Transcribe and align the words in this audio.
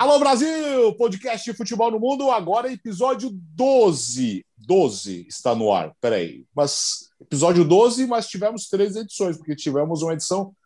Alô 0.00 0.18
Brasil, 0.18 0.94
podcast 0.96 1.50
de 1.50 1.54
futebol 1.54 1.90
no 1.90 2.00
mundo, 2.00 2.30
agora 2.30 2.72
episódio 2.72 3.28
12. 3.34 4.42
12 4.56 5.26
está 5.28 5.54
no 5.54 5.70
ar, 5.70 5.94
peraí. 6.00 6.46
Mas 6.56 7.10
episódio 7.20 7.66
12, 7.66 8.06
mas 8.06 8.26
tivemos 8.26 8.66
três 8.66 8.96
edições, 8.96 9.36
porque 9.36 9.54
tivemos 9.54 10.00
uma 10.00 10.14
edição 10.14 10.56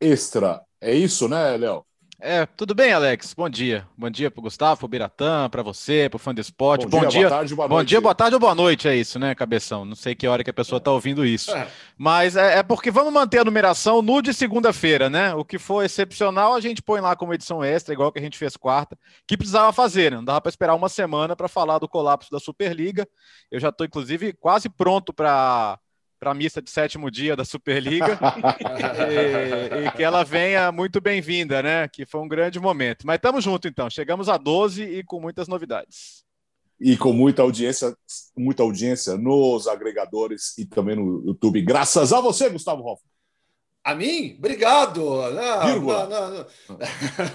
extra. 0.00 0.62
É 0.80 0.94
isso, 0.94 1.28
né, 1.28 1.54
Léo? 1.58 1.84
É, 2.24 2.46
tudo 2.46 2.72
bem, 2.72 2.92
Alex? 2.92 3.34
Bom 3.34 3.50
dia. 3.50 3.84
Bom 3.98 4.08
dia 4.08 4.30
para 4.30 4.38
o 4.38 4.42
Gustavo, 4.44 4.78
para 4.78 4.86
o 4.86 4.88
Biratã, 4.88 5.50
para 5.50 5.60
você, 5.60 6.08
para 6.08 6.18
o 6.18 6.20
fã 6.20 6.32
do 6.32 6.40
esporte. 6.40 6.86
Bom, 6.86 7.00
bom 7.00 7.08
dia, 7.08 7.08
dia, 7.08 7.20
boa 7.28 7.30
tarde, 7.30 7.54
boa 7.56 7.68
bom 7.68 7.74
noite. 7.74 7.88
dia, 7.88 8.00
boa 8.00 8.14
tarde 8.14 8.34
ou 8.34 8.40
boa 8.40 8.54
noite, 8.54 8.86
é 8.86 8.94
isso, 8.94 9.18
né, 9.18 9.34
Cabeção? 9.34 9.84
Não 9.84 9.96
sei 9.96 10.14
que 10.14 10.28
hora 10.28 10.44
que 10.44 10.50
a 10.50 10.52
pessoa 10.52 10.76
está 10.78 10.92
ouvindo 10.92 11.26
isso. 11.26 11.50
É. 11.50 11.66
Mas 11.98 12.36
é, 12.36 12.58
é, 12.58 12.62
porque 12.62 12.92
vamos 12.92 13.12
manter 13.12 13.40
a 13.40 13.44
numeração 13.44 14.00
no 14.02 14.22
de 14.22 14.32
segunda-feira, 14.32 15.10
né? 15.10 15.34
O 15.34 15.44
que 15.44 15.58
for 15.58 15.84
excepcional, 15.84 16.54
a 16.54 16.60
gente 16.60 16.80
põe 16.80 17.00
lá 17.00 17.16
como 17.16 17.34
edição 17.34 17.64
extra, 17.64 17.92
igual 17.92 18.12
que 18.12 18.20
a 18.20 18.22
gente 18.22 18.38
fez 18.38 18.56
quarta, 18.56 18.96
que 19.26 19.36
precisava 19.36 19.72
fazer, 19.72 20.12
né? 20.12 20.18
Não 20.18 20.24
dava 20.24 20.40
para 20.42 20.50
esperar 20.50 20.76
uma 20.76 20.88
semana 20.88 21.34
para 21.34 21.48
falar 21.48 21.80
do 21.80 21.88
colapso 21.88 22.30
da 22.30 22.38
Superliga. 22.38 23.04
Eu 23.50 23.58
já 23.58 23.70
estou, 23.70 23.84
inclusive, 23.84 24.32
quase 24.34 24.68
pronto 24.68 25.12
para 25.12 25.76
para 26.22 26.30
a 26.30 26.34
missa 26.34 26.62
de 26.62 26.70
sétimo 26.70 27.10
dia 27.10 27.34
da 27.34 27.44
Superliga 27.44 28.16
e, 29.10 29.86
e, 29.88 29.90
que 29.90 30.04
ela 30.04 30.22
venha 30.22 30.70
muito 30.70 31.00
bem-vinda, 31.00 31.60
né? 31.60 31.88
Que 31.88 32.06
foi 32.06 32.20
um 32.20 32.28
grande 32.28 32.60
momento. 32.60 33.04
Mas 33.04 33.16
estamos 33.16 33.42
juntos 33.42 33.68
então, 33.68 33.90
chegamos 33.90 34.28
a 34.28 34.36
12 34.36 34.84
e 34.84 35.02
com 35.02 35.20
muitas 35.20 35.48
novidades. 35.48 36.22
E 36.80 36.96
com 36.96 37.12
muita 37.12 37.42
audiência, 37.42 37.92
muita 38.36 38.62
audiência 38.62 39.16
nos 39.16 39.66
agregadores 39.66 40.56
e 40.56 40.64
também 40.64 40.94
no 40.94 41.26
YouTube. 41.26 41.60
Graças 41.60 42.12
a 42.12 42.20
você, 42.20 42.48
Gustavo 42.48 42.82
Hoffman. 42.82 43.10
A 43.82 43.92
mim? 43.92 44.36
Obrigado! 44.38 45.02
Não, 45.32 45.80
não, 45.80 46.08
não, 46.08 46.46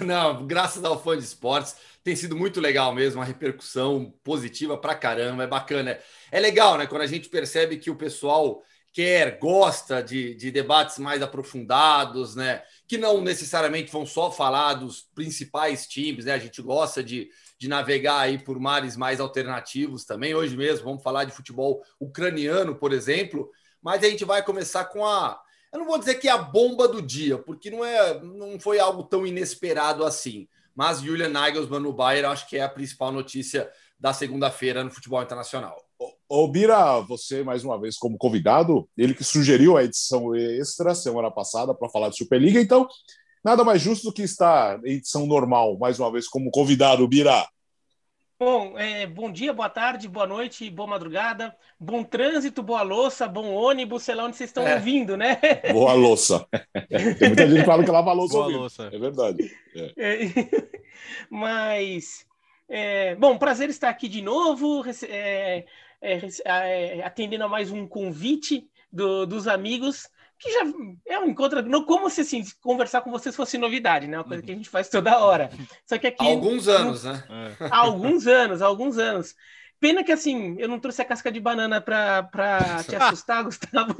não, 0.00 0.46
graças 0.46 0.82
ao 0.82 0.98
fã 0.98 1.14
de 1.14 1.24
esportes. 1.24 1.76
Tem 2.02 2.16
sido 2.16 2.34
muito 2.34 2.58
legal 2.58 2.94
mesmo, 2.94 3.20
uma 3.20 3.26
repercussão 3.26 4.14
positiva 4.24 4.78
pra 4.78 4.94
caramba, 4.94 5.44
é 5.44 5.46
bacana. 5.46 5.98
É 6.32 6.40
legal, 6.40 6.78
né? 6.78 6.86
Quando 6.86 7.02
a 7.02 7.06
gente 7.06 7.28
percebe 7.28 7.76
que 7.76 7.90
o 7.90 7.96
pessoal 7.96 8.62
quer, 8.92 9.38
gosta 9.38 10.02
de, 10.02 10.34
de 10.34 10.50
debates 10.50 10.98
mais 10.98 11.22
aprofundados, 11.22 12.34
né? 12.34 12.62
Que 12.86 12.98
não 12.98 13.20
necessariamente 13.20 13.92
vão 13.92 14.04
só 14.04 14.30
falar 14.30 14.74
dos 14.74 15.02
principais 15.14 15.86
times, 15.86 16.24
né? 16.24 16.32
A 16.32 16.38
gente 16.38 16.60
gosta 16.60 17.02
de, 17.02 17.30
de 17.58 17.68
navegar 17.68 18.20
aí 18.20 18.38
por 18.38 18.58
mares 18.58 18.96
mais 18.96 19.20
alternativos 19.20 20.04
também. 20.04 20.34
Hoje 20.34 20.56
mesmo 20.56 20.84
vamos 20.84 21.02
falar 21.02 21.24
de 21.24 21.32
futebol 21.32 21.82
ucraniano, 22.00 22.74
por 22.74 22.92
exemplo, 22.92 23.50
mas 23.80 24.02
a 24.02 24.08
gente 24.08 24.24
vai 24.24 24.42
começar 24.42 24.84
com 24.86 25.06
a. 25.06 25.40
Eu 25.72 25.80
não 25.80 25.86
vou 25.86 25.98
dizer 25.98 26.14
que 26.16 26.28
é 26.28 26.32
a 26.32 26.38
bomba 26.38 26.88
do 26.88 27.02
dia, 27.02 27.38
porque 27.38 27.70
não 27.70 27.84
é, 27.84 28.20
não 28.20 28.58
foi 28.58 28.78
algo 28.78 29.04
tão 29.04 29.26
inesperado 29.26 30.04
assim. 30.04 30.48
Mas 30.74 31.00
Julian 31.02 31.28
Nagelsmann 31.28 31.80
no 31.80 31.92
Bayern, 31.92 32.28
acho 32.28 32.48
que 32.48 32.56
é 32.56 32.62
a 32.62 32.68
principal 32.68 33.12
notícia 33.12 33.70
da 33.98 34.12
segunda-feira 34.12 34.82
no 34.82 34.90
futebol 34.90 35.22
internacional. 35.22 35.87
Ô, 36.28 36.46
Bira, 36.46 37.00
você 37.00 37.42
mais 37.42 37.64
uma 37.64 37.80
vez 37.80 37.96
como 37.96 38.18
convidado, 38.18 38.88
ele 38.96 39.14
que 39.14 39.24
sugeriu 39.24 39.76
a 39.76 39.84
edição 39.84 40.34
extra 40.36 40.94
semana 40.94 41.30
passada 41.30 41.74
para 41.74 41.88
falar 41.88 42.10
de 42.10 42.16
Superliga, 42.16 42.60
então 42.60 42.86
nada 43.42 43.64
mais 43.64 43.80
justo 43.80 44.04
do 44.04 44.12
que 44.12 44.22
estar 44.22 44.78
em 44.84 44.92
edição 44.92 45.26
normal, 45.26 45.76
mais 45.78 45.98
uma 45.98 46.12
vez 46.12 46.28
como 46.28 46.50
convidado, 46.50 47.08
Bira. 47.08 47.46
Bom, 48.40 48.78
é, 48.78 49.04
bom 49.04 49.32
dia, 49.32 49.52
boa 49.52 49.68
tarde, 49.68 50.06
boa 50.06 50.24
noite, 50.24 50.70
boa 50.70 50.88
madrugada, 50.88 51.56
bom 51.80 52.04
trânsito, 52.04 52.62
boa 52.62 52.82
louça, 52.82 53.26
bom 53.26 53.52
ônibus, 53.52 54.04
sei 54.04 54.14
lá 54.14 54.26
onde 54.26 54.36
vocês 54.36 54.50
estão 54.50 54.64
é. 54.64 54.76
ouvindo, 54.76 55.16
né? 55.16 55.40
Boa 55.72 55.92
louça. 55.94 56.46
Tem 57.18 57.28
muita 57.30 57.48
gente 57.48 57.60
que 57.60 57.66
fala 57.66 57.82
que 57.82 57.90
lava 57.90 58.10
a 58.10 58.12
louça. 58.12 58.34
Boa 58.34 58.46
louça. 58.46 58.90
É 58.92 58.96
verdade. 58.96 59.50
É. 59.74 59.92
É, 59.96 60.18
mas, 61.28 62.24
é, 62.68 63.16
bom, 63.16 63.36
prazer 63.36 63.70
estar 63.70 63.88
aqui 63.88 64.06
de 64.08 64.22
novo. 64.22 64.84
É, 65.08 65.64
é, 66.00 66.20
é, 66.44 67.04
atendendo 67.04 67.44
a 67.44 67.48
mais 67.48 67.70
um 67.70 67.86
convite 67.86 68.68
do, 68.92 69.26
dos 69.26 69.48
amigos, 69.48 70.08
que 70.38 70.50
já 70.52 70.60
é 71.06 71.18
um 71.18 71.26
encontro. 71.26 71.62
Não 71.62 71.84
como 71.84 72.08
se 72.08 72.20
assim, 72.20 72.44
conversar 72.60 73.00
com 73.00 73.10
vocês 73.10 73.34
fosse 73.34 73.58
novidade, 73.58 74.06
né? 74.06 74.18
Uma 74.18 74.24
coisa 74.24 74.42
que 74.42 74.52
a 74.52 74.54
gente 74.54 74.68
faz 74.68 74.88
toda 74.88 75.18
hora. 75.18 75.50
Só 75.84 75.98
que 75.98 76.06
aqui. 76.06 76.24
Há 76.24 76.30
alguns 76.30 76.68
anos, 76.68 77.04
né? 77.04 77.24
Há 77.70 77.78
alguns 77.78 78.26
anos, 78.26 78.62
há 78.62 78.66
alguns 78.66 78.98
anos. 78.98 79.34
Pena 79.80 80.02
que 80.02 80.12
assim, 80.12 80.56
eu 80.58 80.68
não 80.68 80.80
trouxe 80.80 81.02
a 81.02 81.04
casca 81.04 81.30
de 81.30 81.38
banana 81.38 81.80
para 81.80 82.82
te 82.86 82.94
assustar, 82.96 83.44
Gustavo. 83.44 83.96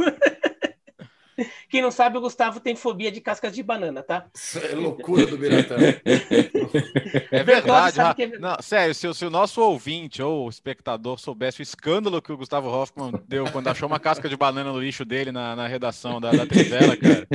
Quem 1.69 1.83
não 1.83 1.91
sabe, 1.91 2.19
o 2.19 2.21
Gustavo 2.21 2.61
tem 2.61 2.75
fobia 2.75 3.11
de 3.11 3.21
cascas 3.21 3.55
de 3.55 3.63
banana, 3.63 4.03
tá? 4.03 4.27
Isso 4.35 4.59
é 4.59 4.75
loucura 4.75 5.27
do 5.27 5.37
Biratã. 5.37 5.77
é 7.31 7.43
verdade. 7.43 8.01
É... 8.01 8.39
Não, 8.39 8.57
sério, 8.61 8.95
se, 8.95 9.13
se, 9.15 9.25
o 9.25 9.31
nosso 9.31 9.61
ouvinte 9.61 10.23
ou 10.23 10.49
espectador 10.49 11.19
soubesse 11.19 11.61
o 11.61 11.63
escândalo 11.63 12.23
que 12.23 12.33
o 12.33 12.37
Gustavo 12.37 12.69
Hoffman 12.69 13.13
deu 13.27 13.45
quando 13.51 13.69
achou 13.69 13.87
uma 13.89 14.01
casca 14.01 14.29
de 14.29 14.37
banana 14.37 14.73
no 14.73 14.81
lixo 14.81 15.05
dele 15.05 15.33
na, 15.33 15.55
na 15.55 15.67
redação 15.67 16.21
da, 16.21 16.31
da 16.31 16.47
Trivela, 16.47 16.97
cara, 16.97 17.27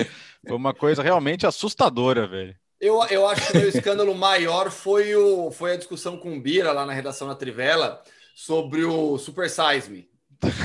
foi 0.45 0.55
uma 0.55 0.73
coisa 0.73 1.01
realmente 1.01 1.45
assustadora, 1.47 2.27
velho. 2.27 2.55
Eu, 2.79 3.01
eu 3.09 3.25
acho 3.27 3.51
que 3.51 3.57
o 3.57 3.69
escândalo 3.69 4.13
maior 4.13 4.69
foi, 4.69 5.15
o, 5.15 5.49
foi 5.51 5.73
a 5.73 5.77
discussão 5.77 6.17
com 6.17 6.35
o 6.35 6.41
Bira 6.41 6.73
lá 6.73 6.85
na 6.85 6.91
redação 6.91 7.29
da 7.29 7.35
Trivela 7.35 8.01
sobre 8.35 8.83
o 8.83 9.17
Super 9.17 9.49
Size 9.49 9.89
Me. 9.89 10.09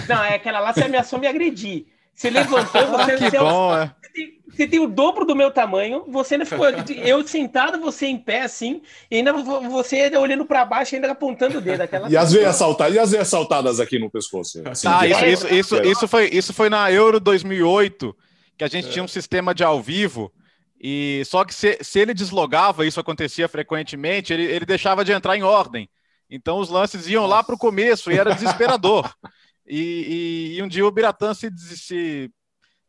Não, 0.09 0.25
é 0.25 0.35
aquela 0.35 0.59
lá 0.59 0.73
você 0.73 0.83
ameaçou 0.83 1.19
me 1.19 1.29
agredir. 1.29 1.87
Você 2.19 2.31
levantou, 2.31 2.85
você, 2.89 3.17
que 3.17 3.31
você, 3.31 3.39
bom, 3.39 3.77
é. 3.77 3.95
você, 4.03 4.13
tem, 4.13 4.41
você, 4.51 4.67
tem, 4.67 4.81
o 4.81 4.89
dobro 4.89 5.25
do 5.25 5.37
meu 5.37 5.53
tamanho, 5.53 6.05
você 6.09 6.35
ainda 6.35 6.45
ficou. 6.45 6.67
eu 6.69 7.25
sentado, 7.25 7.79
você 7.79 8.07
em 8.07 8.19
pé 8.19 8.43
assim, 8.43 8.83
e 9.09 9.19
ainda 9.19 9.33
você 9.33 10.11
olhando 10.17 10.45
para 10.45 10.65
baixo, 10.65 10.97
ainda 10.97 11.13
apontando 11.13 11.59
o 11.59 11.61
dedo. 11.61 11.81
Aquela 11.81 12.11
e, 12.11 12.17
as 12.17 12.33
veias 12.33 12.57
saltadas, 12.57 12.97
e 12.97 12.99
as 12.99 13.13
veias 13.13 13.29
saltadas 13.29 13.79
aqui 13.79 14.01
no 14.01 14.11
pescoço? 14.11 14.61
Assim, 14.65 14.89
ah, 14.89 15.07
isso, 15.07 15.27
isso, 15.27 15.55
isso, 15.55 15.83
isso, 15.83 16.09
foi, 16.09 16.29
isso 16.33 16.53
foi 16.53 16.69
na 16.69 16.91
Euro 16.91 17.21
2008, 17.21 18.17
que 18.57 18.65
a 18.65 18.69
gente 18.69 18.89
é. 18.89 18.91
tinha 18.91 19.05
um 19.05 19.09
sistema 19.09 19.55
de 19.55 19.63
ao 19.63 19.81
vivo. 19.81 20.33
E 20.81 21.23
só 21.25 21.45
que 21.45 21.55
se, 21.55 21.79
se 21.83 22.01
ele 22.01 22.13
deslogava, 22.15 22.85
isso 22.85 22.99
acontecia 22.99 23.49
frequentemente, 23.49 24.33
ele, 24.33 24.43
ele 24.43 24.67
deixava 24.67 25.05
de 25.05 25.13
entrar 25.13 25.37
em 25.37 25.45
ordem. 25.45 25.89
Então 26.29 26.59
os 26.59 26.69
lances 26.69 27.07
iam 27.07 27.23
Nossa. 27.23 27.35
lá 27.37 27.43
para 27.45 27.55
o 27.55 27.59
começo 27.59 28.11
e 28.11 28.19
era 28.19 28.35
desesperador. 28.35 29.09
E, 29.69 30.55
e, 30.55 30.59
e 30.59 30.63
um 30.63 30.69
dia 30.69 30.87
o 30.87 30.91
Biratã 30.91 31.35
se, 31.35 31.51
se, 31.57 32.31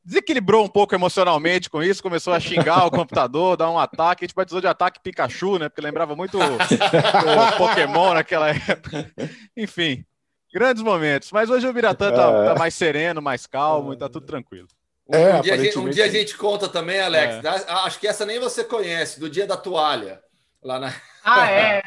desequilibrou 0.03 0.63
um 0.63 0.69
pouco 0.69 0.95
emocionalmente 0.95 1.69
com 1.69 1.83
isso, 1.83 2.01
começou 2.01 2.33
a 2.33 2.39
xingar 2.39 2.85
o 2.85 2.91
computador, 2.91 3.57
dar 3.57 3.69
um 3.69 3.77
ataque. 3.77 4.23
A 4.23 4.27
gente 4.27 4.35
batizou 4.35 4.61
de 4.61 4.67
ataque 4.67 5.01
Pikachu, 5.01 5.59
né? 5.59 5.69
Porque 5.69 5.81
lembrava 5.81 6.15
muito 6.15 6.37
o, 6.37 6.41
o 6.41 7.57
Pokémon 7.57 8.13
naquela 8.13 8.49
época. 8.49 9.11
Enfim, 9.55 10.03
grandes 10.53 10.81
momentos. 10.81 11.31
Mas 11.31 11.49
hoje 11.49 11.67
o 11.67 11.73
Biratã 11.73 12.11
tá, 12.11 12.45
tá 12.45 12.55
mais 12.55 12.73
sereno, 12.73 13.21
mais 13.21 13.45
calmo 13.45 13.93
e 13.93 13.97
tá 13.97 14.09
tudo 14.09 14.25
tranquilo. 14.25 14.67
É, 15.11 15.35
um, 15.35 15.41
dia 15.41 15.57
gente, 15.57 15.79
um, 15.79 15.89
dia 15.89 16.05
a 16.05 16.09
gente 16.09 16.37
conta 16.37 16.69
também, 16.69 16.99
Alex. 16.99 17.43
É. 17.43 17.71
Acho 17.71 17.99
que 17.99 18.07
essa 18.07 18.25
nem 18.25 18.39
você 18.39 18.63
conhece, 18.63 19.19
do 19.19 19.29
dia 19.29 19.47
da 19.47 19.57
toalha. 19.57 20.21
Lá 20.61 20.77
na... 20.77 20.93
Ah, 21.23 21.49
é. 21.49 21.81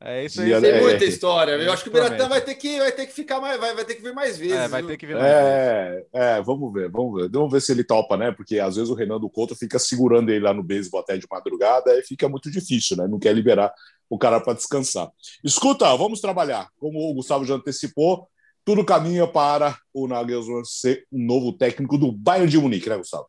é 0.00 0.24
isso 0.24 0.40
aí. 0.40 0.58
Tem 0.60 0.70
é, 0.70 0.80
muita 0.80 1.04
história. 1.04 1.52
Eu 1.52 1.72
acho 1.72 1.82
que 1.82 1.90
o 1.90 1.92
Biratã 1.92 2.28
vai 2.28 2.40
ter 2.40 2.54
que, 2.54 2.78
vai 2.78 2.92
ter 2.92 3.06
que 3.06 3.12
ficar 3.12 3.40
mais, 3.40 3.60
vai, 3.60 3.74
vai 3.74 3.84
ter 3.84 3.94
que 3.96 4.02
vir 4.02 4.14
mais 4.14 4.38
vezes. 4.38 4.56
É, 4.56 4.68
vai 4.68 4.82
ter 4.82 4.96
que 4.96 5.06
vir 5.06 5.16
mais 5.16 5.26
é, 5.26 5.90
vezes. 5.90 6.06
É, 6.12 6.42
vamos 6.42 6.72
ver, 6.72 6.90
vamos 6.90 7.20
ver. 7.20 7.28
Vamos 7.30 7.52
ver 7.52 7.60
se 7.60 7.72
ele 7.72 7.84
topa, 7.84 8.16
né? 8.16 8.32
Porque 8.32 8.58
às 8.58 8.76
vezes 8.76 8.90
o 8.90 8.94
Renan 8.94 9.20
do 9.20 9.28
Couto 9.28 9.54
fica 9.54 9.78
segurando 9.78 10.30
ele 10.30 10.44
lá 10.44 10.54
no 10.54 10.62
beisebol 10.62 11.00
até 11.00 11.18
de 11.18 11.26
madrugada 11.30 11.98
e 11.98 12.02
fica 12.02 12.26
muito 12.26 12.50
difícil, 12.50 12.96
né? 12.96 13.06
Não 13.06 13.18
quer 13.18 13.34
liberar 13.34 13.72
o 14.08 14.18
cara 14.18 14.40
para 14.40 14.54
descansar. 14.54 15.10
Escuta, 15.42 15.94
vamos 15.96 16.20
trabalhar. 16.20 16.68
Como 16.78 17.10
o 17.10 17.14
Gustavo 17.14 17.44
já 17.44 17.54
antecipou, 17.54 18.28
tudo 18.64 18.84
caminha 18.84 19.26
para 19.26 19.76
o 19.92 20.08
Nagelsmann 20.08 20.64
ser 20.64 21.06
um 21.12 21.22
novo 21.22 21.52
técnico 21.52 21.98
do 21.98 22.10
Bayern 22.10 22.48
de 22.48 22.58
Munique, 22.58 22.88
né, 22.88 22.96
Gustavo? 22.96 23.26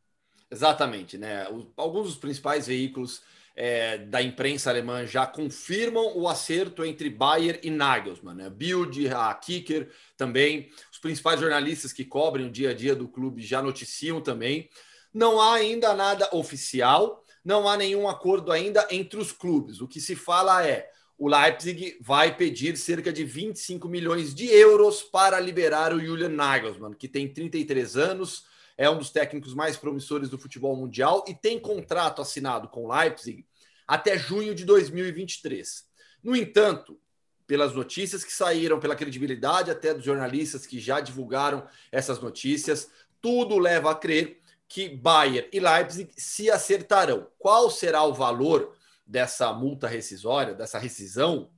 Exatamente, 0.50 1.18
né? 1.18 1.46
Alguns 1.76 2.08
dos 2.08 2.16
principais 2.16 2.68
veículos 2.68 3.22
é, 3.56 3.98
da 3.98 4.22
imprensa 4.22 4.70
alemã 4.70 5.06
já 5.06 5.26
confirmam 5.26 6.18
o 6.18 6.28
acerto 6.28 6.84
entre 6.84 7.10
Bayer 7.10 7.60
e 7.64 7.72
Nagelsmann. 7.72 8.36
Né? 8.36 8.50
Bild, 8.50 9.08
a 9.10 9.34
Kicker 9.34 9.90
também, 10.18 10.70
os 10.92 11.00
principais 11.00 11.40
jornalistas 11.40 11.94
que 11.94 12.04
cobrem 12.04 12.48
o 12.48 12.52
dia 12.52 12.72
a 12.72 12.74
dia 12.74 12.96
do 12.96 13.08
clube 13.08 13.42
já 13.42 13.62
noticiam 13.62 14.20
também. 14.20 14.70
Não 15.14 15.40
há 15.40 15.56
ainda 15.56 15.94
nada 15.94 16.30
oficial, 16.34 17.24
não 17.44 17.70
há 17.70 17.78
nenhum 17.78 18.10
acordo 18.10 18.52
ainda 18.52 18.86
entre 18.92 19.18
os 19.18 19.32
clubes. 19.32 19.80
O 19.80 19.88
que 19.88 20.02
se 20.02 20.16
fala 20.16 20.66
é 20.66 20.90
o 21.18 21.30
Leipzig 21.30 21.98
vai 22.02 22.36
pedir 22.36 22.76
cerca 22.76 23.14
de 23.14 23.24
25 23.24 23.88
milhões 23.88 24.36
de 24.36 24.48
euros 24.48 25.02
para 25.02 25.40
liberar 25.40 25.94
o 25.94 26.06
Julian 26.06 26.28
Nagelsmann, 26.28 26.94
que 26.94 27.08
tem 27.08 27.32
33 27.32 27.96
anos, 27.96 28.44
é 28.78 28.90
um 28.90 28.98
dos 28.98 29.10
técnicos 29.10 29.54
mais 29.54 29.78
promissores 29.78 30.30
do 30.30 30.38
futebol 30.38 30.76
mundial 30.76 31.24
e 31.28 31.34
tem 31.34 31.60
contrato 31.60 32.22
assinado 32.22 32.68
com 32.68 32.92
Leipzig 32.92 33.46
até 33.88 34.18
junho 34.18 34.54
de 34.54 34.66
2023. 34.66 35.86
No 36.24 36.36
entanto, 36.36 37.00
pelas 37.48 37.74
notícias 37.74 38.24
que 38.24 38.34
saíram, 38.34 38.80
pela 38.80 38.96
credibilidade 38.96 39.72
até 39.72 39.94
dos 39.94 40.04
jornalistas 40.04 40.66
que 40.66 40.80
já 40.80 41.00
divulgaram 41.00 41.68
essas 41.92 42.20
notícias, 42.20 42.90
tudo 43.22 43.58
leva 43.58 43.92
a 43.92 43.96
crer 43.96 44.42
que 44.68 44.90
Bayern 44.90 45.48
e 45.54 45.60
Leipzig 45.60 46.12
se 46.18 46.50
acertarão. 46.50 47.28
Qual 47.38 47.70
será 47.70 48.04
o 48.04 48.14
valor 48.14 48.76
dessa 49.06 49.54
multa 49.54 49.88
rescisória, 49.88 50.56
dessa 50.56 50.80
rescisão, 50.80 51.52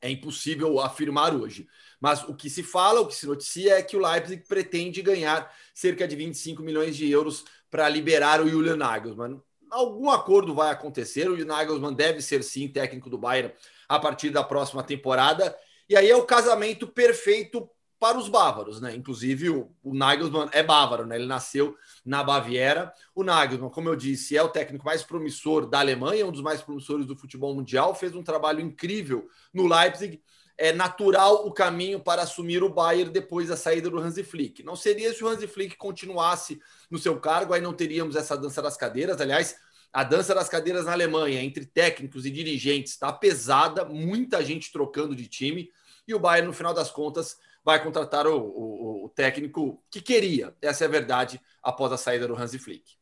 é 0.00 0.08
impossível 0.10 0.78
afirmar 0.80 1.34
hoje. 1.34 1.66
Mas 2.04 2.22
o 2.24 2.34
que 2.34 2.50
se 2.50 2.62
fala, 2.62 3.00
o 3.00 3.06
que 3.06 3.14
se 3.14 3.26
noticia 3.26 3.78
é 3.78 3.82
que 3.82 3.96
o 3.96 4.06
Leipzig 4.06 4.44
pretende 4.46 5.00
ganhar 5.00 5.50
cerca 5.72 6.06
de 6.06 6.14
25 6.14 6.62
milhões 6.62 6.94
de 6.94 7.10
euros 7.10 7.46
para 7.70 7.88
liberar 7.88 8.42
o 8.42 8.46
Julian 8.46 8.76
Nagelsmann. 8.76 9.40
Algum 9.70 10.10
acordo 10.10 10.54
vai 10.54 10.70
acontecer, 10.70 11.30
o 11.30 11.46
Nagelsmann 11.46 11.94
deve 11.94 12.20
ser 12.20 12.44
sim 12.44 12.68
técnico 12.68 13.08
do 13.08 13.16
Bayern 13.16 13.54
a 13.88 13.98
partir 13.98 14.28
da 14.28 14.44
próxima 14.44 14.82
temporada. 14.82 15.56
E 15.88 15.96
aí 15.96 16.10
é 16.10 16.14
o 16.14 16.26
casamento 16.26 16.86
perfeito 16.86 17.66
para 17.98 18.18
os 18.18 18.28
bávaros, 18.28 18.82
né? 18.82 18.94
Inclusive 18.94 19.48
o, 19.48 19.70
o 19.82 19.94
Nagelsmann 19.94 20.50
é 20.52 20.62
bávaro, 20.62 21.06
né? 21.06 21.16
Ele 21.16 21.24
nasceu 21.24 21.74
na 22.04 22.22
Baviera. 22.22 22.92
O 23.14 23.24
Nagelsmann, 23.24 23.70
como 23.70 23.88
eu 23.88 23.96
disse, 23.96 24.36
é 24.36 24.42
o 24.42 24.50
técnico 24.50 24.84
mais 24.84 25.02
promissor 25.02 25.66
da 25.66 25.80
Alemanha, 25.80 26.26
um 26.26 26.32
dos 26.32 26.42
mais 26.42 26.60
promissores 26.60 27.06
do 27.06 27.16
futebol 27.16 27.54
mundial, 27.54 27.94
fez 27.94 28.14
um 28.14 28.22
trabalho 28.22 28.60
incrível 28.60 29.26
no 29.54 29.66
Leipzig. 29.66 30.20
É 30.56 30.72
natural 30.72 31.46
o 31.46 31.52
caminho 31.52 31.98
para 31.98 32.22
assumir 32.22 32.62
o 32.62 32.68
Bayern 32.68 33.10
depois 33.10 33.48
da 33.48 33.56
saída 33.56 33.90
do 33.90 33.98
Hansi 33.98 34.22
Flick. 34.22 34.62
Não 34.62 34.76
seria 34.76 35.12
se 35.12 35.24
o 35.24 35.28
Hansi 35.28 35.46
Flick 35.46 35.76
continuasse 35.76 36.60
no 36.90 36.98
seu 36.98 37.18
cargo, 37.18 37.52
aí 37.52 37.60
não 37.60 37.72
teríamos 37.72 38.14
essa 38.14 38.36
dança 38.36 38.62
das 38.62 38.76
cadeiras. 38.76 39.20
Aliás, 39.20 39.56
a 39.92 40.04
dança 40.04 40.34
das 40.34 40.48
cadeiras 40.48 40.86
na 40.86 40.92
Alemanha 40.92 41.42
entre 41.42 41.64
técnicos 41.64 42.24
e 42.26 42.30
dirigentes 42.30 42.92
está 42.92 43.12
pesada, 43.12 43.84
muita 43.84 44.44
gente 44.44 44.72
trocando 44.72 45.14
de 45.14 45.26
time 45.26 45.70
e 46.06 46.14
o 46.14 46.18
Bayern, 46.18 46.48
no 46.48 46.52
final 46.52 46.74
das 46.74 46.90
contas, 46.90 47.38
vai 47.64 47.82
contratar 47.82 48.26
o, 48.26 48.36
o, 48.36 49.04
o 49.06 49.08
técnico 49.08 49.82
que 49.90 50.00
queria. 50.00 50.54
Essa 50.60 50.84
é 50.84 50.86
a 50.86 50.90
verdade 50.90 51.40
após 51.62 51.92
a 51.92 51.96
saída 51.96 52.28
do 52.28 52.36
Hansi 52.36 52.58
Flick. 52.58 52.96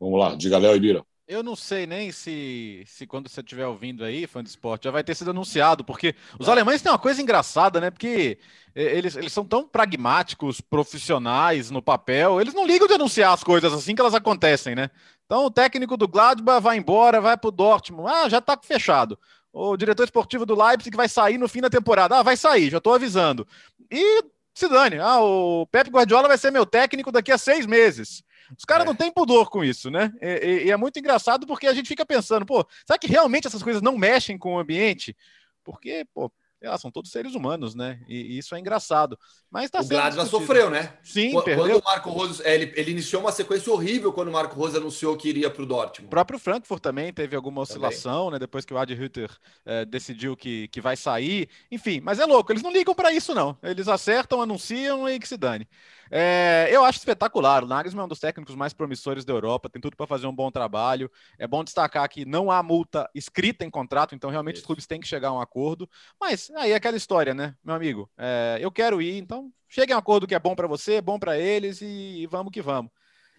Vamos 0.00 0.18
lá, 0.18 0.34
diga 0.34 0.58
Léo 0.58 0.74
Ibira. 0.74 1.04
Eu 1.28 1.42
não 1.42 1.54
sei 1.54 1.86
nem 1.86 2.10
se, 2.10 2.82
se 2.86 3.06
quando 3.06 3.28
você 3.28 3.40
estiver 3.40 3.66
ouvindo 3.66 4.02
aí, 4.02 4.26
fã 4.26 4.42
de 4.42 4.48
esporte, 4.48 4.84
já 4.84 4.90
vai 4.90 5.04
ter 5.04 5.14
sido 5.14 5.30
anunciado, 5.30 5.84
porque 5.84 6.14
os 6.38 6.48
alemães 6.48 6.80
têm 6.80 6.90
uma 6.90 6.98
coisa 6.98 7.20
engraçada, 7.20 7.78
né? 7.78 7.90
Porque 7.90 8.38
eles, 8.74 9.14
eles 9.14 9.30
são 9.30 9.44
tão 9.44 9.68
pragmáticos, 9.68 10.62
profissionais 10.62 11.70
no 11.70 11.82
papel, 11.82 12.40
eles 12.40 12.54
não 12.54 12.66
ligam 12.66 12.88
de 12.88 12.94
anunciar 12.94 13.34
as 13.34 13.44
coisas 13.44 13.74
assim 13.74 13.94
que 13.94 14.00
elas 14.00 14.14
acontecem, 14.14 14.74
né? 14.74 14.90
Então 15.26 15.44
o 15.44 15.50
técnico 15.50 15.98
do 15.98 16.08
Gladbach 16.08 16.62
vai 16.62 16.78
embora, 16.78 17.20
vai 17.20 17.36
para 17.36 17.48
o 17.48 17.52
Dortmund, 17.52 18.10
ah, 18.10 18.26
já 18.30 18.38
está 18.38 18.58
fechado. 18.62 19.18
O 19.52 19.76
diretor 19.76 20.04
esportivo 20.04 20.46
do 20.46 20.54
Leipzig 20.54 20.96
vai 20.96 21.10
sair 21.10 21.36
no 21.36 21.46
fim 21.46 21.60
da 21.60 21.68
temporada, 21.68 22.16
ah, 22.16 22.22
vai 22.22 22.38
sair, 22.38 22.70
já 22.70 22.78
estou 22.78 22.94
avisando. 22.94 23.46
E 23.90 24.24
se 24.54 24.66
dane, 24.66 24.98
ah, 24.98 25.20
o 25.20 25.66
Pepe 25.66 25.90
Guardiola 25.90 26.26
vai 26.26 26.38
ser 26.38 26.50
meu 26.50 26.64
técnico 26.64 27.12
daqui 27.12 27.30
a 27.30 27.36
seis 27.36 27.66
meses. 27.66 28.24
Os 28.56 28.64
caras 28.64 28.84
é. 28.84 28.86
não 28.86 28.94
têm 28.94 29.12
pudor 29.12 29.50
com 29.50 29.64
isso, 29.64 29.90
né? 29.90 30.12
E, 30.20 30.66
e, 30.66 30.70
é 30.70 30.76
muito 30.76 30.98
engraçado 30.98 31.46
porque 31.46 31.66
a 31.66 31.74
gente 31.74 31.88
fica 31.88 32.06
pensando, 32.06 32.46
pô, 32.46 32.66
será 32.86 32.98
que 32.98 33.06
realmente 33.06 33.46
essas 33.46 33.62
coisas 33.62 33.82
não 33.82 33.96
mexem 33.96 34.38
com 34.38 34.54
o 34.54 34.58
ambiente? 34.58 35.16
Porque, 35.64 36.06
pô, 36.14 36.32
elas 36.60 36.80
são 36.80 36.90
todos 36.90 37.10
seres 37.10 37.34
humanos, 37.34 37.74
né? 37.74 38.00
E, 38.08 38.34
e 38.34 38.38
isso 38.38 38.54
é 38.54 38.58
engraçado. 38.58 39.18
Mas 39.50 39.70
tá 39.70 39.80
o 39.80 39.86
Gladbach 39.86 40.28
sofreu, 40.28 40.68
né? 40.68 40.94
Sim, 41.02 41.32
quando, 41.32 41.44
perdeu. 41.44 41.64
Quando 41.64 41.80
o 41.80 41.84
Marco 41.84 42.10
Rose, 42.10 42.42
é, 42.44 42.54
ele, 42.54 42.72
ele, 42.76 42.90
iniciou 42.90 43.22
uma 43.22 43.32
sequência 43.32 43.72
horrível 43.72 44.12
quando 44.12 44.28
o 44.28 44.32
Marco 44.32 44.56
Rose 44.56 44.76
anunciou 44.76 45.16
que 45.16 45.28
iria 45.28 45.50
para 45.50 45.62
o 45.62 45.66
Dortmund. 45.66 46.06
O 46.06 46.10
próprio 46.10 46.38
Frankfurt 46.38 46.82
também 46.82 47.12
teve 47.12 47.36
alguma 47.36 47.62
oscilação, 47.62 48.26
também. 48.26 48.32
né? 48.32 48.38
Depois 48.40 48.64
que 48.64 48.74
o 48.74 48.78
Ad 48.78 48.92
Hütter 48.92 49.30
é, 49.64 49.84
decidiu 49.84 50.36
que, 50.36 50.68
que 50.68 50.80
vai 50.80 50.96
sair. 50.96 51.48
Enfim, 51.70 52.00
mas 52.00 52.18
é 52.18 52.26
louco, 52.26 52.52
eles 52.52 52.62
não 52.62 52.72
ligam 52.72 52.94
para 52.94 53.12
isso, 53.12 53.34
não. 53.34 53.56
Eles 53.62 53.88
acertam, 53.88 54.42
anunciam 54.42 55.08
e 55.08 55.18
que 55.18 55.28
se 55.28 55.36
dane. 55.36 55.66
É, 56.10 56.68
eu 56.70 56.84
acho 56.84 56.98
espetacular. 56.98 57.62
O 57.62 57.66
Nagelsmann 57.66 58.02
é 58.02 58.04
um 58.06 58.08
dos 58.08 58.20
técnicos 58.20 58.54
mais 58.54 58.72
promissores 58.72 59.24
da 59.24 59.32
Europa, 59.32 59.68
tem 59.68 59.80
tudo 59.80 59.96
para 59.96 60.06
fazer 60.06 60.26
um 60.26 60.34
bom 60.34 60.50
trabalho. 60.50 61.10
É 61.38 61.46
bom 61.46 61.62
destacar 61.62 62.08
que 62.08 62.24
não 62.24 62.50
há 62.50 62.62
multa 62.62 63.08
escrita 63.14 63.64
em 63.64 63.70
contrato, 63.70 64.14
então 64.14 64.30
realmente 64.30 64.56
Isso. 64.56 64.62
os 64.62 64.66
clubes 64.66 64.86
têm 64.86 65.00
que 65.00 65.06
chegar 65.06 65.28
a 65.28 65.32
um 65.32 65.40
acordo. 65.40 65.88
Mas 66.20 66.47
aí 66.56 66.72
é 66.72 66.74
aquela 66.74 66.96
história, 66.96 67.34
né, 67.34 67.54
meu 67.62 67.74
amigo? 67.74 68.10
É, 68.16 68.58
eu 68.60 68.70
quero 68.70 69.00
ir, 69.02 69.18
então 69.18 69.52
chegue 69.68 69.92
a 69.92 69.96
um 69.96 69.98
acordo 69.98 70.26
que 70.26 70.34
é 70.34 70.38
bom 70.38 70.54
para 70.54 70.66
você, 70.66 71.00
bom 71.00 71.18
para 71.18 71.38
eles 71.38 71.80
e, 71.80 72.22
e, 72.22 72.26
vamos 72.26 72.52
que 72.52 72.62
vamos. 72.62 72.90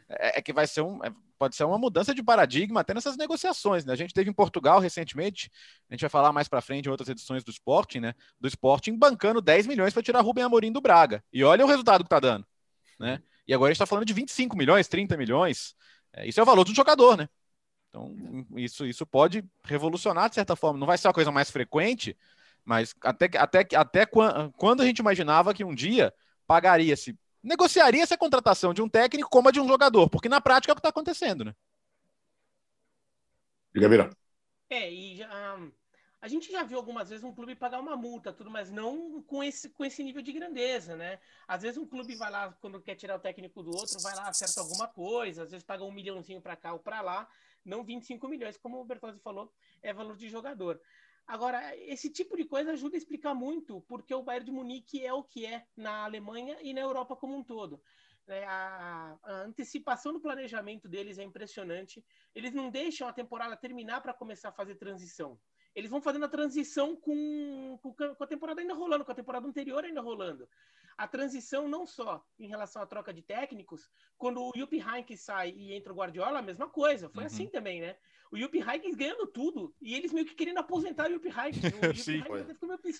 É, 0.07 0.39
é 0.39 0.41
que 0.41 0.53
vai 0.53 0.67
ser 0.67 0.81
um. 0.81 1.03
É, 1.03 1.11
pode 1.37 1.55
ser 1.55 1.63
uma 1.63 1.77
mudança 1.77 2.13
de 2.13 2.21
paradigma 2.21 2.81
até 2.81 2.93
nessas 2.93 3.15
negociações. 3.17 3.85
Né? 3.85 3.93
A 3.93 3.95
gente 3.95 4.13
teve 4.13 4.29
em 4.29 4.33
Portugal 4.33 4.79
recentemente, 4.79 5.49
a 5.89 5.93
gente 5.93 6.01
vai 6.01 6.09
falar 6.09 6.33
mais 6.33 6.47
para 6.47 6.61
frente 6.61 6.87
em 6.87 6.89
outras 6.89 7.09
edições 7.09 7.43
do 7.43 7.51
Sporting, 7.51 7.99
né? 7.99 8.13
Do 8.39 8.47
Sporting 8.47 8.97
bancando 8.97 9.41
10 9.41 9.65
milhões 9.67 9.93
para 9.93 10.03
tirar 10.03 10.21
Rubem 10.21 10.43
Amorim 10.43 10.71
do 10.71 10.81
Braga. 10.81 11.23
E 11.31 11.43
olha 11.43 11.63
o 11.65 11.67
resultado 11.67 12.03
que 12.03 12.09
tá 12.09 12.19
dando 12.19 12.45
né? 12.99 13.21
E 13.47 13.53
agora 13.53 13.69
a 13.69 13.73
gente 13.73 13.77
está 13.77 13.85
falando 13.85 14.05
de 14.05 14.13
25 14.13 14.57
milhões, 14.57 14.87
30 14.87 15.17
milhões. 15.17 15.75
É, 16.13 16.27
isso 16.27 16.39
é 16.39 16.43
o 16.43 16.45
valor 16.45 16.65
de 16.65 16.71
um 16.71 16.75
jogador, 16.75 17.17
né? 17.17 17.29
Então, 17.89 18.13
isso, 18.55 18.85
isso 18.85 19.05
pode 19.05 19.43
revolucionar 19.63 20.29
de 20.29 20.35
certa 20.35 20.55
forma. 20.55 20.77
Não 20.77 20.85
vai 20.85 20.97
ser 20.97 21.07
uma 21.07 21.13
coisa 21.13 21.31
mais 21.31 21.49
frequente, 21.49 22.15
mas 22.69 22.93
até, 23.01 23.27
até, 23.35 23.67
até 23.75 24.05
quando 24.05 24.81
a 24.81 24.85
gente 24.85 24.99
imaginava 24.99 25.55
que 25.55 25.63
um 25.63 25.73
dia 25.73 26.13
pagaria-se, 26.45 27.17
negociaria-se 27.41 28.13
a 28.13 28.17
contratação 28.17 28.75
de 28.75 28.81
um 28.83 28.87
técnico 28.87 29.27
como 29.27 29.49
a 29.49 29.51
de 29.51 29.59
um 29.59 29.67
jogador, 29.67 30.07
porque 30.07 30.29
na 30.29 30.39
prática 30.39 30.71
é 30.71 30.73
o 30.73 30.75
que 30.75 30.79
está 30.79 30.89
acontecendo, 30.89 31.43
né? 31.43 31.55
Diga, 33.73 33.89
Vira. 33.89 34.11
É, 34.69 34.87
e 34.87 35.17
já, 35.17 35.57
a 36.21 36.27
gente 36.27 36.51
já 36.51 36.61
viu 36.61 36.77
algumas 36.77 37.09
vezes 37.09 37.23
um 37.23 37.33
clube 37.33 37.55
pagar 37.55 37.79
uma 37.79 37.97
multa, 37.97 38.31
tudo, 38.31 38.51
mas 38.51 38.69
não 38.69 39.19
com 39.23 39.43
esse, 39.43 39.69
com 39.69 39.83
esse 39.83 40.03
nível 40.03 40.21
de 40.21 40.31
grandeza, 40.31 40.95
né? 40.95 41.19
Às 41.47 41.63
vezes 41.63 41.79
um 41.79 41.87
clube 41.87 42.13
vai 42.13 42.29
lá, 42.29 42.55
quando 42.61 42.79
quer 42.79 42.93
tirar 42.93 43.15
o 43.15 43.19
técnico 43.19 43.63
do 43.63 43.71
outro, 43.71 43.99
vai 44.03 44.13
lá, 44.13 44.29
acerta 44.29 44.61
alguma 44.61 44.87
coisa, 44.87 45.41
às 45.41 45.49
vezes 45.49 45.65
paga 45.65 45.83
um 45.83 45.91
milhãozinho 45.91 46.39
para 46.39 46.55
cá 46.55 46.71
ou 46.73 46.79
para 46.79 47.01
lá, 47.01 47.27
não 47.65 47.83
25 47.83 48.27
milhões, 48.27 48.57
como 48.57 48.79
o 48.79 48.85
Bertozzi 48.85 49.19
falou, 49.21 49.51
é 49.81 49.91
valor 49.91 50.15
de 50.15 50.29
jogador. 50.29 50.79
Agora, 51.29 51.77
esse 51.77 52.09
tipo 52.09 52.35
de 52.35 52.43
coisa 52.43 52.71
ajuda 52.71 52.95
a 52.95 52.97
explicar 52.97 53.35
muito 53.35 53.81
porque 53.81 54.15
o 54.15 54.23
Bayern 54.23 54.47
de 54.47 54.51
Munique 54.51 55.05
é 55.05 55.13
o 55.13 55.23
que 55.23 55.45
é 55.45 55.63
na 55.77 56.03
Alemanha 56.03 56.57
e 56.63 56.73
na 56.73 56.81
Europa 56.81 57.15
como 57.15 57.37
um 57.37 57.43
todo. 57.43 57.79
É, 58.27 58.45
a, 58.45 59.15
a, 59.21 59.33
antecipação 59.43 60.11
do 60.11 60.19
planejamento 60.19 60.89
deles 60.89 61.19
é 61.19 61.23
impressionante. 61.23 62.03
Eles 62.33 62.51
não 62.51 62.71
deixam 62.71 63.07
a 63.07 63.13
temporada 63.13 63.55
terminar 63.55 64.01
para 64.01 64.11
começar 64.11 64.49
a 64.49 64.53
fazer 64.53 64.73
transição 64.73 65.39
eles 65.75 65.91
vão 65.91 66.01
fazendo 66.01 66.25
a 66.25 66.29
transição 66.29 66.95
com, 66.95 67.77
com, 67.81 67.93
com, 67.93 68.23
a 68.23 68.27
temporada 68.27 68.59
ainda 68.59 68.73
rolando, 68.73 69.05
com 69.05 69.11
a 69.11 69.15
temporada 69.15 69.47
anterior 69.47 69.83
ainda 69.83 70.01
rolando. 70.01 70.49
A 70.97 71.07
transição 71.07 71.67
não 71.69 71.85
só 71.85 72.25
em 72.37 72.47
relação 72.47 72.81
à 72.81 72.85
troca 72.85 73.13
de 73.13 73.21
técnicos, 73.21 73.89
quando 74.17 74.41
o 74.41 74.51
Jupp 74.55 74.75
Heynckes 74.77 75.21
sai 75.21 75.51
e 75.51 75.73
entra 75.73 75.93
o 75.93 75.95
Guardiola, 75.95 76.39
a 76.39 76.41
mesma 76.41 76.67
coisa. 76.67 77.09
Foi 77.09 77.23
uhum. 77.23 77.27
assim 77.27 77.47
também, 77.47 77.79
né? 77.79 77.95
O 78.31 78.37
Jupp 78.37 78.59
Heynckes 78.59 78.95
ganhando 78.95 79.25
tudo 79.27 79.73
e 79.81 79.95
eles 79.95 80.13
meio 80.13 80.25
que 80.25 80.35
querendo 80.35 80.59
aposentar 80.59 81.09
o. 81.09 81.15
O 81.15 81.19
Jupp 81.93 81.99
Sim, 81.99 82.23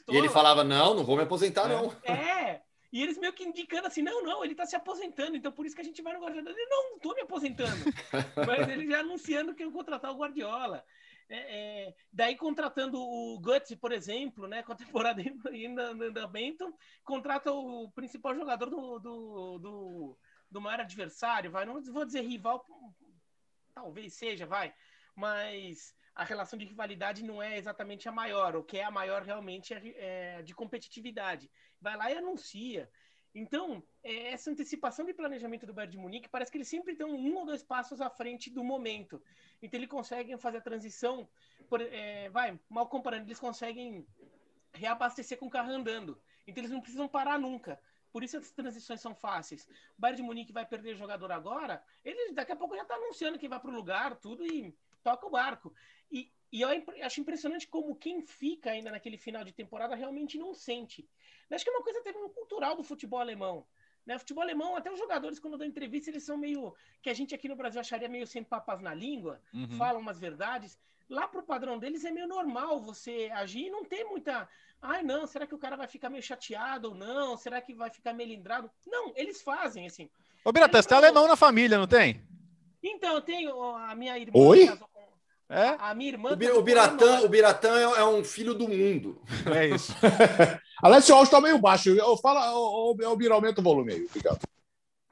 e 0.10 0.18
ele 0.18 0.30
falava, 0.30 0.64
não, 0.64 0.94
não 0.94 1.04
vou 1.04 1.16
me 1.16 1.24
aposentar, 1.24 1.70
é. 1.70 1.76
não. 1.76 1.92
É, 2.04 2.62
e 2.92 3.04
eles 3.04 3.18
meio 3.18 3.34
que 3.34 3.44
indicando 3.44 3.88
assim, 3.88 4.02
não, 4.02 4.24
não, 4.24 4.44
ele 4.44 4.56
tá 4.56 4.66
se 4.66 4.76
aposentando, 4.76 5.38
então 5.38 5.52
por 5.52 5.66
isso 5.66 5.76
que 5.76 5.82
a 5.82 5.86
gente 5.86 6.02
vai 6.02 6.14
no 6.14 6.20
Guardiola. 6.20 6.50
Ele, 6.50 6.66
não, 6.66 6.92
não 6.92 7.00
tô 7.00 7.14
me 7.14 7.22
aposentando. 7.22 7.76
Mas 8.48 8.68
ele 8.68 8.90
já 8.90 9.00
anunciando 9.02 9.54
que 9.54 9.64
eu 9.64 9.72
contratar 9.72 10.12
o 10.12 10.18
Guardiola. 10.18 10.84
É, 11.32 11.38
é, 11.38 11.96
daí 12.12 12.36
contratando 12.36 13.00
o 13.00 13.40
Guts, 13.40 13.76
por 13.76 13.92
exemplo, 13.92 14.48
né, 14.48 14.64
com 14.64 14.72
a 14.72 14.76
temporada 14.76 15.22
ainda 15.48 15.92
andamento, 15.92 16.74
contrata 17.04 17.52
o 17.52 17.92
principal 17.92 18.34
jogador 18.34 18.68
do, 18.68 18.98
do, 18.98 19.60
do, 19.60 20.18
do 20.50 20.62
maior 20.62 20.80
adversário, 20.80 21.52
vai, 21.52 21.68
não 21.68 21.80
vou 21.80 22.04
dizer 22.04 22.22
rival, 22.22 22.66
talvez 23.76 24.16
seja, 24.16 24.48
vai, 24.48 24.74
mas 25.20 25.94
a 26.16 26.24
relação 26.24 26.58
de 26.58 26.66
rivalidade 26.66 27.24
não 27.24 27.44
é 27.44 27.58
exatamente 27.58 28.08
a 28.08 28.12
maior, 28.12 28.56
o 28.56 28.64
que 28.64 28.78
é 28.78 28.86
a 28.86 28.92
maior 28.92 29.22
realmente 29.22 29.74
é, 29.74 30.38
é 30.38 30.42
de 30.42 30.56
competitividade. 30.56 31.52
Vai 31.82 31.98
lá 31.98 32.10
e 32.10 32.18
anuncia. 32.18 32.90
Então, 33.36 33.84
é, 34.02 34.32
essa 34.32 34.50
antecipação 34.50 35.06
de 35.06 35.14
planejamento 35.14 35.66
do 35.66 35.74
Bayern 35.74 35.92
de 35.92 36.02
Munique 36.02 36.30
parece 36.30 36.50
que 36.50 36.58
eles 36.58 36.70
sempre 36.70 36.94
estão 36.94 37.10
um 37.10 37.36
ou 37.36 37.46
dois 37.46 37.62
passos 37.62 38.00
à 38.00 38.10
frente 38.10 38.50
do 38.50 38.64
momento. 38.64 39.22
Então, 39.62 39.78
eles 39.78 39.90
conseguem 39.90 40.38
fazer 40.38 40.60
a 40.60 40.62
transição, 40.62 41.28
por, 41.68 41.82
é, 41.82 42.30
vai, 42.30 42.58
mal 42.70 42.88
comparando, 42.88 43.26
eles 43.26 43.40
conseguem 43.40 44.08
reabastecer 44.74 45.38
com 45.38 45.48
o 45.48 45.50
carro 45.50 45.70
andando. 45.70 46.20
Então, 46.48 46.62
eles 46.62 46.72
não 46.72 46.82
precisam 46.82 47.10
parar 47.10 47.38
nunca. 47.38 47.78
Por 48.12 48.24
isso 48.24 48.38
as 48.38 48.52
transições 48.52 49.02
são 49.02 49.14
fáceis. 49.14 49.68
O 49.98 50.02
Bayern 50.02 50.22
de 50.22 50.24
Munique 50.24 50.54
vai 50.54 50.66
perder 50.66 50.96
jogador 50.96 51.32
agora, 51.32 51.84
ele 52.04 52.34
daqui 52.34 52.54
a 52.54 52.56
pouco 52.56 52.76
já 52.76 52.84
está 52.84 52.96
anunciando 52.96 53.38
que 53.38 53.48
vai 53.48 53.60
para 53.60 53.70
o 53.70 53.76
lugar, 53.76 54.16
tudo 54.16 54.46
e 54.46 54.76
toca 55.10 55.26
o 55.26 55.32
barco. 55.32 55.74
E, 56.12 56.32
e 56.52 56.62
eu 56.62 56.70
acho 57.04 57.22
impressionante 57.22 57.68
como 57.68 57.96
quem 57.96 58.22
fica 58.22 58.72
ainda 58.72 58.92
naquele 58.92 59.18
final 59.18 59.44
de 59.44 59.52
temporada 59.52 59.96
realmente 59.96 60.38
não 60.38 60.54
sente. 60.54 61.08
Eu 61.50 61.56
acho 61.56 61.64
que 61.64 61.72
é 61.72 61.74
uma 61.74 61.84
coisa 61.84 62.00
até 62.00 62.14
cultural 62.14 62.76
do 62.76 62.84
futebol 62.84 63.20
alemão. 63.20 63.66
Né? 64.06 64.18
Futebol 64.18 64.44
alemão, 64.44 64.76
até 64.76 64.92
os 64.92 65.00
jogadores, 65.00 65.40
quando 65.40 65.58
dão 65.58 65.68
entrevista, 65.68 66.10
eles 66.10 66.24
são 66.24 66.38
meio. 66.38 66.74
que 67.02 67.10
a 67.10 67.14
gente 67.14 67.34
aqui 67.34 67.48
no 67.48 67.56
Brasil 67.56 67.82
acharia 67.82 68.08
meio 68.08 68.28
sem 68.28 68.44
papas 68.44 68.82
na 68.82 68.94
língua, 68.94 69.42
uhum. 69.54 69.78
falam 69.78 70.02
umas 70.02 70.20
verdades. 70.20 70.78
Lá 71.10 71.28
pro 71.28 71.42
padrão 71.42 71.80
deles 71.80 72.06
é 72.06 72.12
meio 72.12 72.28
normal 72.28 72.80
você 72.80 73.32
agir 73.34 73.66
e 73.66 73.70
não 73.72 73.84
ter 73.84 74.04
muita. 74.04 74.48
Ai, 74.80 75.02
não, 75.02 75.26
será 75.26 75.48
que 75.48 75.56
o 75.56 75.60
cara 75.60 75.76
vai 75.76 75.88
ficar 75.88 76.10
meio 76.10 76.22
chateado 76.22 76.90
ou 76.90 76.96
não? 76.96 77.36
Será 77.36 77.60
que 77.60 77.74
vai 77.74 77.90
ficar 77.90 78.14
melindrado? 78.14 78.70
Não, 78.86 79.12
eles 79.16 79.42
fazem, 79.42 79.88
assim. 79.88 80.08
Ô, 80.46 80.52
Birata, 80.52 80.82
você 80.82 80.88
tem 80.88 80.98
alemão 80.98 81.28
na 81.28 81.36
família, 81.36 81.78
não 81.80 81.88
tem? 81.88 82.22
Então, 82.82 83.16
eu 83.16 83.22
tenho 83.22 83.60
a 83.76 83.94
minha 83.96 84.18
irmã 84.18 84.40
Oi? 84.40 84.68
casou 84.68 84.88
É? 85.50 85.76
A 85.80 85.96
minha 85.96 86.12
irmã. 86.12 86.30
O, 86.32 86.38
tá 86.38 86.54
o 86.54 86.62
Biratã, 86.62 87.22
o 87.22 87.28
Biratã 87.28 87.80
é, 87.80 88.00
é, 88.02 88.06
um 88.06 88.24
filho 88.24 88.54
do 88.54 88.68
mundo. 88.68 89.20
É 89.52 89.68
isso. 89.68 89.92
Aliás, 90.82 91.04
seu 91.04 91.16
áudio 91.16 91.30
está 91.30 91.42
meio 91.42 91.58
baixo. 91.58 91.90
Eu 91.90 92.16
fala, 92.18 92.54
o, 92.54 92.92
o, 92.92 92.96
o 92.96 93.34
aumenta 93.34 93.60
o 93.60 93.64
volume 93.64 93.94
aí. 93.94 94.06
Obrigado. 94.06 94.40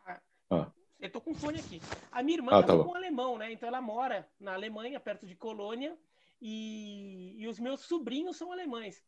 Ah. 0.05 0.19
ah. 0.51 0.67
Eu 0.99 1.11
tô 1.11 1.19
com 1.19 1.33
fone 1.33 1.59
aqui. 1.59 1.81
A 2.11 2.21
minha 2.21 2.37
irmã 2.37 2.51
ah, 2.53 2.61
tá 2.61 2.77
com 2.77 2.91
um 2.91 2.95
alemão, 2.95 3.37
né? 3.37 3.51
Então 3.51 3.67
ela 3.67 3.81
mora 3.81 4.27
na 4.39 4.53
Alemanha, 4.53 4.99
perto 4.99 5.25
de 5.25 5.35
Colônia, 5.35 5.97
e, 6.39 7.35
e 7.37 7.47
os 7.47 7.59
meus 7.59 7.81
sobrinhos 7.81 8.37
são 8.37 8.51
alemães. 8.51 9.03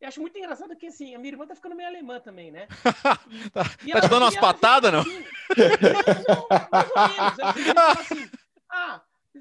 Eu 0.00 0.06
acho 0.06 0.20
muito 0.20 0.38
engraçado 0.38 0.76
que 0.76 0.86
assim, 0.86 1.16
a 1.16 1.18
minha 1.18 1.32
irmã 1.32 1.44
tá 1.44 1.56
ficando 1.56 1.74
meio 1.74 1.88
alemã 1.88 2.20
também, 2.20 2.52
né? 2.52 2.68
E, 3.28 3.50
tá, 3.50 3.62
e 3.84 3.90
tá 3.90 4.00
te 4.00 4.08
dando 4.08 4.22
umas 4.22 4.36
patadas, 4.36 4.92
não? 4.92 5.00
Assim, 5.00 5.24
não, 6.28 6.46
não, 6.46 6.48
mais 6.70 6.88
ou 6.88 7.08
menos. 7.08 7.78
Assim, 7.98 8.30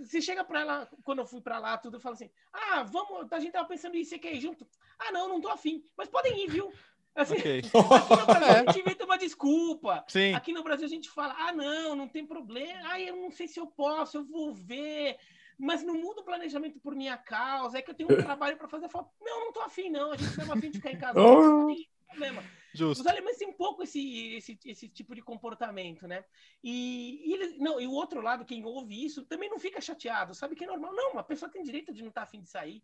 você 0.06 0.22
chega 0.22 0.44
para 0.44 0.62
ela, 0.62 0.90
quando 1.04 1.20
eu 1.20 1.26
fui 1.26 1.42
para 1.42 1.60
lá, 1.60 1.78
tudo, 1.78 1.98
eu 1.98 2.02
falo 2.02 2.16
assim: 2.16 2.30
ah, 2.54 2.84
vamos, 2.84 3.32
a 3.32 3.40
gente 3.40 3.52
tava 3.52 3.68
pensando 3.68 3.96
em 3.96 4.02
ir, 4.02 4.20
quer 4.20 4.34
ir 4.34 4.42
junto? 4.42 4.68
Ah, 5.00 5.12
não, 5.12 5.28
não 5.28 5.42
tô 5.42 5.50
afim, 5.50 5.84
mas 5.98 6.10
podem 6.10 6.44
ir, 6.44 6.50
viu? 6.50 6.72
Assim, 7.16 7.36
okay. 7.36 7.60
Aqui 7.60 7.72
no 7.74 8.26
Brasil 8.28 8.48
a 8.54 8.72
gente 8.72 8.80
inventa 8.80 9.06
uma 9.06 9.18
desculpa. 9.18 10.06
Sim. 10.08 10.34
Aqui 10.36 10.54
no 10.54 10.64
Brasil 10.64 10.86
a 10.86 10.90
gente 10.90 11.10
fala: 11.10 11.36
ah, 11.38 11.52
não, 11.52 11.96
não 11.96 12.08
tem 12.08 12.26
problema, 12.26 12.80
ah, 12.92 13.02
eu 13.02 13.16
não 13.16 13.32
sei 13.32 13.48
se 13.48 13.60
eu 13.60 13.68
posso, 13.68 14.18
eu 14.18 14.26
vou 14.26 14.54
ver. 14.54 15.18
Mas 15.60 15.82
não 15.82 15.96
muda 15.96 16.22
o 16.22 16.24
planejamento 16.24 16.80
por 16.80 16.94
minha 16.94 17.18
causa, 17.18 17.80
é 17.80 17.82
que 17.82 17.90
eu 17.90 17.96
tenho 17.96 18.12
um 18.12 18.18
trabalho 18.24 18.58
para 18.58 18.68
fazer. 18.68 18.86
Eu 18.86 18.90
falo: 18.90 19.10
não, 19.20 19.46
não 19.46 19.52
tô 19.52 19.62
afim, 19.62 19.90
não, 19.90 20.12
a 20.12 20.16
gente 20.16 20.38
não 20.38 20.54
é 20.54 20.58
afim 20.58 20.70
de 20.70 20.78
ficar 20.78 20.92
em 20.92 20.98
casa. 21.00 21.18
Não, 21.20 21.76
problema. 22.08 22.44
Justo. 22.74 23.02
Os 23.02 23.08
alemães 23.08 23.38
têm 23.38 23.48
um 23.48 23.54
pouco 23.54 23.84
esse, 23.84 24.36
esse, 24.36 24.60
esse 24.66 24.90
tipo 24.90 25.16
de 25.16 25.22
comportamento, 25.22 26.08
né? 26.08 26.24
E, 26.64 27.22
e, 27.26 27.34
ele, 27.34 27.58
não, 27.58 27.80
e 27.80 27.88
o 27.88 27.92
outro 27.92 28.22
lado, 28.22 28.46
quem 28.46 28.64
ouve 28.64 29.04
isso, 29.04 29.26
também 29.26 29.50
não 29.50 29.60
fica 29.60 29.82
chateado, 29.82 30.36
sabe 30.36 30.56
que 30.56 30.64
é 30.64 30.68
normal. 30.68 30.94
Não, 30.94 31.14
uma 31.14 31.24
pessoa 31.24 31.52
tem 31.52 31.64
direito 31.64 31.94
de 31.94 32.02
não 32.02 32.10
estar 32.10 32.22
tá 32.22 32.28
afim 32.28 32.42
de 32.42 32.50
sair. 32.50 32.84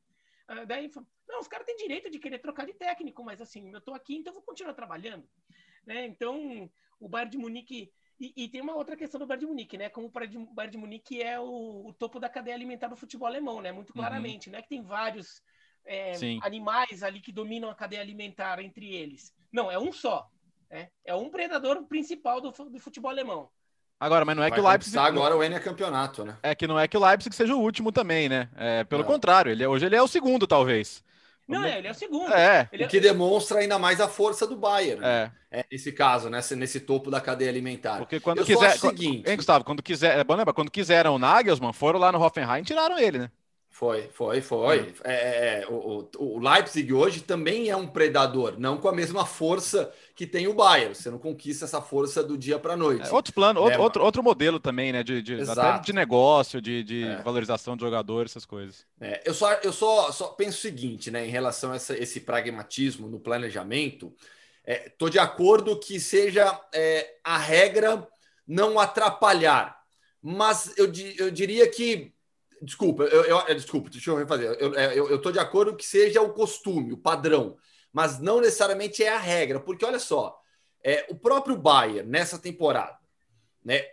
Uh, 0.49 0.65
daí, 0.65 0.91
não, 1.27 1.39
os 1.39 1.47
caras 1.47 1.65
têm 1.65 1.77
direito 1.77 2.09
de 2.09 2.19
querer 2.19 2.39
trocar 2.39 2.65
de 2.65 2.73
técnico, 2.73 3.23
mas 3.23 3.39
assim, 3.41 3.71
eu 3.71 3.79
estou 3.79 3.93
aqui, 3.93 4.15
então 4.15 4.31
eu 4.31 4.35
vou 4.35 4.43
continuar 4.43 4.73
trabalhando. 4.73 5.27
Né? 5.85 6.05
Então, 6.05 6.69
o 6.99 7.07
Bayern 7.07 7.31
de 7.31 7.37
Munique. 7.37 7.91
E, 8.19 8.33
e, 8.35 8.47
tem 8.47 8.61
uma 8.61 8.75
outra 8.75 8.95
questão 8.95 9.19
do 9.19 9.25
Bayern 9.25 9.45
de 9.45 9.51
Munique, 9.51 9.77
né? 9.77 9.89
Como 9.89 10.07
o 10.07 10.53
Bayern 10.53 10.71
de 10.71 10.77
Munique 10.77 11.21
é 11.21 11.39
o, 11.39 11.87
o, 11.87 11.93
topo 11.93 12.19
da 12.19 12.29
cadeia 12.29 12.55
alimentar 12.55 12.87
do 12.87 12.95
futebol 12.95 13.27
alemão, 13.27 13.61
né? 13.61 13.71
Muito 13.71 13.89
uhum. 13.89 13.95
claramente, 13.95 14.47
uhum. 14.47 14.53
né? 14.53 14.61
Que 14.61 14.69
tem 14.69 14.81
vários 14.81 15.41
é, 15.85 16.13
animais 16.41 17.03
ali 17.03 17.19
que 17.19 17.31
dominam 17.31 17.69
a 17.69 17.75
cadeia 17.75 18.01
alimentar 18.01 18.59
entre 18.59 18.93
eles. 18.93 19.33
Não, 19.51 19.71
é 19.71 19.77
um 19.77 19.91
só. 19.91 20.29
Né? 20.69 20.89
É 21.05 21.13
um 21.13 21.29
predador 21.29 21.83
principal 21.83 22.41
do, 22.41 22.51
do 22.51 22.79
futebol 22.79 23.11
alemão. 23.11 23.49
Agora, 23.99 24.25
mas 24.25 24.35
não 24.35 24.43
é 24.43 24.49
Vai 24.49 24.59
que 24.59 24.65
o 24.65 24.67
Leipzig. 24.67 24.97
agora 24.97 25.37
o 25.37 25.43
N 25.43 25.55
é 25.55 25.59
campeonato, 25.59 26.25
né? 26.25 26.37
É 26.43 26.53
que 26.53 26.67
não 26.67 26.77
é 26.77 26.87
que 26.87 26.97
o 26.97 27.05
Leipzig 27.05 27.33
seja 27.33 27.55
o 27.55 27.59
último 27.59 27.91
também, 27.91 28.27
né? 28.27 28.49
É, 28.55 28.83
pelo 28.83 29.03
não. 29.03 29.09
contrário, 29.09 29.51
ele 29.51 29.63
é, 29.63 29.67
hoje 29.67 29.85
ele 29.85 29.95
é 29.95 30.01
o 30.01 30.07
segundo, 30.07 30.45
talvez. 30.45 31.03
Não, 31.47 31.63
é, 31.63 31.77
ele 31.77 31.87
é 31.87 31.91
o 31.91 31.95
segundo. 31.95 32.33
É. 32.33 32.69
Ele 32.71 32.83
é... 32.83 32.85
O 32.85 32.89
que 32.89 32.99
demonstra 32.99 33.59
ainda 33.59 33.77
mais 33.77 34.01
a 34.01 34.07
força 34.07 34.47
do 34.47 34.55
Bayern. 34.55 35.01
Né? 35.01 35.31
É. 35.51 35.59
é 35.59 35.65
nesse 35.71 35.91
caso, 35.91 36.29
nesse, 36.29 36.55
nesse 36.55 36.79
topo 36.79 37.11
da 37.11 37.21
cadeia 37.21 37.49
alimentar. 37.49 37.97
Porque 37.97 38.19
quando 38.19 38.39
Eu 38.39 38.45
quiser. 38.45 38.77
Seguinte... 38.77 39.29
Hein, 39.29 39.35
Gustavo? 39.37 39.63
Quando 39.63 39.83
quiser. 39.83 40.17
É 40.17 40.23
bom 40.23 40.35
lembrar, 40.35 40.53
quando 40.53 40.71
quiseram 40.71 41.15
o 41.15 41.19
Nagelsmann, 41.19 41.73
foram 41.73 41.99
lá 41.99 42.11
no 42.11 42.21
Hoffenheim 42.21 42.61
e 42.61 42.65
tiraram 42.65 42.97
ele, 42.97 43.19
né? 43.19 43.31
Foi, 43.73 44.07
foi, 44.13 44.39
foi. 44.39 44.93
É, 45.03 45.13
é, 45.13 45.61
é 45.61 45.67
o, 45.67 46.07
o, 46.19 46.37
Leipzig 46.37 46.93
hoje 46.93 47.21
também 47.21 47.71
é 47.71 47.75
um 47.75 47.87
predador, 47.87 48.53
não 48.59 48.77
com 48.77 48.87
a 48.87 48.93
mesma 48.93 49.25
força 49.25 49.91
que 50.15 50.27
tem 50.27 50.47
o 50.47 50.53
Bayern. 50.53 50.93
Você 50.93 51.09
não 51.09 51.17
conquista 51.17 51.65
essa 51.65 51.81
força 51.81 52.23
do 52.23 52.37
dia 52.37 52.59
para 52.59 52.73
a 52.73 52.77
noite. 52.77 53.09
É, 53.09 53.11
outro 53.11 53.33
plano, 53.33 53.59
outro, 53.59 53.79
né, 53.79 53.83
outro, 53.83 54.03
outro 54.03 54.21
modelo 54.21 54.59
também, 54.59 54.93
né? 54.93 55.01
De, 55.01 55.23
de 55.23 55.41
até 55.41 55.79
de 55.79 55.91
negócio, 55.91 56.61
de, 56.61 56.83
de 56.83 57.03
é. 57.03 57.15
valorização 57.23 57.75
de 57.75 57.81
jogadores, 57.81 58.33
essas 58.33 58.45
coisas. 58.45 58.85
É, 59.01 59.23
eu 59.25 59.33
só, 59.33 59.51
eu 59.53 59.73
só, 59.73 60.11
só 60.11 60.27
penso 60.27 60.59
o 60.59 60.61
seguinte, 60.61 61.09
né? 61.09 61.25
Em 61.25 61.31
relação 61.31 61.71
a 61.71 61.75
essa, 61.75 61.97
esse 61.97 62.19
pragmatismo 62.19 63.09
no 63.09 63.19
planejamento, 63.19 64.13
estou 64.63 65.09
de 65.09 65.17
acordo 65.17 65.79
que 65.79 65.99
seja 65.99 66.61
a 67.23 67.37
regra 67.39 68.07
não 68.47 68.77
atrapalhar. 68.79 69.81
Mas 70.21 70.77
eu, 70.77 70.91
eu 71.17 71.31
diria 71.31 71.67
que 71.67 72.12
Desculpa, 72.63 73.03
eu, 73.03 73.23
eu, 73.23 73.55
desculpa, 73.55 73.89
deixa 73.89 74.09
eu 74.09 74.15
refazer. 74.15 74.55
Eu, 74.57 74.73
é, 74.75 75.17
tô 75.17 75.31
de 75.31 75.39
acordo 75.39 75.75
que 75.75 75.85
seja 75.85 76.21
o 76.21 76.33
costume, 76.33 76.93
o 76.93 76.97
padrão, 76.97 77.57
mas 77.91 78.19
não 78.19 78.39
necessariamente 78.39 79.03
é 79.03 79.09
a 79.09 79.19
regra, 79.19 79.59
porque 79.59 79.83
olha 79.83 79.99
só, 79.99 80.39
é, 80.81 81.05
o 81.09 81.15
próprio 81.15 81.57
Bayern 81.57 82.09
nessa 82.09 82.39
temporada, 82.39 82.97
né? 83.63 83.85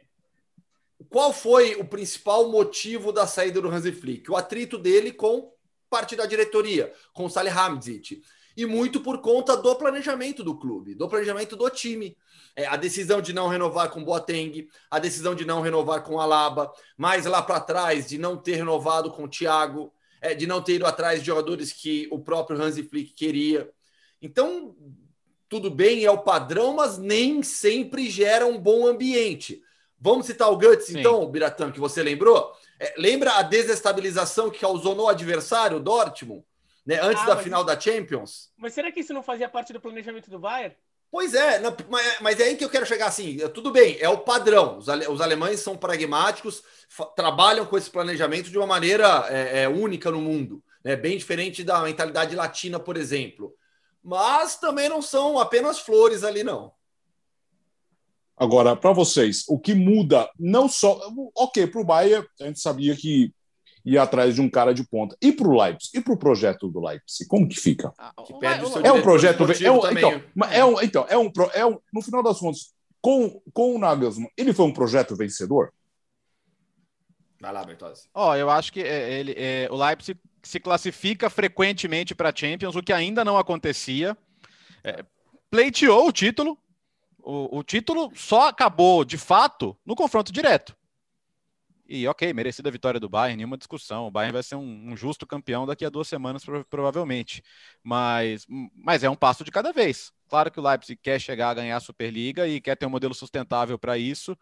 Qual 1.08 1.32
foi 1.32 1.74
o 1.76 1.84
principal 1.84 2.48
motivo 2.48 3.12
da 3.12 3.26
saída 3.26 3.60
do 3.60 3.68
Hansi 3.68 3.90
Flick? 3.90 4.30
O 4.30 4.36
atrito 4.36 4.78
dele 4.78 5.12
com 5.12 5.52
parte 5.88 6.14
da 6.14 6.26
diretoria, 6.26 6.92
com 7.12 7.24
o 7.24 7.30
Salihamidzic. 7.30 8.22
E 8.60 8.66
muito 8.66 9.00
por 9.00 9.18
conta 9.18 9.56
do 9.56 9.74
planejamento 9.76 10.44
do 10.44 10.54
clube, 10.54 10.94
do 10.94 11.08
planejamento 11.08 11.56
do 11.56 11.70
time 11.70 12.16
é, 12.54 12.66
a 12.66 12.76
decisão 12.76 13.20
de 13.20 13.32
não 13.32 13.48
renovar 13.48 13.90
com 13.90 14.04
Boateng, 14.04 14.68
a 14.90 14.98
decisão 14.98 15.34
de 15.34 15.44
não 15.44 15.60
renovar 15.60 16.02
com 16.02 16.20
Alaba, 16.20 16.70
mais 16.96 17.24
lá 17.24 17.42
para 17.42 17.60
trás 17.60 18.08
de 18.08 18.18
não 18.18 18.36
ter 18.36 18.56
renovado 18.56 19.10
com 19.10 19.24
o 19.24 19.28
Thiago, 19.28 19.92
é, 20.20 20.34
de 20.34 20.46
não 20.46 20.60
ter 20.60 20.74
ido 20.74 20.86
atrás 20.86 21.20
de 21.20 21.26
jogadores 21.26 21.72
que 21.72 22.06
o 22.10 22.18
próprio 22.18 22.60
Hansi 22.60 22.82
Flick 22.82 23.14
queria. 23.14 23.70
Então, 24.20 24.76
tudo 25.48 25.70
bem, 25.70 26.04
é 26.04 26.10
o 26.10 26.18
padrão, 26.18 26.74
mas 26.74 26.98
nem 26.98 27.42
sempre 27.42 28.10
gera 28.10 28.46
um 28.46 28.58
bom 28.58 28.86
ambiente. 28.86 29.62
Vamos 29.98 30.26
citar 30.26 30.50
o 30.50 30.58
Guts, 30.58 30.86
Sim. 30.86 31.00
então, 31.00 31.26
Biratã, 31.30 31.70
que 31.70 31.80
você 31.80 32.02
lembrou? 32.02 32.52
É, 32.78 32.94
lembra 32.98 33.32
a 33.32 33.42
desestabilização 33.42 34.50
que 34.50 34.60
causou 34.60 34.94
no 34.94 35.08
adversário, 35.08 35.76
o 35.76 35.80
Dortmund, 35.80 36.44
né, 36.90 36.98
antes 37.00 37.22
ah, 37.22 37.26
da 37.26 37.36
final 37.36 37.62
da 37.62 37.78
Champions? 37.78 38.50
Mas 38.58 38.74
será 38.74 38.90
que 38.90 38.98
isso 38.98 39.14
não 39.14 39.22
fazia 39.22 39.48
parte 39.48 39.72
do 39.72 39.80
planejamento 39.80 40.28
do 40.28 40.40
Bayern? 40.40 40.74
Pois 41.08 41.34
é, 41.34 41.60
não, 41.60 41.72
mas 42.20 42.40
é 42.40 42.44
aí 42.44 42.56
que 42.56 42.64
eu 42.64 42.68
quero 42.68 42.84
chegar 42.84 43.06
assim. 43.06 43.38
Tudo 43.54 43.70
bem, 43.70 43.96
é 44.00 44.08
o 44.08 44.18
padrão. 44.18 44.78
Os, 44.78 44.88
ale, 44.88 45.06
os 45.06 45.20
alemães 45.20 45.60
são 45.60 45.76
pragmáticos, 45.76 46.64
trabalham 47.14 47.64
com 47.64 47.78
esse 47.78 47.88
planejamento 47.88 48.50
de 48.50 48.58
uma 48.58 48.66
maneira 48.66 49.24
é, 49.28 49.62
é, 49.62 49.68
única 49.68 50.10
no 50.10 50.20
mundo, 50.20 50.64
né? 50.84 50.96
bem 50.96 51.16
diferente 51.16 51.62
da 51.62 51.80
mentalidade 51.82 52.34
latina, 52.34 52.80
por 52.80 52.96
exemplo. 52.96 53.54
Mas 54.02 54.56
também 54.56 54.88
não 54.88 55.00
são 55.00 55.38
apenas 55.38 55.78
flores 55.78 56.24
ali, 56.24 56.42
não. 56.42 56.72
Agora, 58.36 58.74
para 58.74 58.92
vocês, 58.92 59.44
o 59.48 59.60
que 59.60 59.74
muda, 59.74 60.28
não 60.36 60.68
só. 60.68 61.00
Ok, 61.36 61.68
para 61.68 61.80
o 61.80 61.84
Bayern, 61.84 62.26
a 62.40 62.46
gente 62.46 62.58
sabia 62.58 62.96
que 62.96 63.32
ir 63.84 63.98
atrás 63.98 64.34
de 64.34 64.40
um 64.40 64.48
cara 64.48 64.72
de 64.72 64.84
ponta. 64.84 65.16
E 65.20 65.32
para 65.32 65.48
o 65.48 65.60
Leipzig? 65.60 65.98
E 65.98 66.00
para 66.00 66.12
o 66.12 66.18
projeto 66.18 66.68
do 66.68 66.80
Leipzig? 66.80 67.26
Como 67.28 67.48
que 67.48 67.56
fica? 67.56 67.92
Ah, 67.98 68.12
que 68.24 68.32
é 68.84 68.92
um 68.92 69.02
projeto... 69.02 69.44
É 69.62 69.70
um, 69.70 69.90
então, 69.90 70.22
é 70.50 70.64
um, 70.64 70.80
então 70.80 71.06
é, 71.08 71.18
um, 71.18 71.32
é 71.54 71.66
um... 71.66 71.78
No 71.92 72.02
final 72.02 72.22
das 72.22 72.38
contas, 72.38 72.72
com, 73.00 73.40
com 73.52 73.74
o 73.74 73.78
Nagelsmann, 73.78 74.30
ele 74.36 74.52
foi 74.52 74.66
um 74.66 74.72
projeto 74.72 75.16
vencedor? 75.16 75.72
Vai 77.40 77.52
lá, 77.52 77.64
Bertozzi. 77.64 78.08
Ó, 78.14 78.30
oh, 78.30 78.36
eu 78.36 78.50
acho 78.50 78.70
que 78.70 78.82
é, 78.82 79.18
ele, 79.18 79.34
é, 79.36 79.66
o 79.70 79.76
Leipzig 79.76 80.20
se 80.42 80.60
classifica 80.60 81.30
frequentemente 81.30 82.14
para 82.14 82.34
Champions, 82.34 82.76
o 82.76 82.82
que 82.82 82.92
ainda 82.92 83.24
não 83.24 83.38
acontecia. 83.38 84.16
É, 84.84 85.02
pleiteou 85.50 86.06
o 86.06 86.12
título. 86.12 86.58
O, 87.22 87.58
o 87.58 87.62
título 87.62 88.12
só 88.14 88.48
acabou, 88.48 89.04
de 89.04 89.16
fato, 89.16 89.76
no 89.84 89.94
confronto 89.94 90.32
direto. 90.32 90.76
E 91.92 92.06
ok, 92.06 92.32
merecida 92.32 92.68
a 92.68 92.72
vitória 92.72 93.00
do 93.00 93.08
Bayern, 93.08 93.38
nenhuma 93.38 93.58
discussão. 93.58 94.06
O 94.06 94.12
Bayern 94.12 94.32
vai 94.32 94.44
ser 94.44 94.54
um, 94.54 94.92
um 94.92 94.96
justo 94.96 95.26
campeão 95.26 95.66
daqui 95.66 95.84
a 95.84 95.90
duas 95.90 96.06
semanas, 96.06 96.44
provavelmente. 96.70 97.42
Mas, 97.82 98.46
mas 98.76 99.02
é 99.02 99.10
um 99.10 99.16
passo 99.16 99.42
de 99.42 99.50
cada 99.50 99.72
vez. 99.72 100.12
Claro 100.28 100.52
que 100.52 100.60
o 100.60 100.62
Leipzig 100.62 101.00
quer 101.02 101.20
chegar 101.20 101.50
a 101.50 101.54
ganhar 101.54 101.76
a 101.76 101.80
Superliga 101.80 102.46
e 102.46 102.60
quer 102.60 102.76
ter 102.76 102.86
um 102.86 102.90
modelo 102.90 103.12
sustentável 103.12 103.76
para 103.76 103.98
isso. 103.98 104.38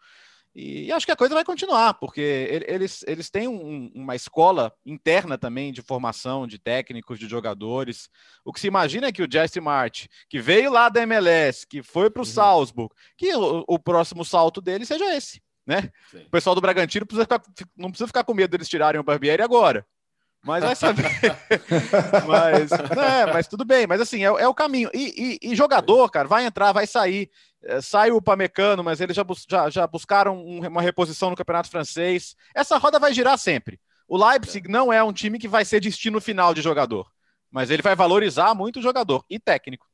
E 0.53 0.91
acho 0.91 1.07
que 1.07 1.11
a 1.11 1.15
coisa 1.15 1.33
vai 1.33 1.43
continuar, 1.43 1.95
porque 1.95 2.21
eles, 2.67 3.03
eles 3.07 3.31
têm 3.31 3.47
um, 3.47 3.91
uma 3.95 4.15
escola 4.15 4.71
interna 4.85 5.35
também 5.35 5.73
de 5.73 5.81
formação 5.81 6.45
de 6.45 6.59
técnicos, 6.59 7.17
de 7.17 7.27
jogadores. 7.27 8.09
O 8.45 8.53
que 8.53 8.59
se 8.59 8.67
imagina 8.67 9.07
é 9.07 9.11
que 9.11 9.23
o 9.23 9.31
Jesse 9.31 9.59
Mart, 9.59 10.05
que 10.29 10.39
veio 10.39 10.71
lá 10.71 10.87
da 10.87 11.01
MLS, 11.01 11.65
que 11.65 11.81
foi 11.81 12.11
para 12.11 12.21
o 12.21 12.25
uhum. 12.25 12.31
Salzburg, 12.31 12.93
que 13.17 13.33
o, 13.35 13.63
o 13.67 13.79
próximo 13.79 14.23
salto 14.23 14.61
dele 14.61 14.85
seja 14.85 15.15
esse 15.15 15.41
né? 15.69 15.91
Sim. 16.09 16.23
O 16.25 16.31
pessoal 16.31 16.55
do 16.55 16.61
Bragantino 16.61 17.05
precisa 17.05 17.25
ficar, 17.25 17.41
não 17.77 17.91
precisa 17.91 18.07
ficar 18.07 18.23
com 18.23 18.33
medo 18.33 18.49
deles 18.49 18.67
tirarem 18.67 18.99
o 18.99 19.03
Barbieri 19.03 19.43
agora. 19.43 19.85
Mas 20.43 20.63
vai 20.63 20.75
saber. 20.75 21.05
mas, 22.25 22.71
é, 22.71 23.31
mas 23.31 23.47
tudo 23.47 23.63
bem. 23.63 23.85
Mas 23.85 24.01
assim, 24.01 24.23
é, 24.23 24.27
é 24.27 24.47
o 24.47 24.53
caminho. 24.53 24.89
E, 24.95 25.37
e, 25.43 25.51
e, 25.51 25.55
jogador, 25.55 26.09
cara, 26.09 26.27
vai 26.27 26.43
entrar, 26.43 26.71
vai 26.71 26.87
sair. 26.87 27.29
É, 27.63 27.81
sai 27.81 28.09
o 28.09 28.21
Pamecano, 28.21 28.83
mas 28.83 28.99
eles 28.99 29.15
já, 29.15 29.23
já, 29.47 29.69
já 29.69 29.85
buscaram 29.85 30.37
um, 30.37 30.65
uma 30.65 30.81
reposição 30.81 31.29
no 31.29 31.35
Campeonato 31.35 31.69
Francês. 31.69 32.35
Essa 32.55 32.77
roda 32.77 32.97
vai 32.97 33.13
girar 33.13 33.37
sempre. 33.37 33.79
O 34.07 34.17
Leipzig 34.17 34.67
é. 34.67 34.71
não 34.71 34.91
é 34.91 35.03
um 35.03 35.13
time 35.13 35.37
que 35.37 35.47
vai 35.47 35.63
ser 35.63 35.81
destino 35.81 36.19
final 36.19 36.51
de 36.51 36.63
jogador. 36.63 37.05
Mas 37.51 37.69
ele 37.69 37.83
vai 37.83 37.95
valorizar 37.95 38.55
muito 38.55 38.79
o 38.79 38.81
jogador 38.81 39.23
e 39.29 39.37
técnico 39.37 39.88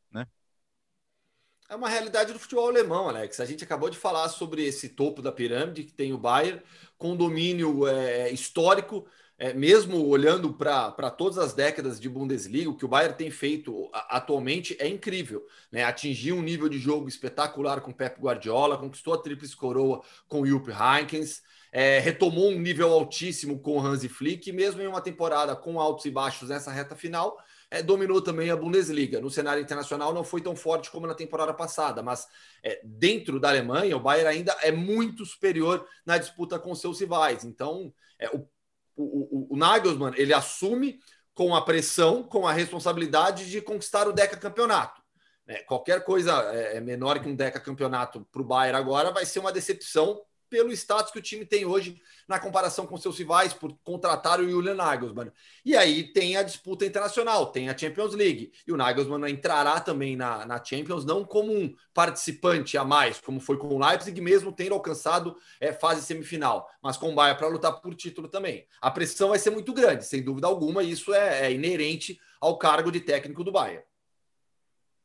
é 1.70 1.76
uma 1.76 1.90
realidade 1.90 2.34
do 2.34 2.40
futebol 2.40 2.68
alemão, 2.68 3.10
Alex. 3.10 3.40
A 3.40 3.46
gente 3.46 3.64
acabou 3.64 3.90
de 3.90 3.98
falar 3.98 4.30
sobre 4.30 4.66
esse 4.66 4.90
topo 4.90 5.22
da 5.22 5.32
pirâmide 5.32 5.84
que 5.84 5.94
tem 5.94 6.14
o 6.14 6.18
Bayern, 6.18 6.62
com 6.98 7.16
domínio 7.16 7.88
é, 7.88 8.32
histórico 8.32 9.06
é, 9.38 9.54
mesmo 9.54 10.08
olhando 10.08 10.54
para 10.54 11.12
todas 11.12 11.38
as 11.38 11.54
décadas 11.54 12.00
de 12.00 12.08
Bundesliga, 12.08 12.70
o 12.70 12.76
que 12.76 12.86
o 12.86 12.88
Bayern 12.88 13.18
tem 13.18 13.30
feito 13.30 13.90
atualmente 13.94 14.78
é 14.80 14.88
incrível. 14.88 15.46
Né? 15.72 15.84
Atingiu 15.84 16.38
um 16.38 16.42
nível 16.42 16.70
de 16.70 16.80
jogo 16.80 17.08
espetacular 17.08 17.82
com 17.82 17.92
Pep 17.92 18.20
Guardiola, 18.20 18.78
conquistou 18.78 19.14
a 19.14 19.22
tríplice 19.22 19.56
coroa 19.56 20.02
com 20.28 20.46
Jupp 20.46 20.72
Heynckes, 20.72 21.44
é, 21.72 22.00
retomou 22.00 22.52
um 22.52 22.60
nível 22.60 22.94
altíssimo 22.94 23.60
com 23.60 23.82
Hansi 23.82 24.08
Flick, 24.08 24.50
mesmo 24.54 24.82
em 24.82 24.88
uma 24.88 25.02
temporada 25.02 25.54
com 25.54 25.82
altos 25.82 26.06
e 26.06 26.12
baixos 26.12 26.48
nessa 26.48 26.72
reta 26.72 26.96
final, 26.96 27.38
é, 27.78 27.84
dominou 27.84 28.22
também 28.22 28.50
a 28.50 28.56
Bundesliga. 28.56 29.20
No 29.20 29.30
cenário 29.30 29.62
internacional 29.62 30.14
não 30.14 30.24
foi 30.24 30.42
tão 30.42 30.56
forte 30.56 30.90
como 30.92 31.08
na 31.08 31.14
temporada 31.14 31.54
passada, 31.54 32.02
mas 32.02 32.28
é, 32.64 32.82
dentro 32.84 33.40
da 33.40 33.50
Alemanha, 33.50 33.98
o 33.98 34.00
Bayern 34.00 34.30
ainda 34.30 34.56
é 34.62 34.72
muito 34.72 35.26
superior 35.26 35.88
na 36.06 36.18
disputa 36.18 36.58
com 36.60 36.74
seus 36.74 37.00
rivais. 37.00 37.44
Então, 37.44 37.94
é, 38.20 38.30
o 38.30 38.48
o, 38.96 39.54
o, 39.54 39.58
Nagelsmann 39.58 40.14
ele 40.16 40.34
assume 40.34 41.00
com 41.34 41.54
a 41.54 41.62
pressão, 41.62 42.24
com 42.24 42.48
a 42.48 42.54
responsabilidade 42.54 43.50
de 43.50 43.62
conquistar 43.62 44.08
o 44.08 44.14
Deca 44.14 44.38
Campeonato. 44.38 45.02
É, 45.48 45.62
qualquer 45.64 46.04
coisa 46.04 46.32
é, 46.54 46.78
é 46.78 46.82
menor 46.82 47.20
que 47.20 47.28
um 47.28 47.36
Deca 47.36 47.60
Campeonato 47.60 48.26
para 48.32 48.42
o 48.42 48.46
Bayern 48.46 48.78
agora 48.78 49.12
vai 49.12 49.26
ser 49.26 49.40
uma 49.40 49.52
decepção 49.52 50.22
pelo 50.50 50.72
status 50.72 51.12
que 51.12 51.20
o 51.20 51.22
time 51.22 51.46
tem 51.46 51.66
hoje 51.66 52.02
na 52.28 52.40
comparação 52.40 52.86
com 52.86 52.98
seus 52.98 53.18
rivais 53.18 53.54
por 53.54 53.76
contratar 53.84 54.40
o 54.40 54.50
Julian 54.50 54.76
Nagelsmann. 54.76 55.32
E 55.64 55.76
aí 55.76 56.12
tem 56.14 56.38
a 56.38 56.44
disputa 56.44 56.86
internacional, 56.86 57.48
tem 57.48 57.70
a 57.70 57.78
Champions 57.78 58.14
League. 58.14 58.52
E 58.68 58.72
o 58.72 58.78
Nagelsmann 58.78 59.30
entrará 59.30 59.80
também 59.80 60.16
na, 60.16 60.46
na 60.46 60.64
Champions, 60.64 61.06
não 61.06 61.24
como 61.24 61.54
um 61.54 61.76
participante 61.94 62.78
a 62.78 62.84
mais, 62.84 63.20
como 63.20 63.40
foi 63.40 63.58
com 63.58 63.68
o 63.68 63.80
Leipzig, 63.80 64.20
mesmo 64.22 64.52
tendo 64.52 64.74
alcançado 64.74 65.36
é, 65.60 65.72
fase 65.72 66.02
semifinal, 66.02 66.70
mas 66.82 66.98
com 66.98 67.12
o 67.12 67.16
Bayern 67.16 67.38
para 67.38 67.48
lutar 67.48 67.82
por 67.82 67.96
título 67.96 68.28
também. 68.28 68.66
A 68.82 68.92
pressão 68.92 69.30
vai 69.30 69.40
ser 69.40 69.50
muito 69.50 69.74
grande, 69.74 70.06
sem 70.06 70.24
dúvida 70.24 70.48
alguma, 70.48 70.84
e 70.84 70.92
isso 70.92 71.14
é, 71.14 71.48
é 71.48 71.52
inerente 71.52 72.20
ao 72.40 72.58
cargo 72.58 72.92
de 72.92 73.00
técnico 73.00 73.44
do 73.44 73.52
Bayern 73.52 73.84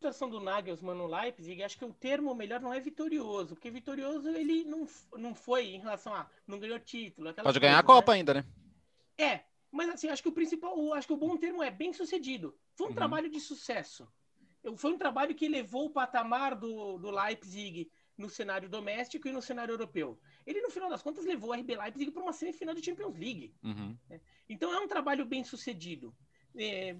situação 0.00 0.30
do 0.30 0.40
Nagelsmann 0.40 0.96
no 0.96 1.06
Leipzig, 1.06 1.62
acho 1.62 1.76
que 1.76 1.84
o 1.84 1.92
termo 1.92 2.34
melhor 2.34 2.58
não 2.58 2.72
é 2.72 2.80
vitorioso, 2.80 3.54
porque 3.54 3.70
vitorioso 3.70 4.30
ele 4.30 4.64
não, 4.64 4.88
não 5.18 5.34
foi 5.34 5.66
em 5.66 5.78
relação 5.78 6.14
a 6.14 6.26
não 6.46 6.58
ganhou 6.58 6.80
título. 6.80 7.26
Pode 7.34 7.42
coisa, 7.42 7.60
ganhar 7.60 7.78
a 7.78 7.82
Copa 7.82 8.12
né? 8.12 8.18
ainda, 8.18 8.34
né? 8.34 8.44
É, 9.18 9.40
mas 9.70 9.90
assim, 9.90 10.08
acho 10.08 10.22
que 10.22 10.30
o 10.30 10.32
principal, 10.32 10.94
acho 10.94 11.06
que 11.06 11.12
o 11.12 11.18
bom 11.18 11.36
termo 11.36 11.62
é 11.62 11.70
bem 11.70 11.92
sucedido. 11.92 12.56
Foi 12.74 12.86
um 12.86 12.90
uhum. 12.90 12.96
trabalho 12.96 13.28
de 13.28 13.38
sucesso. 13.38 14.08
Foi 14.76 14.90
um 14.90 14.98
trabalho 14.98 15.34
que 15.34 15.48
levou 15.48 15.86
o 15.86 15.90
patamar 15.90 16.54
do, 16.54 16.96
do 16.96 17.10
Leipzig 17.10 17.90
no 18.16 18.30
cenário 18.30 18.68
doméstico 18.70 19.28
e 19.28 19.32
no 19.32 19.42
cenário 19.42 19.72
europeu. 19.72 20.18
Ele, 20.46 20.62
no 20.62 20.70
final 20.70 20.88
das 20.88 21.02
contas, 21.02 21.26
levou 21.26 21.50
o 21.50 21.54
RB 21.54 21.76
Leipzig 21.76 22.10
para 22.10 22.22
uma 22.22 22.32
semifinal 22.32 22.74
de 22.74 22.84
Champions 22.84 23.16
League. 23.18 23.54
Uhum. 23.62 23.96
Então 24.48 24.72
é 24.72 24.80
um 24.80 24.88
trabalho 24.88 25.26
bem 25.26 25.44
sucedido 25.44 26.14
é, 26.56 26.96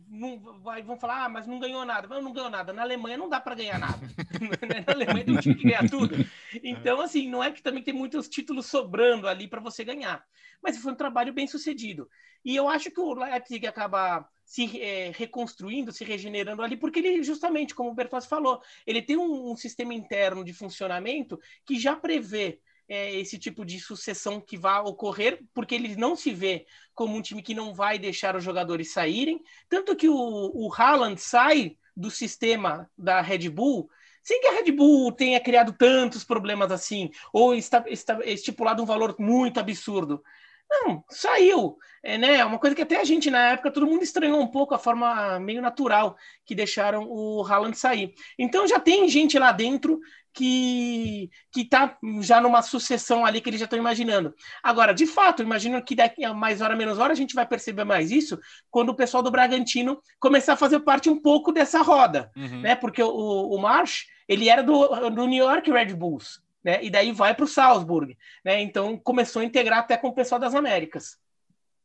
vão 0.85 0.97
falar, 0.97 1.25
ah, 1.25 1.29
mas 1.29 1.47
não 1.47 1.59
ganhou 1.59 1.85
nada. 1.85 2.07
Mas 2.09 2.23
não 2.23 2.33
ganhou 2.33 2.51
nada. 2.51 2.73
Na 2.73 2.83
Alemanha 2.83 3.17
não 3.17 3.29
dá 3.29 3.41
para 3.41 3.55
ganhar 3.55 3.79
nada. 3.79 3.99
Na 4.87 4.93
Alemanha 4.93 5.25
tem 5.25 5.35
um 5.35 5.41
time 5.41 5.55
que 5.55 5.65
ganha 5.65 5.89
tudo. 5.89 6.15
Então, 6.63 7.01
assim, 7.01 7.29
não 7.29 7.43
é 7.43 7.51
que 7.51 7.63
também 7.63 7.83
tem 7.83 7.95
muitos 7.95 8.29
títulos 8.29 8.67
sobrando 8.67 9.29
ali 9.29 9.49
para 9.49 9.61
você 9.61 9.85
ganhar. 9.85 10.25
Mas 10.63 10.79
foi 10.79 10.93
um 10.93 10.97
trabalho 10.97 11.33
bem 11.33 11.47
sucedido. 11.47 12.09
E 12.45 12.57
eu 12.57 12.69
acho 12.69 12.91
que 12.91 13.01
o 13.01 13.15
Leipzig 13.15 13.67
acaba 13.67 14.29
se 14.45 14.81
é, 14.81 15.13
reconstruindo, 15.15 15.93
se 15.93 16.05
regenerando 16.05 16.63
ali, 16.63 16.77
porque 16.77 16.99
ele, 16.99 17.23
justamente, 17.23 17.75
como 17.75 17.91
o 17.91 17.95
Bertozzi 17.95 18.29
falou, 18.29 18.61
ele 18.87 19.01
tem 19.01 19.17
um, 19.17 19.53
um 19.53 19.57
sistema 19.57 19.95
interno 19.95 20.45
de 20.45 20.53
funcionamento 20.53 21.39
que 21.65 21.79
já 21.79 21.95
prevê 21.95 22.61
é, 22.91 23.15
esse 23.15 23.39
tipo 23.39 23.65
de 23.65 23.79
sucessão 23.79 24.41
que 24.41 24.59
vai 24.59 24.81
ocorrer, 24.81 25.41
porque 25.55 25.77
ele 25.77 25.95
não 25.95 26.17
se 26.17 26.35
vê 26.35 26.67
como 26.93 27.17
um 27.17 27.23
time 27.23 27.41
que 27.41 27.55
não 27.55 27.73
vai 27.73 28.01
deixar 28.01 28.35
os 28.35 28.43
jogadores 28.43 28.93
saírem. 28.93 29.41
Tanto 29.69 29.95
que 29.95 30.09
o, 30.09 30.15
o 30.15 30.75
Haaland 30.75 31.21
sai 31.21 31.77
do 31.97 32.11
sistema 32.11 32.91
da 32.99 33.21
Red 33.21 33.49
Bull 33.49 33.89
sem 34.23 34.41
que 34.41 34.49
a 34.49 34.53
Red 34.53 34.73
Bull 34.73 35.13
tenha 35.13 35.41
criado 35.41 35.73
tantos 35.73 36.25
problemas 36.25 36.71
assim, 36.71 37.11
ou 37.33 37.55
está, 37.55 37.83
está 37.87 38.19
estipulado 38.25 38.83
um 38.83 38.87
valor 38.87 39.17
muito 39.19 39.59
absurdo. 39.59 40.23
Não, 40.71 41.03
saiu. 41.09 41.77
É, 42.03 42.17
né? 42.17 42.45
Uma 42.45 42.59
coisa 42.59 42.77
que 42.77 42.83
até 42.83 43.01
a 43.01 43.05
gente, 43.05 43.31
na 43.31 43.51
época, 43.51 43.73
todo 43.73 43.87
mundo 43.87 44.03
estranhou 44.03 44.41
um 44.41 44.47
pouco 44.47 44.75
a 44.75 44.79
forma 44.79 45.39
meio 45.41 45.61
natural 45.61 46.17
que 46.47 46.55
deixaram 46.55 47.07
o 47.09 47.45
Haaland 47.45 47.77
sair. 47.77 48.15
Então 48.39 48.67
já 48.69 48.79
tem 48.79 49.09
gente 49.09 49.39
lá 49.39 49.53
dentro 49.53 49.99
que 50.33 51.31
que 51.51 51.63
está 51.63 51.99
já 52.21 52.41
numa 52.41 52.63
sucessão 52.63 53.25
ali 53.25 53.41
que 53.41 53.51
eles 53.51 53.61
já 53.61 53.65
estão 53.65 53.79
imaginando. 53.79 54.35
Agora, 54.63 54.93
de 54.95 55.07
fato, 55.07 55.43
imagino 55.43 55.83
que 55.83 55.95
daqui 55.95 56.25
a 56.25 56.33
mais 56.33 56.61
hora 56.61 56.77
menos 56.77 56.99
hora 56.99 57.13
a 57.13 57.17
gente 57.17 57.35
vai 57.35 57.47
perceber 57.47 57.85
mais 57.85 58.11
isso 58.11 58.39
quando 58.71 58.91
o 58.91 58.95
pessoal 58.95 59.23
do 59.23 59.31
Bragantino 59.31 60.01
começar 60.19 60.55
a 60.55 60.57
fazer 60.57 60.81
parte 60.81 61.09
um 61.09 61.21
pouco 61.21 61.53
dessa 61.53 61.83
roda, 61.83 62.31
uhum. 62.37 62.61
né? 62.61 62.75
Porque 62.75 63.03
o, 63.03 63.09
o 63.09 63.59
Marsh 63.59 64.07
ele 64.29 64.49
era 64.49 64.63
do, 64.63 65.11
do 65.11 65.27
New 65.27 65.45
York 65.45 65.71
Red 65.71 65.95
Bulls, 65.95 66.41
né? 66.63 66.83
E 66.83 66.91
daí 66.91 67.13
vai 67.13 67.35
para 67.35 67.45
o 67.45 67.49
Salzburg, 67.49 68.17
né? 68.45 68.61
Então 68.61 68.97
começou 68.97 69.43
a 69.43 69.45
integrar 69.45 69.81
até 69.81 69.97
com 69.97 70.09
o 70.09 70.15
pessoal 70.15 70.41
das 70.41 70.55
Américas. 70.55 71.19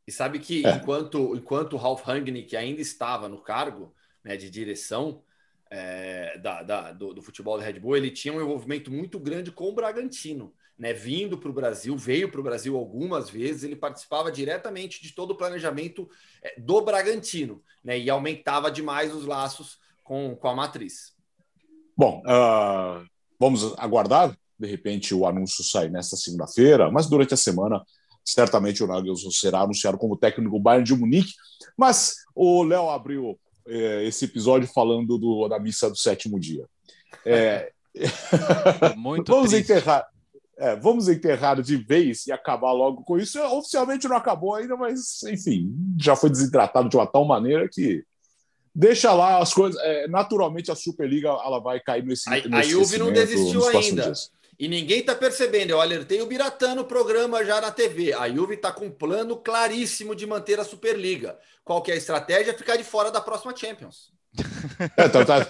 E 0.08 0.12
sabe 0.12 0.38
que 0.38 0.66
é. 0.66 0.72
enquanto 0.72 1.36
enquanto 1.36 1.74
o 1.74 1.78
Ralph 1.78 2.04
Rangnick 2.04 2.56
ainda 2.56 2.82
estava 2.82 3.28
no 3.28 3.42
cargo 3.42 3.94
né, 4.24 4.38
de 4.38 4.50
direção 4.50 5.24
é, 5.76 6.38
da, 6.38 6.64
da 6.64 6.92
do, 6.94 7.14
do, 7.14 7.22
futebol 7.22 7.58
da 7.58 7.66
Red 7.66 7.82
Bull, 7.82 7.98
ele 7.98 8.10
tinha 8.10 8.34
um 8.34 8.42
envolvimento 8.42 8.90
muito 8.90 9.20
grande 9.20 9.52
com 9.52 9.68
o 9.68 9.74
Bragantino. 9.74 10.54
Né, 10.78 10.92
vindo 10.92 11.38
para 11.38 11.50
o 11.50 11.54
Brasil, 11.54 11.96
veio 11.96 12.30
para 12.30 12.42
o 12.42 12.44
Brasil 12.44 12.76
algumas 12.76 13.30
vezes, 13.30 13.64
ele 13.64 13.78
participava 13.78 14.30
diretamente 14.30 15.02
de 15.02 15.14
todo 15.14 15.32
o 15.32 15.38
planejamento 15.38 16.10
é, 16.44 16.60
do 16.60 16.82
Bragantino 16.82 17.64
né, 17.82 17.98
e 17.98 18.10
aumentava 18.10 18.70
demais 18.70 19.16
os 19.16 19.26
laços 19.26 19.80
com, 20.04 20.36
com 20.36 20.50
a 20.50 20.54
matriz. 20.54 21.16
Bom, 21.96 22.22
uh, 22.26 23.08
vamos 23.40 23.74
aguardar, 23.78 24.38
de 24.60 24.68
repente 24.68 25.16
o 25.16 25.26
anúncio 25.26 25.64
sai 25.64 25.88
nesta 25.88 26.18
segunda-feira, 26.18 26.92
mas 26.92 27.08
durante 27.08 27.34
a 27.34 27.38
semana 27.38 27.82
certamente 28.26 28.84
o 28.84 28.88
Nagelsmann 28.88 29.32
será 29.32 29.62
anunciado 29.62 29.98
como 29.98 30.18
técnico 30.18 30.58
do 30.58 30.62
Bayern 30.62 30.84
de 30.84 30.94
Munique. 30.94 31.32
Mas 31.78 32.18
o 32.36 32.64
Léo 32.64 32.90
abriu 32.90 33.40
é, 33.68 34.04
esse 34.06 34.26
episódio 34.26 34.68
falando 34.68 35.18
do, 35.18 35.48
da 35.48 35.60
missa 35.60 35.90
do 35.90 35.98
sétimo 35.98 36.40
dia. 36.40 36.66
É, 37.28 37.72
Muito 38.98 39.32
vamos 39.32 39.52
triste. 39.52 39.72
enterrar. 39.72 40.06
É, 40.58 40.76
vamos 40.76 41.08
enterrar 41.08 41.62
de 41.62 41.76
vez 41.78 42.28
e 42.28 42.32
acabar 42.32 42.72
logo 42.72 43.04
com 43.04 43.18
isso. 43.18 43.42
Oficialmente 43.42 44.08
não 44.08 44.16
acabou 44.16 44.54
ainda, 44.54 44.76
mas 44.76 45.24
enfim, 45.24 45.74
já 46.00 46.16
foi 46.16 46.30
desidratado 46.30 46.88
de 46.90 46.96
uma 46.96 47.08
tal 47.08 47.26
maneira 47.26 47.68
que 47.70 48.04
deixa 48.74 49.14
lá 49.14 49.40
as 49.40 49.54
coisas. 49.54 49.80
É, 49.82 50.08
naturalmente 50.08 50.72
a 50.72 50.76
Superliga 50.76 51.30
ela 51.30 51.60
vai 51.60 51.80
cair 51.80 52.06
nesse. 52.06 52.30
A, 52.30 52.34
nesse 52.34 52.54
a 52.54 52.62
Juve 52.62 52.98
não 52.98 53.12
desistiu 53.12 53.68
ainda. 53.68 54.04
Dias. 54.04 54.32
E 54.58 54.68
ninguém 54.68 55.00
está 55.00 55.14
percebendo. 55.14 55.72
Eu 55.72 55.82
alertei 55.82 56.22
o 56.22 56.26
Biratã 56.26 56.74
no 56.74 56.86
programa 56.86 57.44
já 57.44 57.60
na 57.60 57.72
TV. 57.72 58.14
A 58.14 58.30
Juve 58.30 58.56
está 58.56 58.72
com 58.72 58.86
um 58.86 58.92
plano 58.92 59.36
claríssimo 59.36 60.16
de 60.16 60.26
manter 60.26 60.60
a 60.60 60.64
Superliga. 60.64 61.38
Qual 61.64 61.82
que 61.82 61.92
é 61.92 61.96
a 61.96 61.98
estratégia? 61.98 62.54
Ficar 62.54 62.78
de 62.78 62.84
fora 62.84 63.12
da 63.12 63.20
próxima 63.20 63.56
Champions. 63.56 64.14
É, 64.98 65.08
tá, 65.08 65.24
tá, 65.24 65.46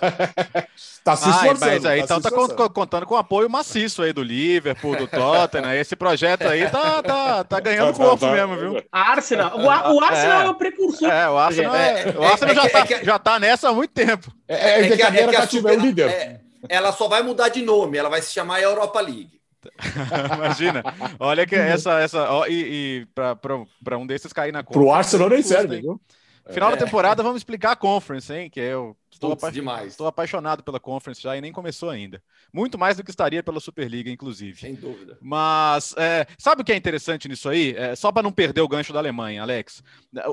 tá 1.03 1.15
se 1.15 1.29
esforçando. 1.29 1.59
mas 1.59 1.85
aí, 1.85 1.99
tá 1.99 2.17
então 2.17 2.21
tá 2.21 2.69
contando 2.69 3.05
com 3.05 3.15
o 3.15 3.17
apoio 3.17 3.49
maciço 3.49 4.03
aí 4.03 4.13
do 4.13 4.21
Liverpool, 4.21 4.95
do 4.95 5.07
Tottenham. 5.07 5.73
Esse 5.73 5.95
projeto 5.95 6.43
aí 6.43 6.69
tá, 6.69 7.01
tá, 7.01 7.43
tá 7.43 7.59
ganhando 7.59 7.93
tá, 7.93 7.97
tá 7.97 8.03
corpo 8.03 8.25
tá, 8.25 8.31
mesmo, 8.31 8.55
viu? 8.55 8.83
Arsenal. 8.91 9.57
O, 9.57 9.63
o 9.63 10.03
Arsenal 10.03 10.41
é. 10.41 10.45
é. 10.45 10.49
o 10.49 10.55
precursor. 10.55 11.09
É, 11.09 11.29
o 11.29 11.37
Arsenal, 11.37 11.75
é, 11.75 12.01
é, 12.01 12.19
o 12.19 12.23
Arsenal 12.23 12.51
é, 12.51 12.55
já, 12.55 12.69
tá, 12.69 12.85
já 13.03 13.19
tá 13.19 13.39
nessa 13.39 13.69
há 13.69 13.73
muito 13.73 13.91
tempo. 13.91 14.31
É, 14.47 14.81
é, 14.81 14.95
que, 14.95 15.01
a, 15.01 15.07
é 15.07 15.27
que 15.27 15.35
a 15.35 15.47
Super, 15.47 15.77
o 15.77 15.81
líder 15.81 16.44
ela 16.69 16.91
só 16.91 17.07
vai 17.07 17.21
mudar 17.23 17.49
de 17.49 17.61
nome, 17.61 17.97
ela 17.97 18.09
vai 18.09 18.21
se 18.21 18.31
chamar 18.31 18.61
Europa 18.61 18.99
League. 19.01 19.41
Imagina, 20.35 20.83
olha 21.19 21.45
que 21.45 21.55
essa, 21.55 21.99
essa, 21.99 22.29
ó, 22.29 22.45
e, 22.45 23.03
e 23.03 23.07
para 23.81 23.97
um 23.97 24.05
desses 24.05 24.31
cair 24.31 24.51
na 24.51 24.63
conta. 24.63 24.79
Pro 24.79 24.91
Arsenal 24.91 25.29
nem 25.29 25.41
serve, 25.41 25.81
viu? 25.81 25.99
Final 26.51 26.69
é. 26.69 26.75
da 26.75 26.85
temporada, 26.85 27.23
vamos 27.23 27.37
explicar 27.37 27.71
a 27.71 27.75
Conference, 27.75 28.31
hein? 28.31 28.49
Que 28.49 28.59
eu 28.59 28.95
estou, 29.15 29.31
apa 29.31 29.51
demais. 29.51 29.93
estou 29.93 30.07
apaixonado 30.07 30.63
pela 30.63 30.79
Conference 30.79 31.21
já 31.21 31.35
e 31.35 31.41
nem 31.41 31.51
começou 31.51 31.89
ainda. 31.89 32.21
Muito 32.53 32.77
mais 32.77 32.97
do 32.97 33.03
que 33.03 33.09
estaria 33.09 33.41
pela 33.41 33.59
Superliga, 33.59 34.09
inclusive. 34.09 34.59
Sem 34.59 34.75
dúvida. 34.75 35.17
Mas 35.21 35.93
é, 35.97 36.27
sabe 36.37 36.61
o 36.61 36.65
que 36.65 36.71
é 36.71 36.75
interessante 36.75 37.27
nisso 37.27 37.49
aí? 37.49 37.75
É, 37.75 37.95
só 37.95 38.11
para 38.11 38.23
não 38.23 38.31
perder 38.31 38.61
o 38.61 38.67
gancho 38.67 38.93
da 38.93 38.99
Alemanha, 38.99 39.41
Alex. 39.41 39.83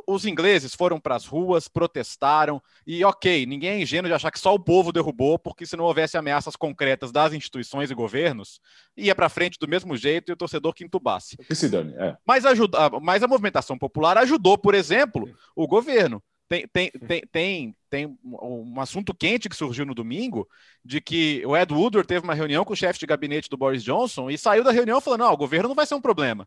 Os 0.06 0.26
ingleses 0.26 0.74
foram 0.74 1.00
para 1.00 1.16
as 1.16 1.26
ruas, 1.26 1.68
protestaram 1.68 2.60
e, 2.86 3.04
ok, 3.04 3.46
ninguém 3.46 3.70
é 3.70 3.82
ingênuo 3.82 4.08
de 4.08 4.14
achar 4.14 4.30
que 4.30 4.38
só 4.38 4.54
o 4.54 4.58
povo 4.58 4.92
derrubou, 4.92 5.38
porque 5.38 5.64
se 5.64 5.76
não 5.76 5.84
houvesse 5.84 6.16
ameaças 6.16 6.56
concretas 6.56 7.12
das 7.12 7.32
instituições 7.32 7.90
e 7.90 7.94
governos, 7.94 8.60
ia 8.96 9.14
para 9.14 9.28
frente 9.28 9.58
do 9.58 9.68
mesmo 9.68 9.96
jeito 9.96 10.30
e 10.30 10.32
o 10.32 10.36
torcedor 10.36 10.74
que 10.74 10.84
entubasse. 10.84 11.36
Que 11.36 11.54
se 11.54 11.68
dane, 11.68 11.94
é. 11.94 12.16
Mas, 12.26 12.44
ajuda, 12.44 12.90
mas 13.00 13.22
a 13.22 13.28
movimentação 13.28 13.78
popular 13.78 14.18
ajudou, 14.18 14.58
por 14.58 14.74
exemplo, 14.74 15.28
o 15.54 15.66
governo. 15.66 16.22
Tem, 16.52 16.68
tem, 16.68 16.90
tem, 16.90 17.22
tem, 17.32 17.76
tem 17.88 18.18
um 18.22 18.78
assunto 18.78 19.14
quente 19.14 19.48
que 19.48 19.56
surgiu 19.56 19.86
no 19.86 19.94
domingo 19.94 20.46
de 20.84 21.00
que 21.00 21.42
o 21.46 21.56
Ed 21.56 21.72
Woodward 21.72 22.06
teve 22.06 22.22
uma 22.22 22.34
reunião 22.34 22.62
com 22.62 22.74
o 22.74 22.76
chefe 22.76 22.98
de 22.98 23.06
gabinete 23.06 23.48
do 23.48 23.56
Boris 23.56 23.82
Johnson 23.82 24.28
e 24.28 24.36
saiu 24.36 24.62
da 24.62 24.70
reunião 24.70 25.00
falando: 25.00 25.20
não, 25.20 25.32
o 25.32 25.36
governo 25.38 25.68
não 25.68 25.74
vai 25.74 25.86
ser 25.86 25.94
um 25.94 26.00
problema. 26.00 26.46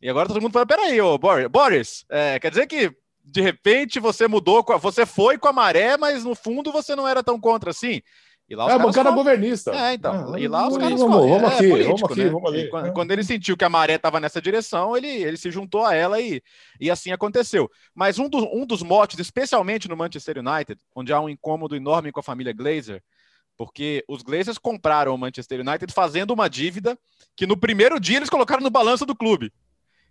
E 0.00 0.08
agora 0.08 0.28
todo 0.28 0.40
mundo 0.40 0.52
fala: 0.52 0.64
peraí, 0.64 1.00
ô 1.00 1.18
Boris, 1.18 2.04
é, 2.08 2.38
quer 2.38 2.50
dizer 2.50 2.68
que 2.68 2.96
de 3.24 3.40
repente 3.40 3.98
você 3.98 4.28
mudou, 4.28 4.64
você 4.80 5.04
foi 5.04 5.36
com 5.36 5.48
a 5.48 5.52
maré, 5.52 5.96
mas 5.96 6.22
no 6.22 6.36
fundo 6.36 6.70
você 6.70 6.94
não 6.94 7.08
era 7.08 7.20
tão 7.20 7.40
contra 7.40 7.70
assim? 7.70 8.02
E 8.48 8.54
lá 8.54 8.66
os 8.66 8.72
é, 8.72 8.76
caras 8.76 8.86
bancada 8.86 9.10
governista. 9.10 9.70
É, 9.74 9.94
então. 9.94 10.34
Ah, 10.34 10.38
e 10.38 10.46
lá 10.46 10.68
os 10.68 10.76
caras 10.76 11.00
vamos, 11.00 11.16
vamos, 11.16 11.30
vamos 11.30 11.50
é, 11.50 11.54
aqui, 11.54 11.68
político, 11.68 11.96
vamos 11.96 12.10
aqui, 12.10 12.24
né? 12.24 12.30
vamos 12.30 12.52
ali. 12.52 12.68
Quando, 12.68 12.92
quando, 12.92 13.10
ele 13.10 13.24
sentiu 13.24 13.56
que 13.56 13.64
a 13.64 13.70
maré 13.70 13.94
estava 13.94 14.20
nessa 14.20 14.40
direção, 14.40 14.96
ele, 14.96 15.08
ele 15.08 15.36
se 15.36 15.50
juntou 15.50 15.84
a 15.84 15.94
ela 15.94 16.20
e, 16.20 16.42
e 16.78 16.90
assim 16.90 17.10
aconteceu. 17.10 17.70
Mas 17.94 18.18
um, 18.18 18.28
do, 18.28 18.38
um 18.54 18.66
dos 18.66 18.82
motes, 18.82 19.18
especialmente 19.18 19.88
no 19.88 19.96
Manchester 19.96 20.38
United, 20.38 20.78
onde 20.94 21.12
há 21.12 21.20
um 21.20 21.28
incômodo 21.28 21.74
enorme 21.74 22.12
com 22.12 22.20
a 22.20 22.22
família 22.22 22.52
Glazer, 22.52 23.02
porque 23.56 24.04
os 24.06 24.22
Glazers 24.22 24.58
compraram 24.58 25.14
o 25.14 25.18
Manchester 25.18 25.60
United 25.60 25.92
fazendo 25.92 26.32
uma 26.32 26.48
dívida 26.48 26.98
que 27.34 27.46
no 27.46 27.56
primeiro 27.56 27.98
dia 27.98 28.18
eles 28.18 28.30
colocaram 28.30 28.62
no 28.62 28.70
balanço 28.70 29.06
do 29.06 29.14
clube. 29.14 29.50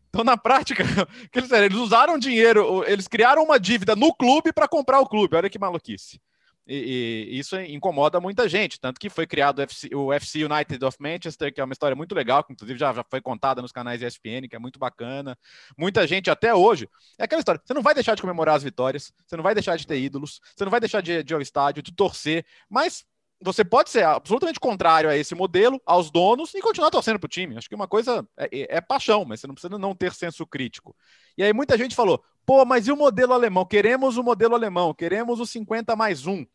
Então, 0.10 0.24
na 0.24 0.38
prática, 0.38 0.84
eles 1.34 1.78
usaram 1.78 2.18
dinheiro, 2.18 2.84
eles 2.88 3.08
criaram 3.08 3.44
uma 3.44 3.60
dívida 3.60 3.96
no 3.96 4.14
clube 4.14 4.54
para 4.54 4.68
comprar 4.68 5.00
o 5.00 5.08
clube. 5.08 5.36
Olha 5.36 5.50
que 5.50 5.60
maluquice. 5.60 6.20
E, 6.66 7.30
e, 7.32 7.40
isso 7.40 7.60
incomoda 7.60 8.22
muita 8.22 8.48
gente, 8.48 8.80
tanto 8.80 9.00
que 9.00 9.10
foi 9.10 9.28
criado 9.28 9.60
o 9.60 9.62
FC, 9.62 9.96
o 9.96 10.14
FC, 10.14 10.46
United 10.46 10.86
of 10.86 10.98
Manchester, 11.00 11.54
que 11.54 11.60
é 11.60 11.64
uma 11.64 11.74
história 11.74 11.96
muito 11.96 12.16
legal, 12.16 12.44
que 12.44 12.54
inclusive 12.54 12.80
já, 12.80 12.94
já 12.94 13.04
foi 13.04 13.20
contada 13.20 13.62
nos 13.62 13.72
canais 13.72 14.02
ESPN, 14.02 14.48
que 14.50 14.56
é 14.56 14.60
muito 14.60 14.80
bacana. 14.80 15.38
Muita 15.78 16.08
gente 16.08 16.30
até 16.30 16.54
hoje. 16.54 16.90
É 17.20 17.26
aquela 17.26 17.40
história: 17.40 17.62
você 17.64 17.74
não 17.74 17.82
vai 17.82 17.94
deixar 17.94 18.16
de 18.16 18.22
comemorar 18.22 18.56
as 18.56 18.64
vitórias, 18.64 19.12
você 19.26 19.36
não 19.36 19.44
vai 19.44 19.54
deixar 19.54 19.76
de 19.76 19.86
ter 19.86 20.00
ídolos, 20.00 20.40
você 20.56 20.64
não 20.64 20.72
vai 20.72 20.80
deixar 20.80 21.02
de, 21.02 21.24
de 21.24 21.34
ir 21.34 21.36
ao 21.36 21.42
estádio, 21.42 21.84
de 21.84 21.94
torcer, 21.94 22.46
mas 22.70 23.06
você 23.44 23.64
pode 23.64 23.90
ser 23.90 24.06
absolutamente 24.06 24.60
contrário 24.60 25.10
a 25.10 25.18
esse 25.18 25.36
modelo, 25.36 25.82
aos 25.86 26.10
donos, 26.10 26.54
e 26.54 26.62
continuar 26.62 26.90
torcendo 26.90 27.20
para 27.20 27.28
o 27.28 27.30
time. 27.30 27.58
Acho 27.58 27.68
que 27.68 27.76
uma 27.76 27.88
coisa 27.88 28.26
é, 28.38 28.46
é, 28.46 28.78
é, 28.78 28.82
paixão, 28.82 29.26
mas 29.26 29.42
você 29.42 29.48
não 29.48 29.54
precisa 29.54 29.78
não 29.78 29.94
ter 29.94 30.14
senso 30.14 30.48
crítico. 30.48 30.96
E 31.38 31.44
aí 31.44 31.52
muita 31.52 31.78
gente 31.78 31.96
falou: 31.96 32.24
pô, 32.46 32.66
mas 32.66 32.88
e 32.88 32.92
o 32.92 32.98
modelo 32.98 33.34
alemão? 33.34 33.66
Queremos 33.66 34.18
o 34.18 34.24
modelo 34.24 34.56
alemão, 34.56 34.94
queremos 34.94 35.40
o 35.40 35.46
50 35.46 35.96
mais 35.96 36.26
um, 36.26 36.46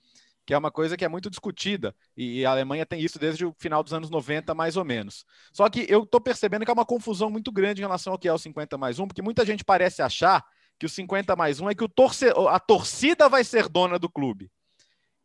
que 0.46 0.54
é 0.54 0.58
uma 0.58 0.70
coisa 0.70 0.96
que 0.96 1.04
é 1.04 1.08
muito 1.08 1.28
discutida. 1.28 1.94
E 2.16 2.44
a 2.46 2.50
Alemanha 2.50 2.86
tem 2.86 3.00
isso 3.00 3.18
desde 3.18 3.44
o 3.44 3.54
final 3.58 3.82
dos 3.82 3.92
anos 3.92 4.08
90, 4.08 4.54
mais 4.54 4.76
ou 4.76 4.84
menos. 4.84 5.24
Só 5.52 5.68
que 5.68 5.86
eu 5.88 6.04
estou 6.04 6.20
percebendo 6.20 6.64
que 6.64 6.70
há 6.70 6.74
uma 6.74 6.86
confusão 6.86 7.28
muito 7.28 7.52
grande 7.52 7.80
em 7.80 7.84
relação 7.84 8.12
ao 8.12 8.18
que 8.18 8.28
é 8.28 8.32
o 8.32 8.38
50 8.38 8.78
mais 8.78 8.98
um, 8.98 9.06
porque 9.06 9.22
muita 9.22 9.44
gente 9.44 9.64
parece 9.64 10.00
achar 10.00 10.44
que 10.78 10.86
o 10.86 10.88
50 10.88 11.34
mais 11.36 11.60
um 11.60 11.68
é 11.68 11.74
que 11.74 11.84
o 11.84 11.88
torce... 11.88 12.26
a 12.48 12.58
torcida 12.58 13.28
vai 13.28 13.44
ser 13.44 13.68
dona 13.68 13.98
do 13.98 14.08
clube. 14.08 14.50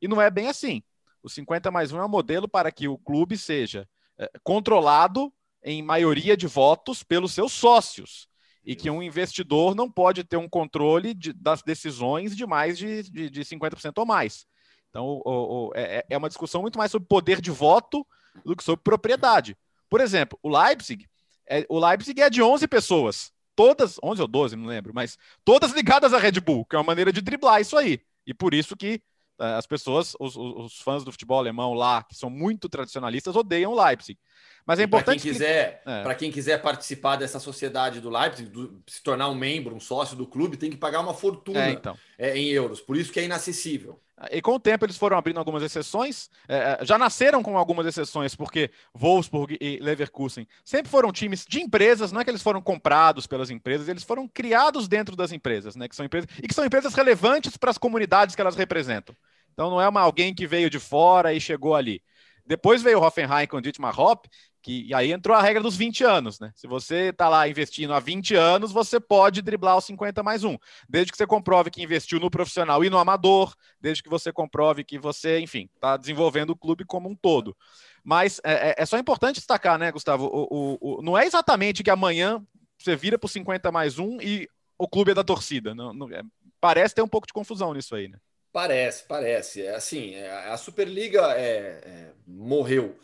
E 0.02 0.08
não 0.08 0.22
é 0.22 0.30
bem 0.30 0.48
assim. 0.48 0.84
O 1.22 1.30
50 1.30 1.72
mais 1.72 1.94
1 1.94 2.00
é 2.00 2.06
um 2.06 2.10
modelo 2.10 2.50
para 2.50 2.70
que 2.70 2.88
o 2.90 2.98
clube 2.98 3.38
seja 3.38 3.88
é, 4.18 4.30
controlado 4.44 5.32
em 5.64 5.82
maioria 5.82 6.36
de 6.36 6.48
votos 6.48 7.02
pelos 7.02 7.34
seus 7.34 7.54
sócios 7.54 8.28
e 8.66 8.76
que 8.76 8.90
um 8.90 9.04
investidor 9.04 9.76
não 9.76 9.90
pode 9.90 10.24
ter 10.24 10.38
um 10.38 10.48
controle 10.48 11.14
de, 11.14 11.34
das 11.34 11.62
decisões 11.62 12.36
de 12.36 12.46
mais 12.46 12.78
de, 12.78 13.04
de, 13.04 13.30
de 13.30 13.42
50% 13.42 13.94
ou 13.98 14.06
mais. 14.06 14.46
Então, 14.90 15.06
o, 15.06 15.22
o, 15.26 15.72
é, 15.76 16.06
é, 16.10 16.18
uma 16.18 16.30
discussão 16.30 16.62
muito 16.62 16.78
mais 16.78 16.92
sobre 16.92 17.08
poder 17.08 17.42
de 17.42 17.52
voto 17.52 18.06
do 18.46 18.56
que 18.56 18.64
sobre 18.64 18.84
propriedade. 18.84 19.58
Por 19.90 20.00
exemplo, 20.00 20.38
o 20.42 20.50
Leipzig, 20.50 21.08
é, 21.48 21.66
o 21.68 21.80
Leipzig 21.80 22.22
é 22.22 22.30
de 22.30 22.42
11 22.42 22.68
pessoas, 22.68 23.32
todas, 23.56 23.98
11 24.04 24.22
ou 24.22 24.28
12, 24.28 24.56
não 24.56 24.68
lembro, 24.68 24.94
mas 24.94 25.18
todas 25.44 25.72
ligadas 25.72 26.14
à 26.14 26.18
Red 26.18 26.40
Bull, 26.40 26.66
que 26.66 26.76
é 26.76 26.80
uma 26.80 26.86
maneira 26.86 27.12
de 27.12 27.22
driblar 27.22 27.60
isso 27.60 27.78
aí. 27.78 28.02
E 28.26 28.34
por 28.34 28.54
isso 28.54 28.78
que 28.78 29.02
é, 29.40 29.54
as 29.56 29.66
pessoas, 29.66 30.16
os, 30.20 30.36
os, 30.38 30.80
fãs 30.80 31.04
do 31.04 31.12
futebol 31.12 31.40
alemão 31.40 31.74
lá, 31.74 32.04
que 32.04 32.16
são 32.16 32.30
muito 32.30 32.70
tradicionalistas, 32.70 33.36
odeiam 33.36 33.74
o 33.74 33.84
Leipzig. 33.84 34.20
Mas 34.66 34.80
é 34.80 34.84
importante. 34.84 35.16
Para 35.18 35.24
quem, 35.24 35.32
quiser, 35.32 35.82
é. 35.86 36.16
quem 36.16 36.32
quiser 36.32 36.62
participar 36.62 37.18
dessa 37.18 37.40
sociedade 37.40 38.00
do 38.00 38.10
Leipzig, 38.10 38.50
do, 38.50 38.82
se 38.88 39.04
tornar 39.04 39.30
um 39.30 39.36
membro, 39.36 39.76
um 39.76 39.80
sócio 39.80 40.16
do 40.16 40.26
clube, 40.26 40.58
tem 40.58 40.70
que 40.70 40.78
pagar 40.78 41.02
uma 41.02 41.14
fortuna 41.14 41.66
é, 41.66 41.72
então. 41.72 41.98
é, 42.18 42.38
em 42.38 42.48
euros. 42.48 42.80
Por 42.80 42.96
isso 42.96 43.12
que 43.12 43.20
é 43.20 43.26
inacessível. 43.26 44.00
E 44.32 44.42
com 44.42 44.54
o 44.54 44.60
tempo 44.60 44.86
eles 44.86 44.98
foram 44.98 45.18
abrindo 45.18 45.38
algumas 45.38 45.64
exceções, 45.64 46.30
é, 46.48 46.78
é, 46.80 46.86
já 46.86 46.98
nasceram 46.98 47.44
com 47.44 47.58
algumas 47.58 47.86
exceções, 47.86 48.36
porque 48.36 48.72
Wolfsburg 48.94 49.58
e 49.60 49.80
Leverkusen 49.82 50.48
sempre 50.64 50.90
foram 50.90 51.12
times 51.12 51.46
de 51.46 51.60
empresas, 51.60 52.12
não 52.12 52.22
é 52.22 52.24
que 52.24 52.30
eles 52.30 52.44
foram 52.44 52.62
comprados 52.62 53.28
pelas 53.28 53.50
empresas, 53.50 53.90
eles 53.90 54.04
foram 54.04 54.28
criados 54.28 54.88
dentro 54.88 55.16
das 55.16 55.32
empresas, 55.32 55.76
né? 55.76 55.90
Que 55.90 55.96
são 55.96 56.06
empresas 56.06 56.30
e 56.42 56.48
que 56.48 56.54
são 56.54 56.64
empresas 56.64 56.94
relevantes 56.94 57.58
para 57.58 57.72
as 57.72 57.78
comunidades 57.78 58.36
que 58.36 58.42
elas 58.42 58.56
representam. 58.56 59.16
Então 59.52 59.70
não 59.70 59.82
é 59.82 59.88
uma, 59.88 60.02
alguém 60.02 60.34
que 60.34 60.48
veio 60.48 60.70
de 60.70 60.80
fora 60.80 61.34
e 61.34 61.42
chegou 61.42 61.76
ali. 61.76 62.02
Depois 62.46 62.82
veio 62.82 63.00
o 63.00 63.04
Hoffenheim 63.04 63.48
com 63.48 63.58
o 63.58 63.62
Dietmar 63.62 63.98
Hopp, 64.00 64.28
que 64.62 64.86
e 64.88 64.94
aí 64.94 65.12
entrou 65.12 65.36
a 65.36 65.42
regra 65.42 65.62
dos 65.62 65.76
20 65.76 66.04
anos, 66.04 66.40
né? 66.40 66.52
Se 66.56 66.68
você 66.68 67.10
está 67.10 67.28
lá 67.28 67.48
investindo 67.48 67.94
há 67.94 68.00
20 68.00 68.36
anos, 68.36 68.72
você 68.72 69.00
pode 69.00 69.42
driblar 69.42 69.78
os 69.78 69.86
50 69.86 70.24
mais 70.24 70.44
um, 70.44 70.58
desde 70.88 71.12
que 71.12 71.18
você 71.18 71.28
comprove 71.28 71.70
que 71.70 71.84
investiu 71.84 72.20
no 72.20 72.32
profissional 72.32 72.84
e 72.84 72.90
no 72.90 72.98
amador, 72.98 73.54
desde 73.80 74.02
que 74.02 74.10
você 74.10 74.32
comprove 74.32 74.84
que 74.84 74.98
você, 74.98 75.40
enfim, 75.40 75.70
está 75.76 75.98
desenvolvendo 75.98 76.52
o 76.52 76.56
clube 76.56 76.86
como 76.86 77.10
um 77.10 77.16
todo. 77.16 77.56
Mas 78.04 78.40
é, 78.44 78.70
é, 78.70 78.76
é 78.78 78.86
só 78.86 78.98
importante 78.98 79.36
destacar, 79.36 79.78
né, 79.78 79.92
Gustavo? 79.92 80.26
O, 80.26 80.48
o, 80.50 80.78
o, 80.82 81.02
não 81.02 81.18
é 81.18 81.26
exatamente 81.26 81.84
que 81.84 81.90
amanhã 81.90 82.42
você 82.78 82.96
vira 82.96 83.18
para 83.20 83.28
o 83.28 83.30
50 83.30 83.72
mais 83.72 84.00
um 84.00 84.20
e 84.22 84.48
o 84.78 84.88
clube 84.88 85.12
é 85.12 85.14
da 85.14 85.24
torcida. 85.24 85.76
Não, 85.76 85.94
não 85.94 86.10
é, 86.10 86.22
parece 86.60 86.96
ter 86.96 87.02
um 87.02 87.08
pouco 87.08 87.28
de 87.28 87.34
confusão 87.34 87.74
nisso 87.74 87.96
aí, 87.96 88.08
né? 88.08 88.18
Parece, 88.54 89.04
parece. 89.08 89.64
É 89.64 89.76
assim, 89.76 90.14
é, 90.14 90.30
a 90.30 90.56
Superliga 90.58 91.34
é, 91.34 91.82
é, 91.84 92.14
morreu 92.28 92.96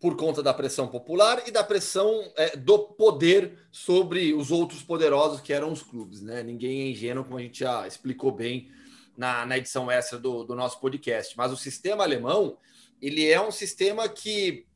por 0.00 0.16
conta 0.16 0.42
da 0.42 0.54
pressão 0.54 0.88
popular 0.88 1.46
e 1.46 1.50
da 1.50 1.62
pressão 1.62 2.32
é, 2.36 2.56
do 2.56 2.78
poder 2.78 3.58
sobre 3.70 4.32
os 4.32 4.50
outros 4.50 4.82
poderosos 4.82 5.42
que 5.42 5.52
eram 5.52 5.70
os 5.70 5.82
clubes. 5.82 6.22
Né? 6.22 6.42
Ninguém 6.42 6.80
é 6.80 6.90
ingênuo, 6.90 7.22
como 7.22 7.36
a 7.36 7.42
gente 7.42 7.58
já 7.58 7.86
explicou 7.86 8.32
bem 8.32 8.70
na, 9.14 9.44
na 9.44 9.58
edição 9.58 9.90
extra 9.90 10.18
do, 10.18 10.42
do 10.42 10.54
nosso 10.54 10.80
podcast. 10.80 11.36
Mas 11.36 11.52
o 11.52 11.56
sistema 11.56 12.02
alemão 12.02 12.56
ele 13.00 13.28
é 13.28 13.40
um 13.40 13.50
sistema 13.50 14.08
que 14.08 14.66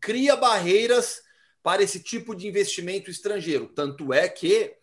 cria 0.00 0.36
barreiras 0.36 1.22
para 1.60 1.82
esse 1.82 2.00
tipo 2.00 2.36
de 2.36 2.46
investimento 2.46 3.10
estrangeiro. 3.10 3.66
Tanto 3.66 4.12
é 4.12 4.28
que 4.28 4.76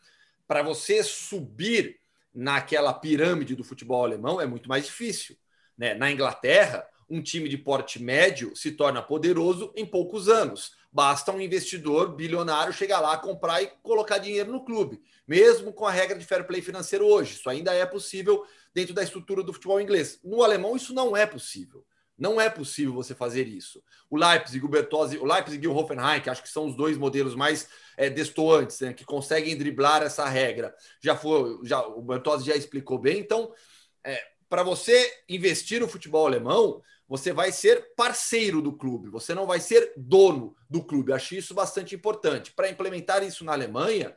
para 0.45 0.61
você 0.61 1.01
subir 1.03 2.02
naquela 2.33 2.93
pirâmide 2.93 3.55
do 3.55 3.63
futebol 3.63 4.03
alemão 4.03 4.41
é 4.41 4.45
muito 4.45 4.67
mais 4.67 4.85
difícil. 4.85 5.37
Né? 5.77 5.93
Na 5.93 6.11
Inglaterra, 6.11 6.87
um 7.09 7.21
time 7.21 7.47
de 7.47 7.57
porte 7.57 8.01
médio 8.01 8.55
se 8.55 8.71
torna 8.71 9.01
poderoso 9.01 9.71
em 9.75 9.85
poucos 9.85 10.29
anos. 10.29 10.75
Basta 10.91 11.31
um 11.31 11.41
investidor 11.41 12.15
bilionário 12.15 12.73
chegar 12.73 12.99
lá, 12.99 13.17
comprar 13.17 13.61
e 13.61 13.67
colocar 13.81 14.19
dinheiro 14.19 14.51
no 14.51 14.63
clube, 14.63 15.01
mesmo 15.27 15.73
com 15.73 15.85
a 15.85 15.91
regra 15.91 16.17
de 16.17 16.25
fair 16.25 16.45
play 16.45 16.61
financeiro 16.61 17.05
hoje. 17.05 17.33
Isso 17.33 17.49
ainda 17.49 17.73
é 17.73 17.85
possível 17.85 18.45
dentro 18.73 18.93
da 18.93 19.03
estrutura 19.03 19.43
do 19.43 19.53
futebol 19.53 19.81
inglês. 19.81 20.19
No 20.23 20.43
alemão, 20.43 20.75
isso 20.75 20.93
não 20.93 21.17
é 21.17 21.25
possível. 21.25 21.85
Não 22.17 22.39
é 22.39 22.49
possível 22.49 22.93
você 22.93 23.15
fazer 23.15 23.47
isso. 23.47 23.83
O 24.09 24.17
Leipzig, 24.17 24.63
o 24.63 24.69
Bertozzi, 24.69 25.17
o 25.17 25.25
Leipzig 25.25 25.63
e 25.63 25.67
o 25.67 25.75
Hoffenheim, 25.75 26.21
que 26.21 26.29
acho 26.29 26.43
que 26.43 26.49
são 26.49 26.67
os 26.67 26.75
dois 26.75 26.97
modelos 26.97 27.35
mais 27.35 27.67
é, 27.97 28.09
destoantes, 28.09 28.79
né, 28.79 28.93
que 28.93 29.03
conseguem 29.03 29.57
driblar 29.57 30.03
essa 30.03 30.25
regra. 30.25 30.75
Já 31.01 31.15
foi, 31.15 31.59
já 31.63 31.81
o 31.81 32.01
Bertozzi 32.01 32.45
já 32.45 32.55
explicou 32.55 32.99
bem. 32.99 33.19
Então, 33.19 33.51
é, 34.03 34.21
para 34.47 34.61
você 34.61 35.11
investir 35.27 35.81
no 35.81 35.87
futebol 35.87 36.27
alemão, 36.27 36.81
você 37.07 37.33
vai 37.33 37.51
ser 37.51 37.93
parceiro 37.95 38.61
do 38.61 38.71
clube, 38.71 39.09
você 39.09 39.33
não 39.33 39.45
vai 39.45 39.59
ser 39.59 39.93
dono 39.97 40.55
do 40.69 40.83
clube. 40.83 41.13
Acho 41.13 41.35
isso 41.35 41.53
bastante 41.53 41.93
importante. 41.93 42.51
Para 42.51 42.69
implementar 42.69 43.23
isso 43.23 43.43
na 43.43 43.53
Alemanha, 43.53 44.15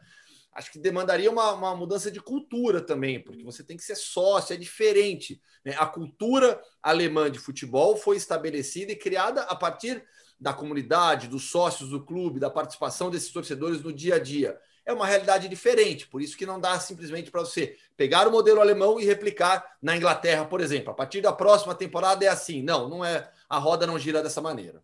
acho 0.56 0.72
que 0.72 0.78
demandaria 0.78 1.30
uma, 1.30 1.52
uma, 1.52 1.76
mudança 1.76 2.10
de 2.10 2.20
cultura 2.20 2.80
também, 2.80 3.22
porque 3.22 3.44
você 3.44 3.62
tem 3.62 3.76
que 3.76 3.84
ser 3.84 3.94
sócio, 3.94 4.54
é 4.54 4.56
diferente. 4.56 5.40
Né? 5.64 5.74
A 5.78 5.86
cultura 5.86 6.60
alemã 6.82 7.30
de 7.30 7.38
futebol 7.38 7.96
foi 7.96 8.16
estabelecida 8.16 8.92
e 8.92 8.96
criada 8.96 9.42
a 9.42 9.54
partir 9.54 10.04
da 10.40 10.52
comunidade, 10.52 11.28
dos 11.28 11.50
sócios 11.50 11.90
do 11.90 12.04
clube, 12.04 12.40
da 12.40 12.50
participação 12.50 13.10
desses 13.10 13.30
torcedores 13.30 13.82
no 13.82 13.92
dia 13.92 14.16
a 14.16 14.18
dia 14.18 14.58
é 14.86 14.92
uma 14.92 15.04
realidade 15.04 15.48
diferente. 15.48 16.06
Por 16.06 16.22
isso 16.22 16.36
que 16.36 16.46
não 16.46 16.60
dá 16.60 16.78
simplesmente 16.78 17.30
para 17.30 17.40
você 17.40 17.76
pegar 17.96 18.28
o 18.28 18.30
modelo 18.30 18.60
alemão 18.60 19.00
e 19.00 19.04
replicar 19.04 19.76
na 19.82 19.96
Inglaterra, 19.96 20.44
por 20.44 20.60
exemplo. 20.60 20.92
A 20.92 20.94
partir 20.94 21.20
da 21.20 21.32
próxima 21.32 21.74
temporada 21.74 22.24
é 22.24 22.28
assim. 22.28 22.62
Não, 22.62 22.88
não 22.88 23.04
é. 23.04 23.28
A 23.48 23.58
roda 23.58 23.86
não 23.86 23.98
gira 23.98 24.22
dessa 24.22 24.40
maneira. 24.40 24.80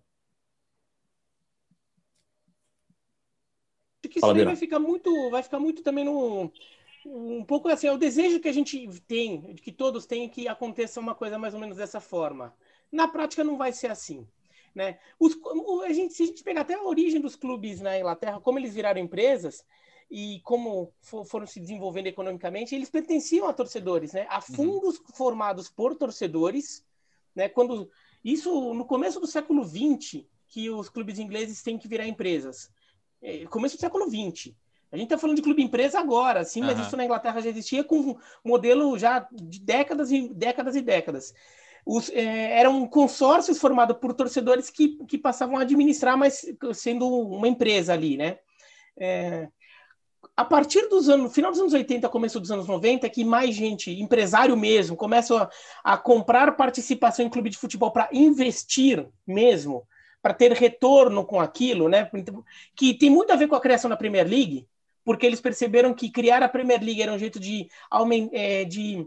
Que 4.12 4.18
isso 4.18 4.26
aí 4.26 4.44
vai 4.44 4.56
ficar 4.56 4.78
muito, 4.78 5.30
vai 5.30 5.42
ficar 5.42 5.58
muito 5.58 5.82
também 5.82 6.04
no 6.04 6.52
um 7.04 7.44
pouco 7.44 7.68
assim, 7.68 7.88
é 7.88 7.92
o 7.92 7.98
desejo 7.98 8.38
que 8.38 8.48
a 8.48 8.52
gente 8.52 8.88
tem, 9.08 9.56
que 9.56 9.72
todos 9.72 10.06
têm 10.06 10.28
que 10.28 10.46
aconteça 10.46 11.00
uma 11.00 11.16
coisa 11.16 11.36
mais 11.36 11.52
ou 11.52 11.58
menos 11.58 11.76
dessa 11.76 12.00
forma. 12.00 12.54
Na 12.92 13.08
prática 13.08 13.42
não 13.42 13.56
vai 13.56 13.72
ser 13.72 13.88
assim. 13.88 14.24
Né? 14.72 14.98
Os, 15.18 15.36
a 15.84 15.92
gente, 15.92 16.14
se 16.14 16.22
a 16.22 16.26
gente 16.26 16.44
pegar 16.44 16.60
até 16.60 16.74
a 16.74 16.82
origem 16.82 17.20
dos 17.20 17.34
clubes 17.34 17.80
na 17.80 17.98
Inglaterra, 17.98 18.40
como 18.40 18.58
eles 18.58 18.74
viraram 18.74 19.00
empresas, 19.00 19.64
e 20.10 20.40
como 20.44 20.92
for, 21.00 21.24
foram 21.24 21.46
se 21.46 21.58
desenvolvendo 21.58 22.06
economicamente, 22.06 22.74
eles 22.74 22.90
pertenciam 22.90 23.48
a 23.48 23.52
torcedores, 23.52 24.12
né? 24.12 24.26
A 24.28 24.36
uhum. 24.36 24.54
fundos 24.54 24.98
uhum. 24.98 25.06
formados 25.14 25.70
por 25.70 25.96
torcedores, 25.96 26.84
né? 27.34 27.48
Quando 27.48 27.90
isso 28.22 28.74
no 28.74 28.84
começo 28.84 29.18
do 29.18 29.26
século 29.26 29.64
XX 29.64 30.24
que 30.46 30.68
os 30.68 30.90
clubes 30.90 31.18
ingleses 31.18 31.62
têm 31.62 31.78
que 31.78 31.88
virar 31.88 32.06
empresas, 32.06 32.70
começo 33.48 33.76
do 33.76 33.80
século 33.80 34.06
XX. 34.06 34.54
A 34.90 34.96
gente 34.96 35.06
está 35.06 35.16
falando 35.16 35.36
de 35.36 35.42
clube 35.42 35.62
empresa 35.62 35.98
agora, 35.98 36.44
sim, 36.44 36.60
mas 36.60 36.78
uhum. 36.78 36.84
isso 36.84 36.96
na 36.96 37.04
Inglaterra 37.04 37.40
já 37.40 37.48
existia 37.48 37.82
com 37.82 37.98
um 37.98 38.16
modelo 38.44 38.98
já 38.98 39.26
de 39.32 39.58
décadas 39.58 40.12
e 40.12 40.28
décadas 40.28 40.76
e 40.76 40.82
décadas. 40.82 41.32
Os, 41.84 42.10
é, 42.10 42.58
eram 42.58 42.86
consórcios 42.86 43.58
formados 43.58 43.96
por 43.96 44.12
torcedores 44.12 44.68
que, 44.68 44.98
que 45.06 45.16
passavam 45.16 45.56
a 45.56 45.62
administrar, 45.62 46.16
mas 46.16 46.44
sendo 46.74 47.08
uma 47.08 47.48
empresa 47.48 47.94
ali, 47.94 48.18
né? 48.18 48.38
É, 48.96 49.48
a 50.36 50.44
partir 50.44 50.88
dos 50.88 51.08
anos, 51.08 51.32
final 51.34 51.50
dos 51.50 51.60
anos 51.60 51.72
80, 51.72 52.08
começo 52.08 52.38
dos 52.38 52.50
anos 52.50 52.66
90, 52.66 53.08
que 53.08 53.24
mais 53.24 53.54
gente, 53.54 53.90
empresário 54.00 54.56
mesmo, 54.56 54.96
começa 54.96 55.50
a, 55.84 55.94
a 55.94 55.98
comprar 55.98 56.56
participação 56.56 57.24
em 57.24 57.30
clube 57.30 57.50
de 57.50 57.58
futebol 57.58 57.90
para 57.90 58.08
investir 58.12 59.06
mesmo, 59.26 59.86
para 60.22 60.32
ter 60.32 60.52
retorno 60.52 61.26
com 61.26 61.40
aquilo, 61.40 61.88
né? 61.88 62.08
Que 62.76 62.94
tem 62.94 63.10
muito 63.10 63.32
a 63.32 63.36
ver 63.36 63.48
com 63.48 63.56
a 63.56 63.60
criação 63.60 63.90
da 63.90 63.96
Premier 63.96 64.26
League, 64.26 64.68
porque 65.04 65.26
eles 65.26 65.40
perceberam 65.40 65.92
que 65.92 66.10
criar 66.10 66.42
a 66.42 66.48
Premier 66.48 66.80
League 66.80 67.02
era 67.02 67.12
um 67.12 67.18
jeito 67.18 67.40
de, 67.40 67.68
é, 68.32 68.64
de 68.64 69.06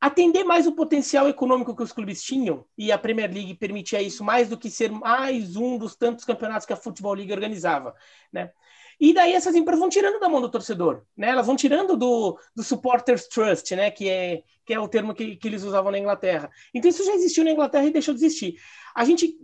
atender 0.00 0.44
mais 0.44 0.66
o 0.66 0.72
potencial 0.72 1.28
econômico 1.28 1.74
que 1.74 1.82
os 1.82 1.92
clubes 1.92 2.22
tinham, 2.22 2.64
e 2.78 2.92
a 2.92 2.98
Premier 2.98 3.32
League 3.32 3.54
permitia 3.54 4.00
isso 4.00 4.24
mais 4.24 4.48
do 4.48 4.56
que 4.58 4.70
ser 4.70 4.90
mais 4.90 5.56
um 5.56 5.76
dos 5.76 5.96
tantos 5.96 6.24
campeonatos 6.24 6.66
que 6.66 6.72
a 6.72 6.76
Football 6.76 7.14
League 7.14 7.32
organizava, 7.32 7.94
né? 8.32 8.52
E 9.00 9.12
daí 9.12 9.32
essas 9.32 9.56
empresas 9.56 9.80
vão 9.80 9.88
tirando 9.88 10.20
da 10.20 10.28
mão 10.28 10.40
do 10.40 10.48
torcedor, 10.48 11.02
né? 11.16 11.30
Elas 11.30 11.46
vão 11.46 11.56
tirando 11.56 11.96
do, 11.96 12.38
do 12.54 12.62
supporters 12.62 13.26
trust, 13.26 13.74
né? 13.74 13.90
Que 13.90 14.08
é, 14.08 14.42
que 14.64 14.72
é 14.72 14.78
o 14.78 14.88
termo 14.88 15.14
que, 15.14 15.36
que 15.36 15.48
eles 15.48 15.62
usavam 15.62 15.90
na 15.90 15.98
Inglaterra. 15.98 16.50
Então 16.72 16.88
isso 16.88 17.04
já 17.04 17.14
existiu 17.14 17.44
na 17.44 17.50
Inglaterra 17.50 17.84
e 17.86 17.92
deixou 17.92 18.14
de 18.14 18.24
existir. 18.24 18.56
A 18.94 19.04
gente 19.04 19.34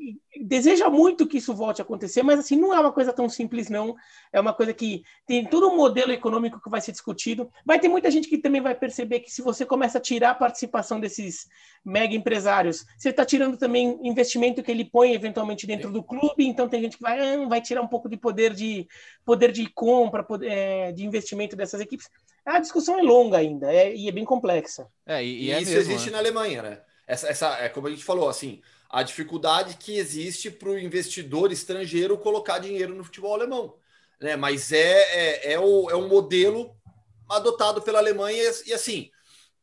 deseja 0.43 0.91
muito 0.91 1.27
que 1.27 1.39
isso 1.39 1.55
volte 1.55 1.81
a 1.81 1.85
acontecer, 1.85 2.23
mas 2.23 2.39
assim, 2.39 2.57
não 2.57 2.75
é 2.75 2.79
uma 2.79 2.93
coisa 2.93 3.13
tão 3.13 3.29
simples, 3.29 3.71
não. 3.71 3.97
É 4.33 4.39
uma 4.39 4.53
coisa 4.53 4.75
que 4.75 5.03
tem 5.27 5.45
todo 5.45 5.69
um 5.69 5.77
modelo 5.77 6.13
econômico 6.13 6.61
que 6.61 6.69
vai 6.69 6.81
ser 6.81 6.93
discutido. 6.93 7.51
Vai 7.65 7.79
ter 7.79 7.89
muita 7.89 8.11
gente 8.11 8.29
que 8.29 8.37
também 8.37 8.61
vai 8.61 8.75
perceber 8.75 9.21
que 9.21 9.31
se 9.31 9.41
você 9.41 9.65
começa 9.65 9.99
a 9.99 10.01
tirar 10.01 10.31
a 10.31 10.35
participação 10.35 11.01
desses 11.01 11.49
mega 11.85 12.15
empresários, 12.15 12.85
você 12.97 13.09
está 13.09 13.25
tirando 13.25 13.57
também 13.57 13.99
investimento 14.03 14.63
que 14.63 14.71
ele 14.71 14.85
põe 14.85 15.15
eventualmente 15.15 15.67
dentro 15.67 15.91
do 15.91 16.03
clube, 16.03 16.45
então 16.45 16.69
tem 16.69 16.83
gente 16.83 16.99
que 16.99 17.03
vai, 17.03 17.19
ah, 17.19 17.49
vai 17.49 17.63
tirar 17.63 17.81
um 17.81 17.89
pouco 17.89 18.09
de 18.09 18.17
poder 18.17 18.53
de 18.53 18.87
poder 19.25 19.51
de 19.51 19.67
compra, 19.73 20.23
poder, 20.23 20.49
é, 20.51 20.93
de 20.93 21.07
investimento 21.07 21.57
dessas 21.57 21.81
equipes. 21.81 22.11
A 22.49 22.61
discussão 22.61 22.99
é 22.99 23.03
longa 23.03 23.39
ainda 23.39 23.73
é, 23.73 23.95
e 23.95 24.09
é 24.09 24.13
bem 24.13 24.25
complexa. 24.25 24.87
É, 25.07 25.23
e, 25.23 25.45
e 25.45 25.53
é 25.53 25.61
isso 25.61 25.73
mesmo, 25.73 25.93
existe 25.93 26.07
né? 26.07 26.13
na 26.13 26.19
Alemanha, 26.19 26.63
né? 26.63 26.81
Essa, 27.07 27.29
essa, 27.29 27.59
é 27.59 27.69
como 27.69 27.87
a 27.87 27.91
gente 27.91 28.05
falou, 28.05 28.29
assim, 28.29 28.61
a 28.89 29.03
dificuldade 29.03 29.77
que 29.77 29.97
existe 29.97 30.51
para 30.51 30.71
o 30.71 30.79
investidor 30.79 31.53
estrangeiro 31.53 32.19
colocar 32.19 32.59
dinheiro 32.59 32.95
no 32.95 33.05
futebol 33.05 33.35
alemão. 33.35 33.75
Né? 34.21 34.37
Mas 34.37 34.73
é, 34.73 35.49
é, 35.49 35.53
é, 35.53 35.61
o, 35.61 35.91
é 35.91 35.97
um 35.97 36.09
modelo 36.09 36.75
adotado 37.29 37.83
pela 37.83 37.99
Alemanha 37.99 38.43
e, 38.67 38.73
assim 38.73 39.11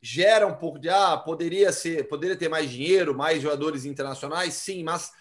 gera 0.05 0.45
um 0.45 0.53
pouco 0.53 0.77
de 0.77 0.87
ah, 0.87 1.17
poderia 1.17 1.71
ser, 1.71 2.07
poderia 2.07 2.35
ter 2.35 2.47
mais 2.47 2.69
dinheiro, 2.69 3.17
mais 3.17 3.41
jogadores 3.41 3.85
internacionais, 3.85 4.53
sim, 4.53 4.83
mas 4.83 5.11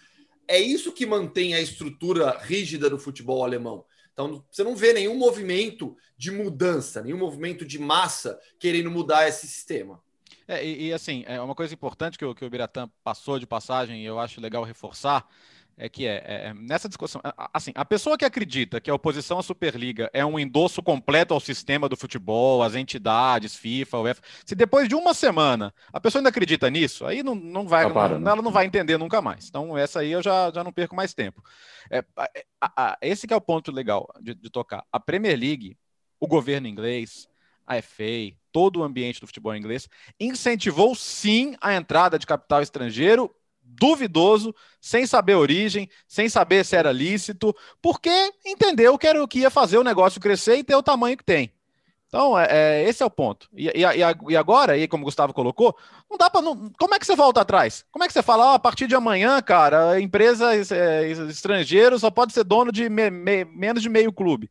é 0.47 0.59
isso 0.59 0.91
que 0.91 1.07
mantém 1.07 1.55
a 1.55 1.59
estrutura 1.59 2.37
rígida 2.37 2.87
do 2.87 2.99
futebol 2.99 3.43
alemão. 3.43 3.83
Então, 4.15 4.41
você 4.49 4.63
não 4.63 4.77
vê 4.77 4.93
nenhum 4.93 5.17
movimento 5.17 5.93
de 6.17 6.31
mudança, 6.31 7.03
nenhum 7.03 7.17
movimento 7.17 7.65
de 7.65 7.77
massa 7.77 8.39
querendo 8.57 8.89
mudar 8.89 9.27
esse 9.27 9.45
sistema. 9.45 10.01
É, 10.47 10.65
e, 10.65 10.87
e, 10.87 10.93
assim, 10.93 11.25
é 11.27 11.41
uma 11.41 11.53
coisa 11.53 11.73
importante 11.73 12.17
que 12.17 12.23
o, 12.23 12.33
que 12.33 12.45
o 12.45 12.49
Biratã 12.49 12.89
passou 13.03 13.37
de 13.37 13.45
passagem 13.45 14.01
e 14.01 14.05
eu 14.05 14.17
acho 14.17 14.39
legal 14.39 14.63
reforçar 14.63 15.27
é 15.77 15.89
que 15.89 16.07
é, 16.07 16.23
é, 16.25 16.53
nessa 16.53 16.87
discussão, 16.87 17.21
assim, 17.53 17.71
a 17.75 17.83
pessoa 17.83 18.17
que 18.17 18.23
acredita 18.23 18.79
que 18.79 18.89
a 18.89 18.95
oposição 18.95 19.39
à 19.39 19.43
Superliga 19.43 20.09
é 20.13 20.25
um 20.25 20.39
endosso 20.39 20.81
completo 20.81 21.33
ao 21.33 21.39
sistema 21.39 21.89
do 21.89 21.97
futebol, 21.97 22.63
às 22.63 22.75
entidades, 22.75 23.55
FIFA, 23.55 23.99
UEFA, 23.99 24.21
se 24.45 24.55
depois 24.55 24.87
de 24.87 24.95
uma 24.95 25.13
semana 25.13 25.73
a 25.91 25.99
pessoa 25.99 26.21
ainda 26.21 26.29
acredita 26.29 26.69
nisso, 26.69 27.05
aí 27.05 27.21
não, 27.21 27.35
não 27.35 27.67
vai, 27.67 27.87
tá 27.87 27.93
para, 27.93 28.17
não, 28.17 28.31
ela 28.31 28.41
não 28.41 28.51
vai 28.51 28.65
entender 28.65 28.97
nunca 28.97 29.21
mais. 29.21 29.49
Então, 29.49 29.77
essa 29.77 29.99
aí 29.99 30.11
eu 30.11 30.23
já, 30.23 30.49
já 30.53 30.63
não 30.63 30.71
perco 30.71 30.95
mais 30.95 31.13
tempo. 31.13 31.43
É, 31.91 32.03
a, 32.61 32.93
a, 32.93 32.97
esse 33.01 33.27
que 33.27 33.33
é 33.33 33.37
o 33.37 33.41
ponto 33.41 33.71
legal 33.71 34.07
de, 34.21 34.33
de 34.33 34.49
tocar. 34.49 34.85
A 34.91 34.99
Premier 34.99 35.37
League, 35.37 35.77
o 36.19 36.27
governo 36.27 36.67
inglês, 36.67 37.27
a 37.67 37.81
FA, 37.81 38.33
todo 38.51 38.79
o 38.79 38.83
ambiente 38.83 39.19
do 39.19 39.27
futebol 39.27 39.55
inglês, 39.55 39.89
incentivou 40.17 40.95
sim 40.95 41.55
a 41.59 41.75
entrada 41.75 42.17
de 42.17 42.25
capital 42.25 42.61
estrangeiro 42.61 43.29
duvidoso, 43.65 44.53
sem 44.79 45.05
saber 45.05 45.33
a 45.33 45.39
origem, 45.39 45.89
sem 46.07 46.29
saber 46.29 46.63
se 46.63 46.75
era 46.75 46.91
lícito, 46.91 47.55
porque 47.81 48.31
entendeu 48.45 48.97
que 48.97 49.07
era 49.07 49.21
o 49.21 49.27
que 49.27 49.39
ia 49.39 49.49
fazer 49.49 49.77
o 49.77 49.83
negócio 49.83 50.21
crescer 50.21 50.57
e 50.57 50.63
ter 50.63 50.75
o 50.75 50.83
tamanho 50.83 51.17
que 51.17 51.23
tem. 51.23 51.51
Então, 52.07 52.37
é, 52.39 52.47
é 52.49 52.83
esse 52.87 53.03
é 53.03 53.05
o 53.05 53.09
ponto. 53.09 53.49
E, 53.53 53.67
e, 53.67 53.81
e, 54.29 54.37
agora, 54.37 54.73
aí, 54.73 54.87
como 54.87 55.03
o 55.03 55.05
Gustavo 55.05 55.33
colocou, 55.33 55.75
não 56.09 56.17
dá 56.17 56.29
para. 56.29 56.41
Como 56.79 56.95
é 56.95 56.99
que 56.99 57.05
você 57.05 57.15
volta 57.15 57.41
atrás? 57.41 57.83
Como 57.91 58.05
é 58.05 58.07
que 58.07 58.13
você 58.13 58.23
fala, 58.23 58.51
oh, 58.51 58.55
a 58.55 58.59
partir 58.59 58.87
de 58.87 58.95
amanhã, 58.95 59.41
cara, 59.41 59.99
empresa 59.99 60.51
é, 60.55 61.09
estrangeiro 61.09 61.99
só 61.99 62.09
pode 62.09 62.31
ser 62.31 62.45
dono 62.45 62.71
de 62.71 62.87
me, 62.87 63.09
me, 63.09 63.43
menos 63.43 63.81
de 63.81 63.89
meio 63.89 64.13
clube? 64.13 64.49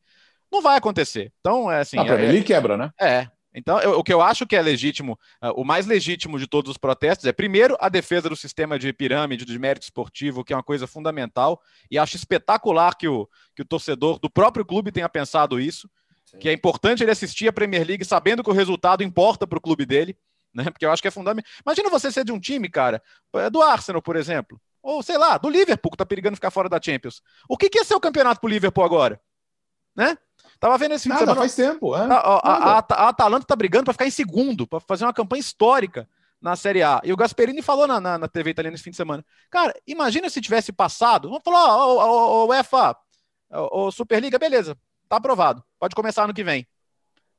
Não 0.52 0.60
vai 0.60 0.76
acontecer. 0.76 1.32
Então, 1.40 1.70
é 1.70 1.80
assim. 1.80 1.98
Ah, 1.98 2.04
para 2.04 2.20
é, 2.20 2.28
ele 2.28 2.42
quebra, 2.42 2.76
né? 2.76 2.90
É. 3.00 3.28
Então, 3.54 3.78
eu, 3.80 3.98
o 3.98 4.02
que 4.02 4.12
eu 4.12 4.20
acho 4.20 4.46
que 4.46 4.56
é 4.56 4.60
legítimo, 4.60 5.18
uh, 5.42 5.52
o 5.54 5.64
mais 5.64 5.86
legítimo 5.86 6.38
de 6.38 6.46
todos 6.46 6.70
os 6.70 6.76
protestos 6.76 7.24
é, 7.24 7.32
primeiro, 7.32 7.76
a 7.78 7.88
defesa 7.88 8.28
do 8.28 8.34
sistema 8.34 8.78
de 8.78 8.92
pirâmide, 8.92 9.44
de 9.44 9.58
mérito 9.58 9.84
esportivo, 9.84 10.42
que 10.42 10.52
é 10.52 10.56
uma 10.56 10.62
coisa 10.62 10.86
fundamental, 10.86 11.60
e 11.88 11.96
acho 11.96 12.16
espetacular 12.16 12.96
que 12.96 13.06
o, 13.06 13.28
que 13.54 13.62
o 13.62 13.64
torcedor 13.64 14.18
do 14.18 14.28
próprio 14.28 14.64
clube 14.64 14.90
tenha 14.90 15.08
pensado 15.08 15.60
isso, 15.60 15.88
Sim. 16.24 16.38
que 16.38 16.48
é 16.48 16.52
importante 16.52 17.04
ele 17.04 17.12
assistir 17.12 17.46
a 17.46 17.52
Premier 17.52 17.86
League 17.86 18.04
sabendo 18.04 18.42
que 18.42 18.50
o 18.50 18.54
resultado 18.54 19.04
importa 19.04 19.46
para 19.46 19.58
o 19.58 19.62
clube 19.62 19.86
dele, 19.86 20.16
né? 20.52 20.64
Porque 20.64 20.84
eu 20.84 20.90
acho 20.90 21.02
que 21.02 21.08
é 21.08 21.10
fundamental. 21.10 21.50
Imagina 21.64 21.90
você 21.90 22.10
ser 22.10 22.24
de 22.24 22.32
um 22.32 22.40
time, 22.40 22.68
cara, 22.68 23.02
do 23.52 23.62
Arsenal, 23.62 24.02
por 24.02 24.16
exemplo, 24.16 24.60
ou 24.82 25.02
sei 25.02 25.16
lá, 25.16 25.38
do 25.38 25.48
Liverpool, 25.48 25.90
que 25.90 25.96
tá 25.96 26.06
perigando 26.06 26.36
ficar 26.36 26.50
fora 26.50 26.68
da 26.68 26.80
Champions. 26.80 27.22
O 27.48 27.56
que, 27.56 27.70
que 27.70 27.78
é 27.78 27.84
ser 27.84 27.94
o 27.94 28.00
campeonato 28.00 28.40
pro 28.40 28.50
Liverpool 28.50 28.84
agora? 28.84 29.20
Né? 29.94 30.16
Tava 30.58 30.78
vendo 30.78 30.94
esse 30.94 31.04
fim 31.04 31.10
Nada, 31.10 31.34
faz 31.34 31.54
tempo. 31.54 31.94
É. 31.94 32.00
A, 32.00 32.16
a, 32.16 32.78
a, 32.78 32.78
a 32.78 33.08
Atalanta 33.08 33.46
tá 33.46 33.54
brigando 33.54 33.84
para 33.84 33.92
ficar 33.92 34.06
em 34.06 34.10
segundo, 34.10 34.66
para 34.66 34.80
fazer 34.80 35.04
uma 35.04 35.12
campanha 35.12 35.40
histórica 35.40 36.08
na 36.40 36.56
Série 36.56 36.82
A. 36.82 37.00
E 37.04 37.12
o 37.12 37.16
Gasperini 37.16 37.62
falou 37.62 37.86
na, 37.86 38.00
na, 38.00 38.18
na, 38.18 38.28
TV 38.28 38.50
italiana 38.50 38.74
esse 38.74 38.84
fim 38.84 38.90
de 38.90 38.96
semana. 38.96 39.24
Cara, 39.50 39.74
imagina 39.86 40.28
se 40.28 40.40
tivesse 40.40 40.72
passado. 40.72 41.28
Vamos 41.28 41.42
falar, 41.42 41.76
ó, 41.76 41.96
ó, 41.96 42.44
ó, 42.44 42.46
UEFA, 42.46 42.96
o 43.50 43.90
Superliga, 43.90 44.38
beleza, 44.38 44.76
tá 45.08 45.16
aprovado. 45.16 45.64
Pode 45.78 45.94
começar 45.94 46.24
ano 46.24 46.34
que 46.34 46.44
vem. 46.44 46.66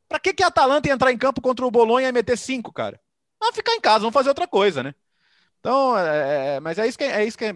Pra 0.08 0.20
que, 0.20 0.34
que 0.34 0.44
a 0.44 0.48
Atalanta 0.48 0.88
ia 0.88 0.94
entrar 0.94 1.12
em 1.12 1.18
campo 1.18 1.42
contra 1.42 1.66
o 1.66 1.72
Bolonha 1.72 2.10
e 2.10 2.12
meter 2.12 2.38
cinco, 2.38 2.72
cara? 2.72 3.00
Vamos 3.40 3.56
ficar 3.56 3.74
em 3.74 3.82
casa, 3.82 4.00
vamos 4.00 4.14
fazer 4.14 4.30
outra 4.30 4.48
coisa, 4.48 4.82
né? 4.82 4.96
Então, 5.66 5.98
é, 5.98 6.58
é, 6.58 6.60
mas 6.60 6.78
é 6.78 6.86
isso, 6.86 6.96
que 6.96 7.04
é, 7.04 7.24
é 7.24 7.26
isso 7.26 7.36
que 7.36 7.46
é, 7.46 7.56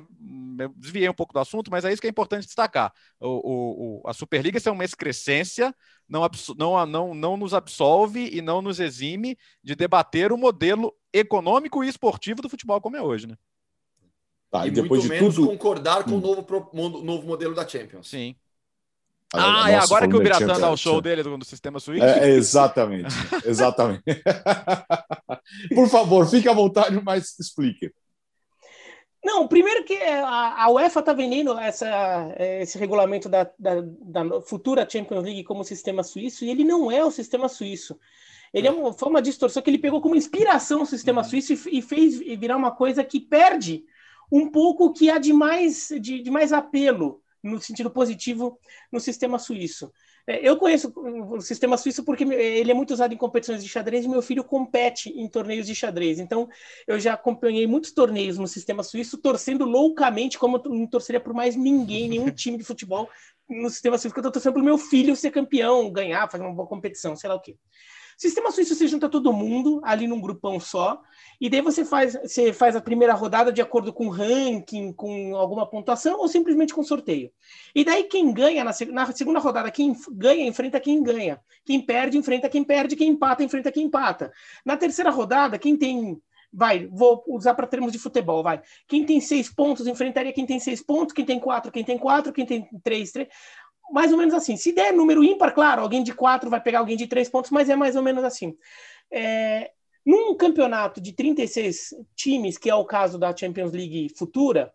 eu 0.58 0.74
desviei 0.76 1.08
um 1.08 1.14
pouco 1.14 1.32
do 1.32 1.38
assunto, 1.38 1.70
mas 1.70 1.86
é 1.86 1.94
isso 1.94 2.02
que 2.02 2.08
é 2.08 2.10
importante 2.10 2.48
destacar. 2.48 2.92
O, 3.20 4.02
o, 4.02 4.10
a 4.10 4.14
Superliga 4.16 4.60
é 4.66 4.72
uma 4.72 4.84
excrescência, 4.84 5.76
não, 6.10 6.28
não, 6.58 6.86
não, 6.88 7.14
não 7.14 7.38
nos 7.38 7.54
absolve 7.54 8.28
e 8.36 8.42
não 8.42 8.64
nos 8.64 8.80
exime 8.80 9.38
de 9.64 9.76
debater 9.76 10.32
o 10.32 10.38
modelo 10.40 10.92
econômico 11.14 11.84
e 11.84 11.88
esportivo 11.88 12.42
do 12.42 12.50
futebol 12.50 12.82
como 12.82 12.98
é 12.98 13.02
hoje, 13.02 13.28
né? 13.28 13.38
Tá, 14.50 14.66
e, 14.66 14.70
e 14.70 14.72
depois 14.72 15.02
muito 15.02 15.04
de 15.04 15.10
menos 15.10 15.36
tudo... 15.36 15.48
concordar 15.48 16.04
com 16.04 16.14
hum. 16.14 16.18
o 16.18 16.20
novo, 16.20 17.04
novo 17.04 17.28
modelo 17.28 17.54
da 17.54 17.68
Champions. 17.68 18.08
Sim. 18.08 18.36
Ah, 19.34 19.66
ah 19.66 19.72
é 19.72 19.76
agora 19.76 20.08
que 20.08 20.16
o 20.16 20.20
Biratã 20.20 20.60
dá 20.60 20.72
o 20.72 20.78
show 20.78 21.00
dele 21.00 21.22
do, 21.22 21.38
do 21.38 21.46
sistema 21.46 21.80
suíço? 21.80 22.04
É, 22.04 22.30
é, 22.30 22.30
exatamente, 22.30 23.14
exatamente. 23.46 24.04
Por 25.74 25.88
favor, 25.88 26.28
fique 26.28 26.50
à 26.50 26.54
vontade, 26.54 27.00
mas 27.04 27.38
explique. 27.40 27.92
Não, 29.24 29.48
primeiro 29.48 29.84
que 29.84 29.96
a, 29.96 30.64
a 30.64 30.72
UEFA 30.72 31.02
está 31.02 31.14
vendendo 31.14 31.58
essa, 31.60 32.34
esse 32.38 32.78
regulamento 32.78 33.28
da, 33.28 33.44
da, 33.60 33.82
da, 33.82 34.42
futura 34.42 34.88
Champions 34.90 35.24
League 35.24 35.44
como 35.44 35.64
sistema 35.64 36.04
suíço 36.04 36.46
e 36.46 36.50
ele 36.50 36.64
não 36.64 36.90
é 36.90 37.04
o 37.04 37.12
sistema 37.12 37.50
suíço. 37.50 38.00
Ele 38.54 38.68
é 38.68 38.72
uma, 38.72 38.94
foi 38.94 39.10
uma 39.10 39.22
distorção 39.22 39.62
que 39.62 39.70
ele 39.70 39.78
pegou 39.78 40.02
como 40.02 40.16
inspiração 40.16 40.82
o 40.82 40.86
sistema 40.86 41.22
uhum. 41.22 41.28
suíço 41.28 41.54
e, 41.54 41.80
e 41.80 41.82
fez 41.82 42.18
virar 42.18 42.58
uma 42.58 42.72
coisa 42.72 43.04
que 43.04 43.20
perde 43.20 43.84
um 44.32 44.50
pouco 44.50 44.86
o 44.86 44.94
que 44.94 45.10
há 45.10 45.18
de 45.18 45.34
mais, 45.34 45.90
de, 46.00 46.22
de 46.24 46.32
mais 46.32 46.54
apelo 46.54 47.22
no 47.44 47.60
sentido 47.62 47.90
positivo 47.90 48.60
no 48.92 49.00
sistema 49.00 49.40
suíço. 49.40 49.92
É, 50.28 50.48
eu 50.48 50.58
conheço 50.58 50.94
o 50.96 51.42
sistema 51.42 51.78
suíço 51.78 52.04
porque 52.04 52.24
ele 52.24 52.70
é 52.70 52.74
muito 52.74 52.92
usado 52.92 53.14
em 53.14 53.18
competições 53.18 53.64
de 53.64 53.70
xadrez 53.70 54.06
e 54.06 54.08
meu 54.08 54.22
filho 54.22 54.44
compete 54.44 55.10
em 55.10 55.28
torneios 55.28 55.66
de 55.66 55.74
xadrez. 55.74 56.20
Então, 56.20 56.48
eu 56.88 57.00
já 57.00 57.14
acompanhei 57.14 57.66
muitos 57.66 57.92
torneios 57.92 58.38
no 58.38 58.48
sistema 58.48 58.84
suíço, 58.84 59.18
torcendo 59.18 59.66
loucamente, 59.66 60.38
como 60.38 60.62
eu 60.64 60.72
não 60.72 60.88
torceria 60.88 61.20
por 61.20 61.34
mais 61.34 61.56
ninguém, 61.56 62.08
nenhum 62.08 62.30
time 62.32 62.58
de 62.58 62.64
futebol 62.64 63.10
no 63.50 63.70
sistema 63.70 63.98
suíço, 63.98 64.10
porque 64.10 64.20
eu 64.20 64.30
estou 64.30 64.34
torcendo 64.34 64.54
para 64.54 64.62
o 64.62 64.66
meu 64.66 64.78
filho 64.78 65.16
ser 65.16 65.32
campeão, 65.32 65.92
ganhar, 65.92 66.30
fazer 66.30 66.44
uma 66.44 66.54
boa 66.54 66.68
competição, 66.68 67.16
sei 67.16 67.28
lá 67.28 67.36
o 67.36 67.42
quê. 67.42 67.58
Sistema 68.20 68.52
suíço 68.52 68.76
você 68.76 68.86
junta 68.86 69.08
todo 69.08 69.32
mundo 69.32 69.80
ali 69.82 70.06
num 70.06 70.20
grupão 70.20 70.60
só, 70.60 71.02
e 71.40 71.50
daí 71.50 71.62
você 71.62 71.86
faz, 71.86 72.16
você 72.22 72.52
faz 72.52 72.76
a 72.76 72.82
primeira 72.82 73.14
rodada 73.14 73.50
de 73.50 73.62
acordo 73.62 73.94
com 73.94 74.10
ranking, 74.10 74.92
com 74.92 75.38
alguma 75.38 75.66
pontuação, 75.66 76.20
ou 76.20 76.28
simplesmente 76.28 76.74
com 76.74 76.84
sorteio. 76.84 77.32
E 77.74 77.86
daí 77.86 78.04
quem 78.04 78.34
ganha 78.34 78.66
na, 78.66 78.72
na 78.92 79.12
segunda 79.14 79.40
rodada, 79.40 79.72
quem 79.72 79.96
ganha 80.12 80.46
enfrenta 80.46 80.82
quem 80.82 81.02
ganha. 81.02 81.40
Quem 81.64 81.80
perde 81.80 82.18
enfrenta 82.18 82.50
quem 82.50 82.62
perde, 82.62 82.98
quem 82.98 83.08
empata 83.12 83.42
enfrenta 83.42 83.72
quem 83.72 83.86
empata. 83.86 84.34
Na 84.66 84.76
terceira 84.76 85.12
rodada, 85.12 85.58
quem 85.58 85.78
tem 85.78 86.22
vai, 86.52 86.88
vou 86.88 87.24
usar 87.28 87.54
para 87.54 87.68
termos 87.68 87.92
de 87.92 88.00
futebol, 88.00 88.44
vai. 88.44 88.62
Quem 88.88 89.06
tem 89.06 89.22
seis 89.22 89.50
pontos 89.54 89.88
enfrentaria 89.88 90.34
quem 90.34 90.46
tem 90.46 90.60
seis 90.60 90.82
pontos, 90.82 91.14
quem 91.14 91.26
tem 91.26 91.40
quatro, 91.40 91.72
quem 91.72 91.84
tem 91.84 91.98
quatro, 91.98 92.34
quem 92.34 92.46
tem 92.46 92.68
três, 92.84 93.12
três. 93.12 93.30
Mais 93.92 94.12
ou 94.12 94.18
menos 94.18 94.34
assim. 94.34 94.56
Se 94.56 94.72
der 94.72 94.94
número 94.94 95.24
ímpar, 95.24 95.54
claro, 95.54 95.82
alguém 95.82 96.04
de 96.04 96.14
quatro 96.14 96.50
vai 96.50 96.62
pegar 96.62 96.80
alguém 96.80 96.98
de 96.98 97.08
três 97.08 97.30
pontos, 97.30 97.52
mas 97.52 97.70
é 97.70 97.76
mais 97.76 97.96
ou 97.96 98.04
menos 98.04 98.24
assim. 98.24 98.56
É, 99.12 99.72
num 100.06 100.36
campeonato 100.36 101.02
de 101.02 101.14
36 101.14 101.94
times, 102.16 102.58
que 102.58 102.70
é 102.70 102.76
o 102.76 102.86
caso 102.86 103.18
da 103.18 103.36
Champions 103.36 103.72
League 103.72 104.10
futura, 104.18 104.74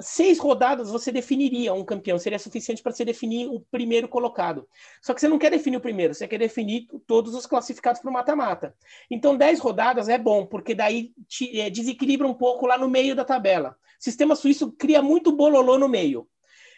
seis 0.00 0.38
rodadas 0.38 0.90
você 0.90 1.10
definiria 1.10 1.72
um 1.72 1.84
campeão, 1.84 2.18
seria 2.18 2.38
suficiente 2.38 2.82
para 2.82 2.92
você 2.92 3.04
definir 3.04 3.48
o 3.48 3.60
primeiro 3.70 4.06
colocado. 4.06 4.68
Só 5.00 5.14
que 5.14 5.20
você 5.20 5.28
não 5.28 5.38
quer 5.38 5.50
definir 5.50 5.78
o 5.78 5.80
primeiro, 5.80 6.14
você 6.14 6.28
quer 6.28 6.38
definir 6.38 6.86
todos 7.06 7.34
os 7.34 7.46
classificados 7.46 8.00
para 8.00 8.10
o 8.10 8.12
mata-mata. 8.12 8.74
Então, 9.10 9.36
dez 9.36 9.58
rodadas 9.58 10.08
é 10.08 10.18
bom, 10.18 10.44
porque 10.44 10.74
daí 10.74 11.12
te, 11.26 11.58
é, 11.58 11.70
desequilibra 11.70 12.26
um 12.26 12.34
pouco 12.34 12.66
lá 12.66 12.76
no 12.76 12.88
meio 12.88 13.16
da 13.16 13.24
tabela. 13.24 13.76
O 13.98 14.04
sistema 14.04 14.36
suíço 14.36 14.72
cria 14.72 15.00
muito 15.00 15.32
bololô 15.32 15.78
no 15.78 15.88
meio. 15.88 16.28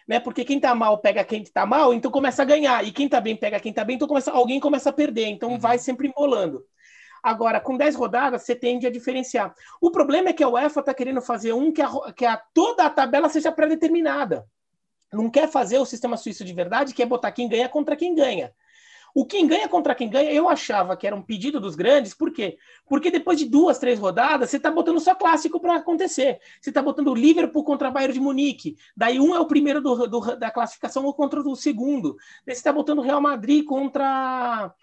Né? 0.07 0.21
Porque 0.21 0.45
quem 0.45 0.57
está 0.57 0.75
mal 0.75 0.99
pega 0.99 1.25
quem 1.25 1.43
está 1.43 1.65
mal, 1.65 1.95
então 1.95 2.11
começa 2.11 2.43
a 2.43 2.45
ganhar. 2.45 2.85
E 2.85 2.93
quem 2.93 3.07
está 3.07 3.21
bem 3.21 3.37
pega 3.37 3.59
quem 3.59 3.71
está 3.71 3.85
bem, 3.85 3.97
então 3.97 4.07
começa, 4.09 4.31
alguém 4.31 4.61
começa 4.61 4.91
a 4.91 4.93
perder. 4.93 5.27
Então 5.29 5.51
uhum. 5.51 5.59
vai 5.59 5.79
sempre 5.79 6.09
embolando. 6.09 6.65
Agora, 7.23 7.59
com 7.59 7.75
10 7.75 7.95
rodadas, 7.95 8.43
você 8.43 8.55
tende 8.55 8.87
a 8.87 8.91
diferenciar. 8.91 9.55
O 9.81 9.91
problema 9.91 10.29
é 10.29 10.33
que 10.35 10.45
a 10.45 10.49
UEFA 10.49 10.81
está 10.81 10.93
querendo 10.93 11.23
fazer 11.23 11.55
um 11.55 11.73
que, 11.73 11.81
a, 11.81 12.13
que 12.13 12.27
a, 12.27 12.37
toda 12.53 12.85
a 12.85 12.91
tabela 12.91 13.31
seja 13.31 13.51
pré-determinada. 13.51 14.47
Não 15.11 15.31
quer 15.31 15.49
fazer 15.49 15.79
o 15.79 15.87
sistema 15.87 16.19
suíço 16.19 16.45
de 16.45 16.53
verdade, 16.53 16.93
que 16.93 17.03
é 17.03 17.07
botar 17.07 17.33
quem 17.33 17.49
ganha 17.49 17.69
contra 17.69 17.97
quem 17.97 18.15
ganha. 18.15 18.53
O 19.15 19.25
quem 19.25 19.47
ganha 19.47 19.69
contra 19.69 19.95
quem 19.95 20.11
ganha, 20.11 20.33
eu 20.33 20.49
achava 20.49 20.97
que 20.97 21.07
era 21.07 21.15
um 21.15 21.23
pedido 21.23 21.61
dos 21.61 21.77
grandes, 21.77 22.13
por 22.13 22.33
quê? 22.33 22.59
Porque 22.85 23.13
depois 23.13 23.39
de 23.39 23.45
duas, 23.45 23.79
três 23.79 23.97
rodadas, 23.99 24.51
você 24.51 24.57
está 24.57 24.73
botando 24.73 24.99
só 24.99 25.15
clássico 25.15 25.61
para 25.61 25.77
acontecer. 25.77 26.41
Você 26.61 26.71
está 26.71 26.83
botando 26.83 27.09
o 27.09 27.15
Liverpool 27.15 27.63
contra 27.63 27.89
o 27.89 27.93
Bayern 27.93 28.13
de 28.13 28.21
Munique. 28.21 28.77
Daí 28.97 29.21
um 29.21 29.33
é 29.33 29.39
o 29.39 29.47
primeiro 29.47 29.81
do, 29.81 30.09
do, 30.09 30.37
da 30.37 30.51
classificação 30.51 31.05
ou 31.05 31.15
contra 31.15 31.41
o 31.41 31.55
segundo. 31.55 32.17
Daí 32.45 32.57
você 32.57 32.61
está 32.61 32.73
botando 32.73 32.99
o 32.99 33.03
Real 33.03 33.21
Madrid 33.21 33.65
contra 33.65 34.75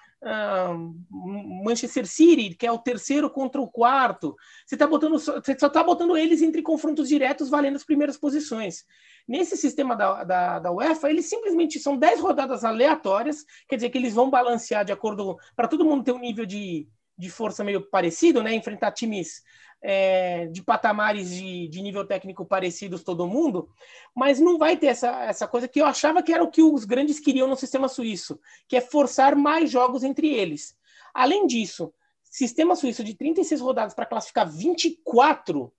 Manchester 1.63 2.05
City, 2.05 2.55
que 2.55 2.67
é 2.67 2.71
o 2.71 2.77
terceiro 2.77 3.29
contra 3.29 3.60
o 3.60 3.69
quarto. 3.69 4.36
Você 4.65 4.77
tá 4.77 4.86
botando, 4.86 5.17
você 5.17 5.57
só 5.57 5.67
está 5.67 5.84
botando 5.84 6.15
eles 6.15 6.41
entre 6.41 6.62
confrontos 6.62 7.07
diretos 7.07 7.49
valendo 7.49 7.75
as 7.75 7.84
primeiras 7.84 8.17
posições. 8.17 8.86
Nesse 9.27 9.57
sistema 9.57 9.95
da, 9.95 10.23
da, 10.23 10.60
da 10.60 10.71
UEFA, 10.71 11.10
eles 11.10 11.27
simplesmente 11.27 11.79
são 11.79 11.97
10 11.97 12.19
rodadas 12.19 12.63
aleatórias, 12.63 13.45
quer 13.67 13.75
dizer 13.75 13.89
que 13.89 13.97
eles 13.97 14.13
vão 14.13 14.29
balancear 14.29 14.86
de 14.86 14.91
acordo 14.91 15.38
para 15.55 15.67
todo 15.67 15.86
mundo 15.86 16.03
ter 16.03 16.12
um 16.12 16.19
nível 16.19 16.45
de, 16.45 16.88
de 17.17 17.30
força 17.30 17.63
meio 17.63 17.82
parecido, 17.82 18.41
né? 18.41 18.54
Enfrentar 18.54 18.91
times 18.91 19.43
é, 19.82 20.45
de 20.47 20.62
patamares 20.62 21.30
de, 21.32 21.67
de, 21.67 21.82
nível 21.82 22.06
técnico 22.06 22.45
parecidos 22.45 23.04
todo 23.04 23.28
mundo, 23.28 23.69
mas 24.15 24.39
não 24.39 24.58
vai 24.58 24.78
ter 24.78 24.88
essa, 24.88 25.24
essa 25.24 25.47
coisa 25.47 25.67
que 25.67 25.82
eu 25.82 25.86
achava 25.86 26.21
que 26.21 26.32
era 26.32 26.43
o 26.43 26.52
que 26.52 26.62
os 26.62 26.86
grandes 26.86 27.19
queriam 27.19 27.47
no 27.47 27.56
sistema 27.56 27.88
suíço, 27.88 28.39
que 28.67 28.76
é 28.76 28.82
forçar 28.82 29.36
mais 29.36 29.71
jogos 29.71 30.04
entre 30.04 30.32
eles. 30.32 30.78
Além 31.13 31.47
disso, 31.47 31.93
sistema 32.24 32.76
suíço 32.76 33.04
de 33.04 33.15
36 33.15 33.60
rodadas 33.60 33.93
para 33.93 34.06
classificar 34.06 34.50
24 34.50 35.74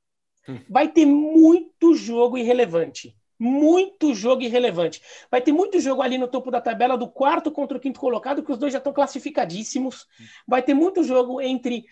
hum. 0.49 0.59
vai 0.69 0.89
ter 0.89 1.07
muito 1.07 1.95
jogo 1.95 2.37
irrelevante. 2.37 3.17
Muito 3.45 4.15
jogo 4.15 4.43
irrelevante. 4.43 5.03
Vai 5.29 5.41
ter 5.41 5.51
muito 5.51 5.81
jogo 5.81 6.01
ali 6.01 6.17
no 6.17 6.29
topo 6.29 6.49
da 6.49 6.61
tabela 6.61 6.97
do 6.97 7.09
quarto 7.09 7.51
contra 7.51 7.77
o 7.77 7.81
quinto 7.81 7.99
colocado, 7.99 8.41
que 8.41 8.53
os 8.53 8.57
dois 8.57 8.73
já 8.73 8.79
estão 8.79 8.93
classificadíssimos. 8.93 10.07
Vai 10.47 10.63
ter 10.63 10.75
muito 10.75 11.03
jogo 11.03 11.41
entre 11.41 11.85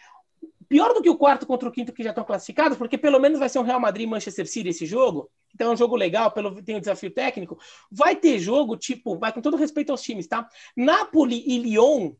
pior 0.68 0.94
do 0.94 1.02
que 1.02 1.10
o 1.10 1.16
quarto 1.16 1.44
contra 1.48 1.68
o 1.68 1.72
quinto 1.72 1.92
que 1.92 2.04
já 2.04 2.10
estão 2.10 2.22
classificados, 2.22 2.78
porque 2.78 2.96
pelo 2.96 3.18
menos 3.18 3.40
vai 3.40 3.48
ser 3.48 3.58
um 3.58 3.64
Real 3.64 3.80
Madrid 3.80 4.08
Manchester 4.08 4.46
City 4.46 4.68
esse 4.68 4.86
jogo. 4.86 5.28
Então 5.52 5.70
é 5.70 5.74
um 5.74 5.76
jogo 5.76 5.96
legal, 5.96 6.30
pelo 6.30 6.62
tem 6.62 6.76
um 6.76 6.80
desafio 6.80 7.10
técnico. 7.10 7.58
Vai 7.90 8.14
ter 8.14 8.38
jogo 8.38 8.76
tipo, 8.76 9.18
vai 9.18 9.32
com 9.32 9.40
todo 9.40 9.56
respeito 9.56 9.90
aos 9.90 10.02
times, 10.02 10.28
tá? 10.28 10.48
Napoli 10.76 11.42
e 11.44 11.58
Lyon 11.58 12.12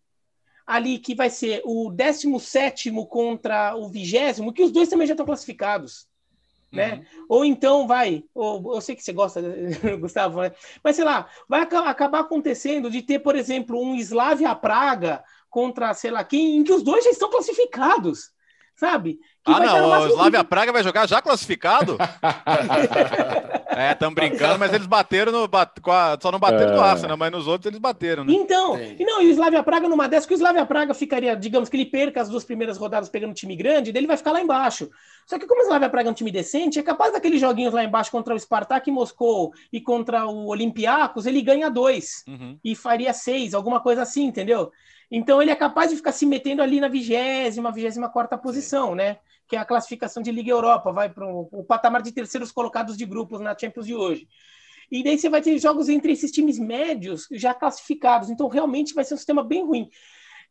ali 0.67 0.99
que 0.99 1.15
vai 1.15 1.31
ser 1.31 1.63
o 1.65 1.89
17 1.93 2.91
contra 3.09 3.77
o 3.77 3.89
20, 3.89 4.53
que 4.53 4.65
os 4.65 4.73
dois 4.73 4.89
também 4.89 5.07
já 5.07 5.13
estão 5.13 5.27
classificados. 5.27 6.10
Né? 6.73 6.95
Uhum. 6.95 7.27
Ou 7.29 7.45
então 7.45 7.87
vai, 7.87 8.23
ou, 8.33 8.75
eu 8.75 8.81
sei 8.81 8.95
que 8.95 9.03
você 9.03 9.13
gosta, 9.13 9.43
Gustavo, 10.01 10.41
né? 10.41 10.53
mas 10.85 10.95
sei 10.95 11.05
lá, 11.05 11.29
vai 11.49 11.63
acabar 11.63 12.21
acontecendo 12.21 12.89
de 12.89 13.03
ter, 13.03 13.19
por 13.19 13.35
exemplo, 13.35 13.81
um 13.81 13.97
Slavia 13.97 14.55
Praga 14.55 15.25
contra 15.49 15.93
sei 15.95 16.13
lá 16.13 16.23
quem, 16.23 16.59
em 16.59 16.65
que 16.65 16.73
os 16.73 16.85
dois 16.85 17.05
já 17.05 17.11
estão 17.11 17.29
classificados 17.29 18.31
sabe? 18.81 19.21
Que 19.45 19.53
ah, 19.53 19.61
não, 19.61 20.03
o 20.05 20.09
Slavia 20.09 20.43
Praga 20.43 20.73
vai 20.73 20.83
jogar 20.83 21.07
já 21.07 21.21
classificado? 21.21 21.99
é, 23.77 23.93
estão 23.93 24.13
brincando, 24.13 24.59
mas 24.59 24.73
eles 24.73 24.87
bateram 24.87 25.31
no. 25.31 25.49
só 26.21 26.33
não 26.33 26.39
bateram 26.39 26.73
é. 26.73 26.77
no 26.77 26.81
Arsenal, 26.81 27.17
mas 27.17 27.31
nos 27.31 27.47
outros 27.47 27.67
eles 27.67 27.79
bateram, 27.79 28.25
né? 28.25 28.33
Então, 28.33 28.79
e 28.81 29.05
não, 29.05 29.21
e 29.21 29.27
o 29.27 29.31
Slavia 29.31 29.63
Praga 29.63 29.87
numa 29.87 30.09
dessas, 30.09 30.25
que 30.25 30.33
o 30.33 30.37
Slavia 30.37 30.65
Praga 30.65 30.95
ficaria, 30.95 31.37
digamos 31.37 31.69
que 31.69 31.77
ele 31.77 31.85
perca 31.85 32.23
as 32.23 32.31
duas 32.31 32.43
primeiras 32.43 32.79
rodadas 32.79 33.11
pegando 33.11 33.31
um 33.31 33.35
time 33.35 33.55
grande, 33.55 33.91
ele 33.95 34.07
vai 34.07 34.17
ficar 34.17 34.33
lá 34.33 34.41
embaixo. 34.41 34.89
Só 35.27 35.39
que 35.39 35.47
como 35.47 35.61
o 35.61 35.65
Slavia 35.65 35.91
Praga 35.91 36.09
é 36.09 36.13
um 36.13 36.15
time 36.15 36.33
decente, 36.33 36.79
é 36.79 36.83
capaz 36.83 37.13
daqueles 37.13 37.41
joguinhos 37.41 37.75
lá 37.75 37.85
embaixo 37.85 38.11
contra 38.11 38.35
o 38.35 38.41
Spartak 38.41 38.91
Moscou 38.91 39.53
e 39.71 39.79
contra 39.79 40.27
o 40.27 40.47
Olympiacos, 40.47 41.27
ele 41.27 41.43
ganha 41.43 41.71
dois 41.71 42.25
uhum. 42.27 42.59
e 42.65 42.75
faria 42.75 43.13
seis, 43.13 43.53
alguma 43.53 43.81
coisa 43.81 44.03
assim, 44.03 44.25
entendeu? 44.25 44.73
Então 45.11 45.43
ele 45.43 45.51
é 45.51 45.57
capaz 45.57 45.91
de 45.91 45.97
ficar 45.97 46.13
se 46.13 46.25
metendo 46.25 46.63
ali 46.63 46.81
na 46.81 46.89
vigésima, 46.89 47.73
vigésima 47.73 48.09
quarta 48.09 48.39
posição, 48.39 48.95
né? 48.95 49.19
Que 49.49 49.57
é 49.57 49.59
a 49.59 49.65
classificação 49.65 50.23
de 50.23 50.31
Liga 50.31 50.51
Europa, 50.51 50.93
vai 50.93 51.09
para 51.09 51.27
o 51.27 51.65
patamar 51.65 52.01
de 52.03 52.13
terceiros 52.13 52.53
colocados 52.53 52.97
de 52.97 53.05
grupos 53.05 53.41
na 53.41 53.57
Champions 53.59 53.87
de 53.87 53.95
hoje. 53.95 54.29
E 54.91 55.03
daí 55.03 55.19
você 55.19 55.29
vai 55.29 55.41
ter 55.41 55.59
jogos 55.59 55.89
entre 55.89 56.13
esses 56.13 56.31
times 56.31 56.59
médios 56.59 57.27
já 57.33 57.53
classificados. 57.55 58.31
Então 58.31 58.49
realmente 58.49 58.95
vai 58.95 59.05
ser 59.05 59.15
um 59.15 59.17
sistema 59.17 59.43
bem 59.43 59.65
ruim. 59.65 59.89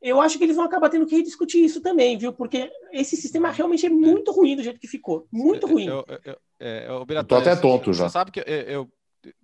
Eu 0.01 0.21
acho 0.21 0.37
que 0.37 0.43
eles 0.45 0.55
vão 0.55 0.65
acabar 0.65 0.89
tendo 0.89 1.05
que 1.05 1.15
rediscutir 1.15 1.63
isso 1.63 1.81
também, 1.81 2.17
viu? 2.17 2.31
Porque 2.31 2.71
esse 2.93 3.17
sistema 3.17 3.51
realmente 3.51 3.85
é 3.85 3.89
muito 3.89 4.31
ruim 4.31 4.55
do 4.55 4.63
jeito 4.63 4.79
que 4.79 4.87
ficou. 4.87 5.27
Muito 5.29 5.67
ruim. 5.67 5.87
Eu, 5.87 6.05
eu, 6.07 6.19
eu, 6.23 6.37
é, 6.57 6.85
eu, 6.87 7.05
eu 7.07 7.23
tô 7.25 7.35
até 7.35 7.53
tonto 7.55 7.91
já. 7.91 8.05
Você 8.05 8.13
sabe 8.13 8.31
que 8.31 8.39
eu, 8.39 8.89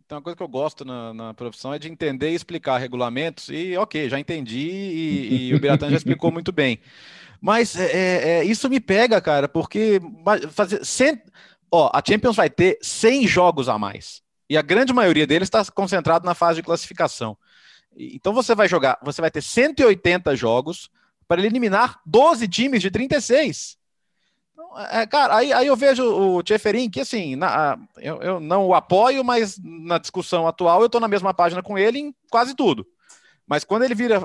então, 0.06 0.18
uma 0.18 0.22
coisa 0.22 0.38
que 0.38 0.44
eu 0.44 0.48
gosto 0.48 0.86
na, 0.86 1.14
na, 1.14 1.34
profissão 1.34 1.74
é 1.74 1.80
de 1.80 1.92
entender 1.92 2.32
e 2.32 2.36
explicar 2.36 2.78
regulamentos, 2.78 3.50
e 3.50 3.76
ok, 3.76 4.08
já 4.10 4.20
entendi, 4.20 4.70
e, 4.70 5.48
e 5.48 5.56
o 5.56 5.60
Biratan 5.60 5.90
já 5.90 5.98
explicou 5.98 6.32
muito 6.32 6.52
bem. 6.52 6.80
Mas 7.42 7.76
é, 7.76 7.92
é, 7.92 8.30
é 8.38 8.44
isso 8.44 8.70
me 8.70 8.80
pega, 8.80 9.20
cara, 9.20 9.48
porque 9.48 10.00
fazer, 10.52 10.82
ó, 11.72 11.90
a 11.94 12.02
Champions 12.08 12.36
vai 12.36 12.50
ter 12.50 12.78
100 12.82 13.28
jogos 13.28 13.68
a 13.68 13.78
mais, 13.78 14.22
e 14.50 14.58
a 14.58 14.62
grande 14.62 14.94
maioria 14.94 15.28
deles 15.28 15.48
está 15.48 15.64
concentrado 15.66 16.26
na 16.26 16.36
fase 16.36 16.58
de 16.58 16.64
classificação. 16.64 17.38
Então 17.98 18.34
você 18.34 18.54
vai 18.54 18.68
jogar, 18.68 19.00
você 19.04 19.22
vai 19.22 19.32
ter 19.32 19.42
180 19.42 20.36
jogos 20.36 20.90
para 21.28 21.42
eliminar 21.42 22.00
12 22.06 22.48
times 22.48 22.82
de 22.82 22.92
36. 22.92 23.78
É, 24.92 25.08
cara, 25.08 25.38
aí, 25.38 25.54
aí 25.54 25.68
eu 25.68 25.76
vejo 25.76 26.04
o 26.04 26.44
Tcheferin 26.44 26.90
que, 26.90 27.00
assim, 27.00 27.36
na, 27.36 27.78
eu, 27.98 28.22
eu 28.22 28.40
não 28.40 28.68
o 28.68 28.74
apoio, 28.74 29.24
mas 29.24 29.58
na 29.64 29.98
discussão 29.98 30.48
atual 30.48 30.82
eu 30.82 30.88
estou 30.88 31.00
na 31.00 31.08
mesma 31.08 31.34
página 31.34 31.64
com 31.64 31.78
ele 31.78 32.00
em 32.00 32.16
quase 32.30 32.54
tudo. 32.54 32.86
Mas 33.48 33.64
quando 33.64 33.84
ele 33.84 33.94
vira, 33.94 34.20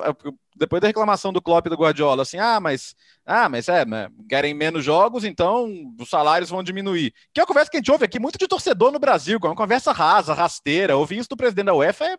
depois 0.56 0.80
da 0.80 0.88
reclamação 0.88 1.32
do 1.32 1.42
Klopp 1.42 1.66
e 1.66 1.70
do 1.70 1.76
Guardiola, 1.76 2.22
assim, 2.22 2.38
ah, 2.38 2.58
mas, 2.58 2.94
ah, 3.26 3.48
mas 3.48 3.68
é, 3.68 3.84
né, 3.84 4.08
querem 4.28 4.54
menos 4.54 4.82
jogos, 4.82 5.24
então 5.24 5.70
os 5.98 6.08
salários 6.08 6.48
vão 6.48 6.62
diminuir. 6.62 7.12
Que 7.32 7.40
é 7.40 7.42
uma 7.42 7.46
conversa 7.46 7.70
que 7.70 7.76
a 7.76 7.80
gente 7.80 7.92
ouve 7.92 8.04
aqui 8.06 8.18
muito 8.18 8.38
de 8.38 8.48
torcedor 8.48 8.90
no 8.90 8.98
Brasil, 8.98 9.38
é 9.42 9.46
uma 9.46 9.54
conversa 9.54 9.92
rasa, 9.92 10.32
rasteira. 10.32 10.96
Ouvir 10.96 11.18
isso 11.18 11.28
do 11.28 11.36
presidente 11.36 11.66
da 11.66 11.74
UEFA 11.74 12.06
é, 12.06 12.18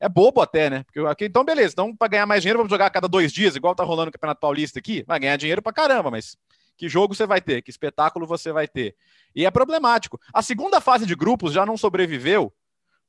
é 0.00 0.08
bobo 0.08 0.40
até, 0.40 0.70
né? 0.70 0.84
Porque 0.84 1.00
aqui, 1.00 1.26
então, 1.26 1.44
beleza, 1.44 1.74
então 1.74 1.94
para 1.94 2.08
ganhar 2.08 2.26
mais 2.26 2.40
dinheiro, 2.40 2.58
vamos 2.58 2.70
jogar 2.70 2.86
a 2.86 2.90
cada 2.90 3.06
dois 3.06 3.30
dias, 3.30 3.54
igual 3.54 3.74
tá 3.74 3.84
rolando 3.84 4.08
o 4.08 4.12
Campeonato 4.12 4.40
Paulista 4.40 4.78
aqui, 4.78 5.04
vai 5.06 5.20
ganhar 5.20 5.36
dinheiro 5.36 5.60
para 5.60 5.74
caramba, 5.74 6.10
mas 6.10 6.38
que 6.76 6.88
jogo 6.88 7.14
você 7.14 7.26
vai 7.26 7.40
ter? 7.40 7.62
Que 7.62 7.70
espetáculo 7.70 8.26
você 8.26 8.52
vai 8.52 8.68
ter? 8.68 8.96
E 9.34 9.46
é 9.46 9.50
problemático. 9.50 10.20
A 10.32 10.42
segunda 10.42 10.80
fase 10.80 11.06
de 11.06 11.14
grupos 11.14 11.52
já 11.52 11.64
não 11.64 11.76
sobreviveu 11.76 12.52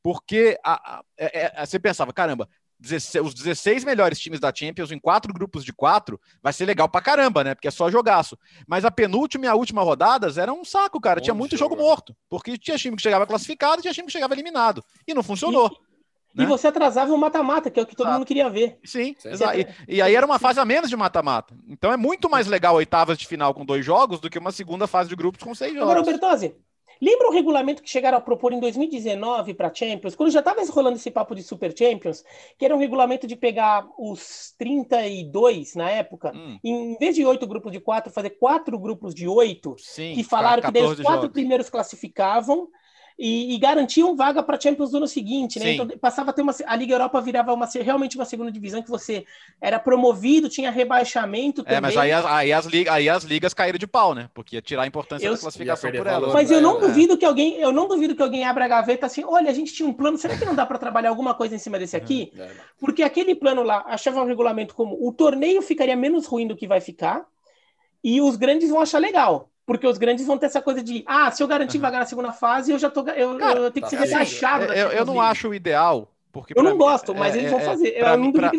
porque 0.03 0.55
a, 0.63 0.97
a, 0.97 1.03
é, 1.18 1.61
é, 1.61 1.66
você 1.66 1.80
pensava, 1.80 2.13
caramba, 2.13 2.47
16, 2.80 3.26
os 3.26 3.34
16 3.34 3.84
melhores 3.84 4.20
times 4.20 4.39
da 4.39 4.53
Champions 4.53 4.91
em 4.91 4.99
quatro 4.99 5.34
grupos 5.34 5.66
de 5.66 5.74
quatro 5.74 6.20
vai 6.43 6.53
ser 6.53 6.66
legal 6.66 6.88
pra 6.88 7.01
caramba, 7.01 7.43
né? 7.43 7.55
Porque 7.55 7.68
é 7.68 7.72
só 7.72 7.89
jogaço. 7.89 8.38
Mas 8.68 8.86
a 8.86 8.91
penúltima 8.91 9.45
e 9.45 9.47
a 9.47 9.55
última 9.55 9.82
rodadas 9.82 10.38
era 10.38 10.53
um 10.53 10.63
saco, 10.63 11.01
cara. 11.01 11.20
Bom 11.20 11.24
tinha 11.24 11.34
muito 11.34 11.57
jogo, 11.57 11.76
jogo 11.76 11.88
morto. 11.88 12.16
Porque 12.30 12.57
tinha 12.57 12.78
time 12.78 12.95
que 12.95 13.01
chegava 13.01 13.26
classificado 13.26 13.80
e 13.80 13.82
tinha 13.82 13.93
time 13.93 14.05
que 14.05 14.13
chegava 14.13 14.36
eliminado. 14.36 14.84
E 15.07 15.13
não 15.13 15.24
funcionou. 15.24 15.76
Né? 16.36 16.44
E 16.44 16.48
você 16.48 16.68
atrasava 16.68 17.14
o 17.14 17.18
mata-mata, 17.18 17.72
que 17.72 17.80
é 17.80 17.84
o 17.84 17.86
que 17.86 17.96
todo 17.96 18.08
Exato. 18.08 18.20
mundo 18.20 18.28
queria 18.28 18.50
ver. 18.50 18.78
Sim, 18.84 19.16
exato. 19.24 19.58
E, 19.58 19.68
e, 19.88 20.02
aí 20.02 20.14
era 20.14 20.26
uma 20.26 20.38
fase 20.38 20.60
a 20.60 20.66
menos 20.66 20.90
de 20.90 20.98
mata-mata. 20.98 21.56
Então 21.68 21.92
é 21.92 21.98
muito 21.98 22.30
mais 22.30 22.48
legal 22.48 22.76
oitavas 22.76 23.18
de 23.18 23.26
final 23.26 23.54
com 23.54 23.66
dois 23.66 23.86
jogos 23.86 24.20
do 24.20 24.30
que 24.30 24.38
uma 24.38 24.52
segunda 24.52 24.86
fase 24.86 25.10
de 25.10 25.16
grupos 25.16 25.42
com 25.42 25.56
seis 25.56 25.74
jogos. 25.74 25.90
Agora, 25.90 26.04
Bertozzi, 26.04 26.54
Lembra 27.02 27.28
o 27.28 27.32
regulamento 27.32 27.84
que 27.84 27.90
chegaram 27.90 28.18
a 28.18 28.22
propor 28.22 28.54
em 28.54 28.60
2019 28.60 29.54
para 29.54 29.74
Champions, 29.74 30.16
quando 30.16 30.32
já 30.32 30.40
estava 30.40 30.64
rolando 30.72 30.96
esse 30.96 31.12
papo 31.12 31.36
de 31.36 31.44
Super 31.44 31.74
Champions, 31.78 32.24
que 32.58 32.66
era 32.66 32.76
um 32.76 32.80
regulamento 32.80 33.28
de 33.28 33.36
pegar 33.36 33.86
os 33.98 34.54
32 34.58 35.76
na 35.76 35.90
época, 35.90 36.32
hum. 36.34 36.58
em 36.64 36.98
vez 36.98 37.16
de 37.16 37.26
oito 37.26 37.46
grupos 37.46 37.72
de 37.72 37.80
quatro, 37.80 38.12
fazer 38.14 38.32
quatro 38.32 38.80
grupos 38.80 39.14
de 39.14 39.28
oito, 39.28 39.76
que 39.96 40.24
falaram 40.24 40.64
que 40.64 40.72
daí 40.72 40.84
os 40.84 41.02
quatro 41.02 41.22
jogos. 41.22 41.34
primeiros 41.34 41.70
classificavam, 41.70 42.70
e, 43.18 43.55
e 43.55 43.57
garantiam 43.57 44.16
vaga 44.16 44.43
para 44.43 44.59
Champions 44.59 44.91
no 44.91 44.97
ano 44.97 45.07
seguinte, 45.07 45.57
né? 45.57 45.74
Então 45.74 45.88
passava 45.97 46.32
a 46.32 46.34
ter 46.34 46.41
uma 46.41 46.53
a 46.66 46.76
Liga 46.76 46.93
Europa 46.93 47.22
virava 47.22 47.53
uma 47.53 47.66
realmente 47.66 48.18
uma 48.18 48.26
segunda 48.26 48.51
divisão 48.51 48.82
que 48.82 48.89
você 48.89 49.26
era 49.61 49.80
promovido, 49.80 50.49
tinha 50.49 50.70
rebaixamento 50.70 51.63
também. 51.63 51.78
É, 51.78 51.82
mas 51.82 51.95
aí, 51.95 52.11
aí, 52.11 52.51
as, 52.51 52.68
aí 52.68 53.09
as 53.09 53.24
ligas 53.24 53.53
caíram 53.53 53.80
de 53.80 53.88
pau, 53.88 54.13
né? 54.13 54.30
Porque 54.34 54.57
ia 54.57 54.61
tirar 54.61 54.84
a 54.84 54.88
importância 54.88 55.26
eu, 55.26 55.34
da 55.34 55.39
classificação 55.39 55.91
por 55.91 56.07
elas. 56.07 56.34
Mas 56.34 56.51
eu 56.51 56.61
não 56.61 56.80
duvido 56.80 57.18
que 57.18 57.26
alguém, 57.26 57.55
eu 57.55 57.72
não 57.72 57.88
duvido 57.88 58.16
que 58.16 58.22
alguém 58.22 58.43
abra 58.43 58.66
a 58.66 58.68
gaveta 58.68 59.05
assim, 59.05 59.24
olha, 59.24 59.49
a 59.49 59.53
gente 59.53 59.74
tinha 59.74 59.88
um 59.88 59.93
plano, 59.93 60.18
será 60.18 60.38
que 60.38 60.45
não 60.45 60.55
dá 60.55 60.66
para 60.66 60.78
trabalhar 60.78 61.09
alguma 61.09 61.34
coisa 61.34 61.55
em 61.55 61.59
cima 61.59 61.80
desse 61.80 61.95
aqui? 61.95 62.34
É, 62.38 62.49
Porque 62.78 63.01
aquele 63.01 63.34
plano 63.34 63.63
lá 63.63 63.84
achava 63.88 64.22
um 64.22 64.26
regulamento 64.26 64.76
como 64.76 64.97
o 64.99 65.13
torneio 65.13 65.61
ficaria 65.61 65.95
menos 65.95 66.26
ruim 66.26 66.47
do 66.47 66.55
que 66.55 66.68
vai 66.68 66.82
ficar 66.82 67.26
e 68.03 68.20
os 68.22 68.36
grandes 68.36 68.70
vão 68.70 68.82
achar 68.82 68.99
legal. 68.99 69.49
Porque 69.66 69.88
os 69.88 69.97
grandes 69.97 70.28
vão 70.28 70.38
ter 70.38 70.45
essa 70.45 70.61
coisa 70.61 70.84
de, 70.84 71.03
ah, 71.07 71.32
se 71.32 71.41
eu 71.41 71.47
garantir 71.47 71.80
vagar 71.80 71.99
na 71.99 72.05
segunda 72.05 72.32
fase, 72.32 72.72
eu 72.72 72.78
já 72.78 72.89
tô, 72.89 73.01
eu, 73.09 73.38
Cara, 73.38 73.59
eu 73.59 73.72
tenho 73.72 73.86
que 73.86 73.89
ser 73.89 73.97
tá 73.97 74.03
rebaixado. 74.03 74.66
Eu, 74.66 74.91
eu 74.91 75.05
não 75.05 75.20
acho 75.20 75.49
o 75.49 75.55
ideal, 75.55 76.13
porque 76.32 76.53
eu 76.55 76.61
não 76.61 76.74
mim, 76.74 76.78
gosto, 76.78 77.16
mas 77.16 77.34
é, 77.34 77.39
eles 77.39 77.49
vão 77.49 77.59
é, 77.59 77.66
fazer. 77.66 77.99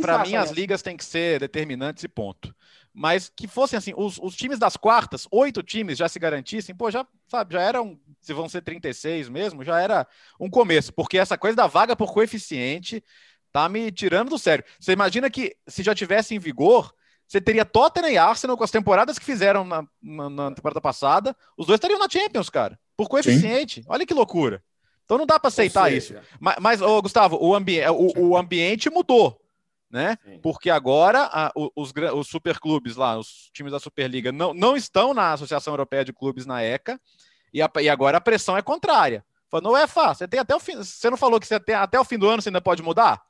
Para 0.00 0.24
mim, 0.24 0.34
as 0.34 0.50
ligas 0.50 0.82
têm 0.82 0.96
que 0.96 1.04
ser 1.04 1.38
determinantes 1.38 2.02
e 2.02 2.08
ponto. 2.08 2.54
Mas 2.92 3.30
que 3.36 3.46
fossem 3.46 3.76
assim, 3.76 3.92
os, 3.94 4.18
os, 4.18 4.34
times 4.34 4.58
das 4.58 4.74
quartas, 4.74 5.28
oito 5.30 5.62
times 5.62 5.98
já 5.98 6.08
se 6.08 6.18
garantissem, 6.18 6.74
pô, 6.74 6.90
já, 6.90 7.06
sabe, 7.28 7.52
já 7.52 7.60
eram, 7.60 8.00
se 8.22 8.32
vão 8.32 8.48
ser 8.48 8.62
36 8.62 9.28
mesmo, 9.28 9.62
já 9.62 9.78
era 9.78 10.06
um 10.40 10.48
começo, 10.48 10.94
porque 10.94 11.18
essa 11.18 11.36
coisa 11.36 11.54
da 11.54 11.66
vaga 11.66 11.94
por 11.94 12.14
coeficiente 12.14 13.04
tá 13.52 13.68
me 13.68 13.92
tirando 13.92 14.30
do 14.30 14.38
sério. 14.38 14.64
Você 14.80 14.92
imagina 14.92 15.28
que 15.28 15.54
se 15.68 15.82
já 15.82 15.94
tivesse 15.94 16.34
em 16.34 16.38
vigor, 16.38 16.90
você 17.26 17.40
teria 17.40 17.64
Tottenham 17.64 18.10
e 18.10 18.18
Arsenal 18.18 18.56
com 18.56 18.64
as 18.64 18.70
temporadas 18.70 19.18
que 19.18 19.24
fizeram 19.24 19.64
na, 19.64 19.84
na, 20.00 20.30
na 20.30 20.50
temporada 20.52 20.80
passada. 20.80 21.36
Os 21.56 21.66
dois 21.66 21.76
estariam 21.76 21.98
na 21.98 22.08
Champions, 22.08 22.48
cara. 22.48 22.78
Por 22.96 23.08
coeficiente. 23.08 23.82
Sim. 23.82 23.86
Olha 23.88 24.06
que 24.06 24.14
loucura. 24.14 24.62
Então 25.04 25.18
não 25.18 25.26
dá 25.26 25.38
para 25.38 25.48
aceitar 25.48 25.92
isso. 25.92 26.14
Mas, 26.38 26.56
mas 26.60 26.82
ô, 26.82 27.00
Gustavo, 27.02 27.38
o, 27.40 27.54
ambi 27.54 27.80
o, 27.88 28.28
o, 28.28 28.36
ambiente 28.36 28.90
mudou. 28.90 29.40
Né? 29.90 30.18
Sim. 30.24 30.38
Porque 30.40 30.70
agora 30.70 31.28
a, 31.32 31.52
os, 31.74 31.92
os 32.14 32.28
superclubes 32.28 32.96
lá, 32.96 33.18
os 33.18 33.50
times 33.52 33.72
da 33.72 33.78
Superliga, 33.78 34.32
não, 34.32 34.52
não 34.52 34.76
estão 34.76 35.14
na 35.14 35.32
Associação 35.32 35.72
Europeia 35.72 36.04
de 36.04 36.12
Clubes 36.12 36.44
na 36.44 36.62
ECA, 36.62 37.00
e, 37.52 37.62
a, 37.62 37.70
e 37.80 37.88
agora 37.88 38.18
a 38.18 38.20
pressão 38.20 38.56
é 38.56 38.62
contrária. 38.62 39.24
Falando, 39.48 39.70
UEFA, 39.70 40.12
você 40.12 40.26
tem 40.26 40.40
até 40.40 40.54
o 40.54 40.60
fim. 40.60 40.76
Você 40.76 41.08
não 41.08 41.16
falou 41.16 41.38
que 41.38 41.46
você 41.46 41.58
tem, 41.58 41.74
até 41.74 41.98
o 41.98 42.04
fim 42.04 42.18
do 42.18 42.28
ano 42.28 42.42
você 42.42 42.48
ainda 42.48 42.60
pode 42.60 42.82
mudar? 42.82 43.22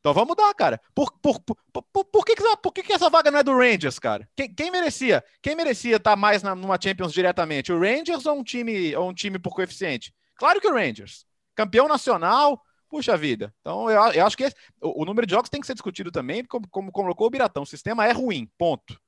Então 0.00 0.14
vamos 0.14 0.30
mudar, 0.30 0.52
cara. 0.54 0.80
Por, 0.94 1.12
por, 1.20 1.38
por, 1.40 1.56
por, 1.72 2.04
por, 2.04 2.24
que, 2.24 2.34
que, 2.34 2.42
por 2.62 2.72
que, 2.72 2.82
que 2.82 2.92
essa 2.92 3.10
vaga 3.10 3.30
não 3.30 3.38
é 3.38 3.42
do 3.42 3.56
Rangers, 3.56 3.98
cara? 3.98 4.28
Quem, 4.34 4.52
quem 4.52 4.70
merecia? 4.70 5.22
Quem 5.42 5.54
merecia 5.54 5.96
estar 5.96 6.16
mais 6.16 6.42
na, 6.42 6.54
numa 6.54 6.80
Champions 6.80 7.12
diretamente? 7.12 7.70
O 7.70 7.78
Rangers 7.78 8.24
ou 8.24 8.38
um 8.38 8.42
time 8.42 8.96
ou 8.96 9.10
um 9.10 9.14
time 9.14 9.38
por 9.38 9.54
coeficiente? 9.54 10.14
Claro 10.36 10.60
que 10.60 10.66
o 10.66 10.72
Rangers. 10.72 11.26
Campeão 11.54 11.86
nacional, 11.86 12.62
puxa 12.88 13.14
vida. 13.14 13.54
Então 13.60 13.90
eu, 13.90 14.00
eu 14.12 14.26
acho 14.26 14.36
que 14.38 14.44
esse, 14.44 14.56
o, 14.80 15.02
o, 15.02 15.04
número 15.04 15.26
de 15.26 15.34
jogos 15.34 15.50
tem 15.50 15.60
que 15.60 15.66
ser 15.66 15.74
discutido 15.74 16.10
também, 16.10 16.44
como, 16.46 16.66
como 16.68 16.90
colocou 16.90 17.26
o 17.26 17.30
Biratão. 17.30 17.62
O 17.62 17.66
sistema 17.66 18.06
é 18.06 18.12
ruim, 18.12 18.50
ponto. 18.56 18.98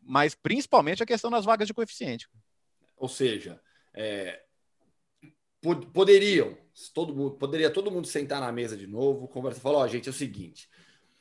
Mas 0.00 0.34
principalmente 0.34 1.02
a 1.02 1.06
questão 1.06 1.30
das 1.30 1.44
vagas 1.44 1.68
de 1.68 1.74
coeficiente. 1.74 2.26
Ou 2.96 3.08
seja, 3.08 3.60
é, 3.92 4.42
poderiam, 5.92 6.56
todo 6.94 7.14
mundo, 7.14 7.32
poderia 7.32 7.70
todo 7.70 7.90
mundo 7.90 8.06
sentar 8.06 8.40
na 8.40 8.50
mesa 8.50 8.76
de 8.76 8.86
novo, 8.86 9.28
conversar, 9.28 9.60
falar, 9.60 9.78
ó, 9.78 9.84
oh, 9.84 9.88
gente, 9.88 10.08
é 10.08 10.10
o 10.10 10.14
seguinte, 10.14 10.68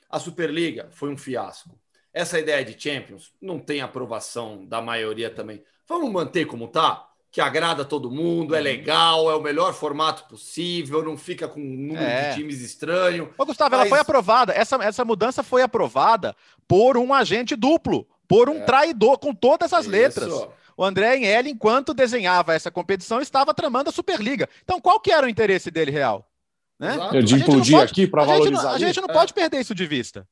a 0.10 0.20
Superliga 0.20 0.90
foi 0.92 1.10
um 1.10 1.18
fiasco. 1.18 1.78
Essa 2.14 2.40
ideia 2.40 2.66
de 2.66 2.82
Champions 2.82 3.32
não 3.42 3.60
tem 3.60 3.82
aprovação 3.82 4.66
da 4.66 4.82
maioria 4.82 5.30
também. 5.30 5.64
Vamos 5.88 6.12
manter 6.12 6.46
como 6.46 6.68
tá? 6.68 7.06
Que 7.32 7.40
agrada 7.40 7.86
todo 7.86 8.10
mundo, 8.10 8.56
é 8.56 8.58
uhum. 8.58 8.64
legal, 8.64 9.30
é 9.30 9.36
o 9.36 9.42
melhor 9.42 9.74
formato 9.74 10.28
possível, 10.28 11.04
não 11.04 11.16
fica 11.16 11.48
com 11.48 11.60
um 11.60 11.64
número 11.64 12.02
é. 12.02 12.30
de 12.30 12.38
times 12.38 12.62
estranho. 12.62 13.32
Ô, 13.38 13.46
Gustavo, 13.46 13.72
mas... 13.72 13.82
ela 13.82 13.90
foi 13.90 14.00
aprovada. 14.00 14.52
Essa, 14.54 14.78
essa 14.78 15.06
mudança 15.06 15.44
foi 15.44 15.62
aprovada 15.62 16.36
por 16.68 16.98
um 16.98 17.14
agente 17.14 17.56
duplo, 17.56 18.08
por 18.28 18.50
um 18.50 18.58
é. 18.58 18.64
traidor, 18.64 19.20
com 19.20 19.36
todas 19.36 19.72
as 19.74 19.82
Isso. 19.82 19.92
letras 19.92 20.48
o 20.80 20.86
André 20.86 21.18
Enel, 21.18 21.48
enquanto 21.48 21.94
desenhava 21.94 22.54
essa 22.54 22.72
competição, 22.72 23.20
estava 23.20 23.54
tramando 23.54 23.90
a 23.90 23.92
Superliga. 23.92 24.48
Então, 24.64 24.80
qual 24.80 24.98
que 24.98 25.12
era 25.12 25.28
o 25.28 25.30
interesse 25.30 25.70
dele 25.70 25.92
real? 25.92 26.26
Né? 26.80 26.96
De 27.22 27.36
implodir 27.36 27.78
pode, 27.78 27.92
aqui 27.92 28.08
para 28.08 28.24
valorizar. 28.24 28.46
A 28.46 28.54
gente 28.54 28.64
não, 28.64 28.72
a 28.72 28.78
gente 28.78 29.02
não 29.02 29.08
pode 29.10 29.34
perder 29.34 29.60
isso 29.60 29.76
de 29.76 29.86
vista. 29.86 30.26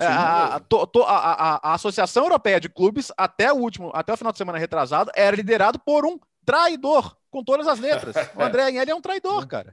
Sim, 0.00 0.06
a, 0.06 0.56
a, 0.56 0.60
a, 1.06 1.70
a, 1.70 1.74
Associação 1.74 2.24
Europeia 2.24 2.58
de 2.58 2.68
Clubes, 2.68 3.12
até 3.16 3.52
o 3.52 3.56
último, 3.58 3.92
até 3.94 4.12
o 4.12 4.16
final 4.16 4.32
de 4.32 4.38
semana 4.38 4.58
retrasado, 4.58 5.12
era 5.14 5.36
liderado 5.36 5.78
por 5.78 6.04
um 6.04 6.18
traidor, 6.44 7.16
com 7.30 7.44
todas 7.44 7.68
as 7.68 7.78
letras. 7.78 8.16
O 8.34 8.42
André 8.42 8.64
Agnelli 8.64 8.90
é 8.90 8.94
um 8.96 9.00
traidor, 9.00 9.46
cara. 9.46 9.72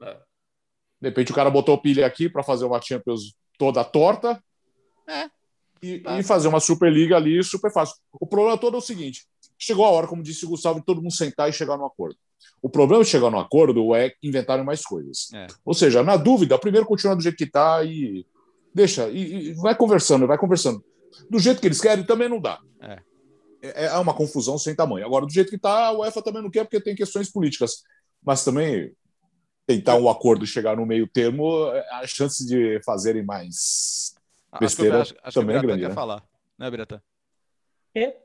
É. 0.00 0.16
De 1.00 1.08
repente 1.08 1.32
o 1.32 1.34
cara 1.34 1.50
botou 1.50 1.76
pilha 1.78 2.06
aqui 2.06 2.28
para 2.28 2.44
fazer 2.44 2.64
uma 2.64 2.80
Champions 2.80 3.34
toda 3.58 3.82
torta. 3.82 4.40
É. 5.08 5.28
E, 5.82 5.98
tá. 5.98 6.20
e, 6.20 6.22
fazer 6.22 6.46
uma 6.46 6.60
Superliga 6.60 7.16
ali 7.16 7.42
super 7.42 7.72
fácil. 7.72 7.96
O 8.12 8.24
problema 8.24 8.56
todo 8.56 8.76
é 8.76 8.78
o 8.78 8.80
seguinte: 8.80 9.26
Chegou 9.58 9.84
a 9.84 9.90
hora, 9.90 10.06
como 10.06 10.22
disse 10.22 10.44
o 10.44 10.48
Gustavo, 10.48 10.80
de 10.80 10.86
todo 10.86 11.00
mundo 11.00 11.14
sentar 11.14 11.48
e 11.48 11.52
chegar 11.52 11.76
no 11.76 11.84
acordo. 11.84 12.16
O 12.60 12.68
problema 12.68 13.04
de 13.04 13.10
chegar 13.10 13.30
no 13.30 13.38
acordo 13.38 13.94
é 13.94 14.12
inventarem 14.22 14.64
mais 14.64 14.82
coisas. 14.82 15.28
É. 15.32 15.46
Ou 15.64 15.74
seja, 15.74 16.02
na 16.02 16.16
dúvida, 16.16 16.58
primeiro 16.58 16.86
continua 16.86 17.16
do 17.16 17.22
jeito 17.22 17.36
que 17.36 17.44
está 17.44 17.82
e 17.84 18.26
deixa, 18.74 19.08
e, 19.08 19.50
e, 19.50 19.54
vai 19.54 19.74
conversando, 19.74 20.26
vai 20.26 20.38
conversando. 20.38 20.84
Do 21.30 21.38
jeito 21.38 21.60
que 21.60 21.66
eles 21.66 21.80
querem 21.80 22.04
também 22.04 22.28
não 22.28 22.40
dá. 22.40 22.58
É. 22.80 22.98
é. 23.62 23.84
É, 23.86 23.98
uma 23.98 24.14
confusão 24.14 24.58
sem 24.58 24.74
tamanho. 24.74 25.06
Agora, 25.06 25.24
do 25.24 25.32
jeito 25.32 25.48
que 25.48 25.56
está, 25.56 25.86
a 25.86 25.92
UEFA 25.92 26.22
também 26.22 26.42
não 26.42 26.50
quer 26.50 26.64
porque 26.64 26.80
tem 26.80 26.94
questões 26.94 27.30
políticas. 27.30 27.82
Mas 28.22 28.44
também 28.44 28.92
tentar 29.66 29.96
um 29.96 30.08
acordo 30.08 30.44
e 30.44 30.48
chegar 30.48 30.76
no 30.76 30.84
meio 30.84 31.06
termo, 31.06 31.66
a 31.92 32.06
chance 32.06 32.46
de 32.46 32.80
fazerem 32.84 33.24
mais 33.24 34.14
besteira 34.60 35.00
acho, 35.00 35.14
acho, 35.14 35.20
acho 35.28 35.40
também 35.40 35.56
é 35.56 35.60
grande. 35.60 35.82
Quer 35.82 35.88
né? 35.88 35.94
falar, 35.94 36.22
né, 36.58 36.70
Birata? 36.70 37.02
É, 37.94 38.16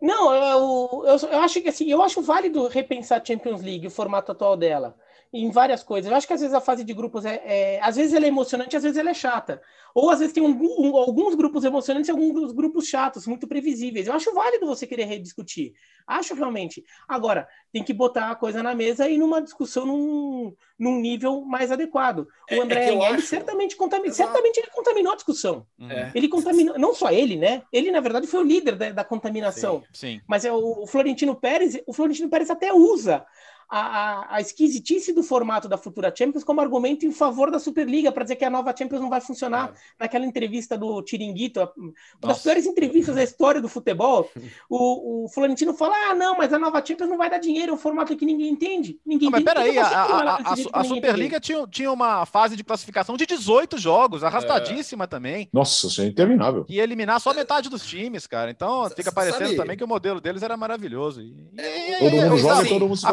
não, 0.00 0.34
eu, 0.34 1.04
eu, 1.06 1.28
eu, 1.28 1.38
acho 1.40 1.60
que 1.60 1.68
assim, 1.68 1.86
eu 1.90 2.02
acho 2.02 2.22
válido 2.22 2.66
repensar 2.68 3.20
a 3.20 3.24
Champions 3.24 3.62
League, 3.62 3.86
o 3.86 3.90
formato 3.90 4.32
atual 4.32 4.56
dela 4.56 4.96
em 5.32 5.50
várias 5.50 5.82
coisas. 5.82 6.10
Eu 6.10 6.16
acho 6.16 6.26
que 6.26 6.32
às 6.32 6.40
vezes 6.40 6.54
a 6.54 6.60
fase 6.60 6.82
de 6.82 6.92
grupos 6.92 7.24
é, 7.24 7.40
é 7.44 7.80
às 7.82 7.96
vezes 7.96 8.12
ela 8.12 8.24
é 8.24 8.28
emocionante, 8.28 8.76
às 8.76 8.82
vezes 8.82 8.98
ela 8.98 9.10
é 9.10 9.14
chata. 9.14 9.62
Ou 9.94 10.10
às 10.10 10.18
vezes 10.18 10.34
tem 10.34 10.42
um, 10.42 10.50
um, 10.50 10.96
alguns 10.96 11.34
grupos 11.34 11.64
emocionantes 11.64 12.08
e 12.08 12.10
alguns 12.10 12.52
grupos 12.52 12.86
chatos, 12.86 13.26
muito 13.26 13.46
previsíveis. 13.46 14.06
Eu 14.06 14.12
acho 14.12 14.32
válido 14.34 14.66
você 14.66 14.86
querer 14.86 15.04
rediscutir. 15.04 15.72
Acho 16.06 16.34
realmente. 16.34 16.84
Agora, 17.08 17.46
tem 17.72 17.84
que 17.84 17.92
botar 17.92 18.30
a 18.30 18.34
coisa 18.34 18.62
na 18.62 18.74
mesa 18.74 19.08
e 19.08 19.16
numa 19.16 19.40
discussão 19.40 19.86
num, 19.86 20.54
num 20.78 21.00
nível 21.00 21.42
mais 21.42 21.70
adequado. 21.70 22.20
O 22.50 22.54
é, 22.54 22.56
é 22.56 22.60
André 22.60 22.94
é 22.94 23.06
acho... 23.08 23.26
certamente, 23.26 23.76
contamin... 23.76 24.10
certamente 24.10 24.58
ele 24.58 24.68
contaminou 24.68 25.12
a 25.12 25.16
discussão. 25.16 25.66
Uhum. 25.78 25.90
É. 25.90 26.10
Ele 26.14 26.28
contaminou, 26.28 26.78
não 26.78 26.92
só 26.92 27.10
ele, 27.10 27.36
né? 27.36 27.62
Ele, 27.72 27.92
na 27.92 28.00
verdade, 28.00 28.26
foi 28.26 28.40
o 28.40 28.46
líder 28.46 28.74
da, 28.74 28.90
da 28.90 29.04
contaminação. 29.04 29.82
Sim, 29.92 30.18
sim. 30.18 30.20
Mas 30.26 30.44
é 30.44 30.52
o, 30.52 30.82
o 30.82 30.86
Florentino 30.86 31.36
Pérez, 31.36 31.80
o 31.86 31.92
Florentino 31.92 32.28
Pérez 32.28 32.50
até 32.50 32.72
usa 32.72 33.24
a, 33.70 34.36
a, 34.36 34.40
esquisitice 34.40 35.12
do 35.12 35.22
formato 35.22 35.68
da 35.68 35.78
futura 35.78 36.12
Champions 36.14 36.42
como 36.42 36.60
argumento 36.60 37.06
em 37.06 37.12
favor 37.12 37.50
da 37.50 37.60
Superliga, 37.60 38.10
para 38.10 38.24
dizer 38.24 38.34
que 38.34 38.44
a 38.44 38.50
nova 38.50 38.74
Champions 38.76 39.00
não 39.00 39.08
vai 39.08 39.20
funcionar. 39.20 39.70
É. 39.70 40.00
Naquela 40.00 40.26
entrevista 40.26 40.76
do 40.76 41.00
Tiringuito, 41.02 41.60
uma 41.76 41.92
das 42.20 42.42
piores 42.42 42.66
entrevistas 42.66 43.14
da 43.14 43.22
história 43.22 43.60
do 43.60 43.68
futebol, 43.68 44.28
o, 44.68 45.24
o 45.24 45.28
Florentino 45.28 45.72
fala: 45.72 45.94
ah, 46.10 46.14
não, 46.14 46.36
mas 46.36 46.52
a 46.52 46.58
nova 46.58 46.84
Champions 46.84 47.08
não 47.08 47.16
vai 47.16 47.30
dar 47.30 47.38
dinheiro, 47.38 47.70
é 47.70 47.74
um 47.74 47.78
formato 47.78 48.16
que 48.16 48.26
ninguém 48.26 48.48
entende. 48.48 48.98
Ninguém 49.06 49.30
não, 49.30 49.38
mas 49.38 49.44
peraí, 49.44 49.78
a, 49.78 49.86
a, 49.86 50.36
a, 50.36 50.54
a 50.72 50.84
Superliga 50.84 51.38
tinha, 51.38 51.64
tinha 51.68 51.92
uma 51.92 52.26
fase 52.26 52.56
de 52.56 52.64
classificação 52.64 53.16
de 53.16 53.24
18 53.24 53.78
jogos, 53.78 54.24
arrastadíssima 54.24 55.04
é. 55.04 55.06
também. 55.06 55.48
Nossa, 55.52 55.86
isso 55.86 56.02
é 56.02 56.06
interminável. 56.06 56.66
E 56.68 56.80
eliminar 56.80 57.20
só 57.20 57.32
metade 57.32 57.68
dos 57.68 57.86
times, 57.86 58.26
cara. 58.26 58.50
Então 58.50 58.90
fica 58.90 59.12
parecendo 59.12 59.54
também 59.54 59.76
que 59.76 59.84
o 59.84 59.88
modelo 59.88 60.20
deles 60.20 60.42
era 60.42 60.56
maravilhoso. 60.56 61.20
E, 61.20 61.36
e, 61.56 61.98
todo 61.98 62.16
mundo 62.16 62.38
joga, 62.38 62.68
todo 62.68 62.88
mundo 62.88 62.96
se 62.96 63.06
A 63.06 63.12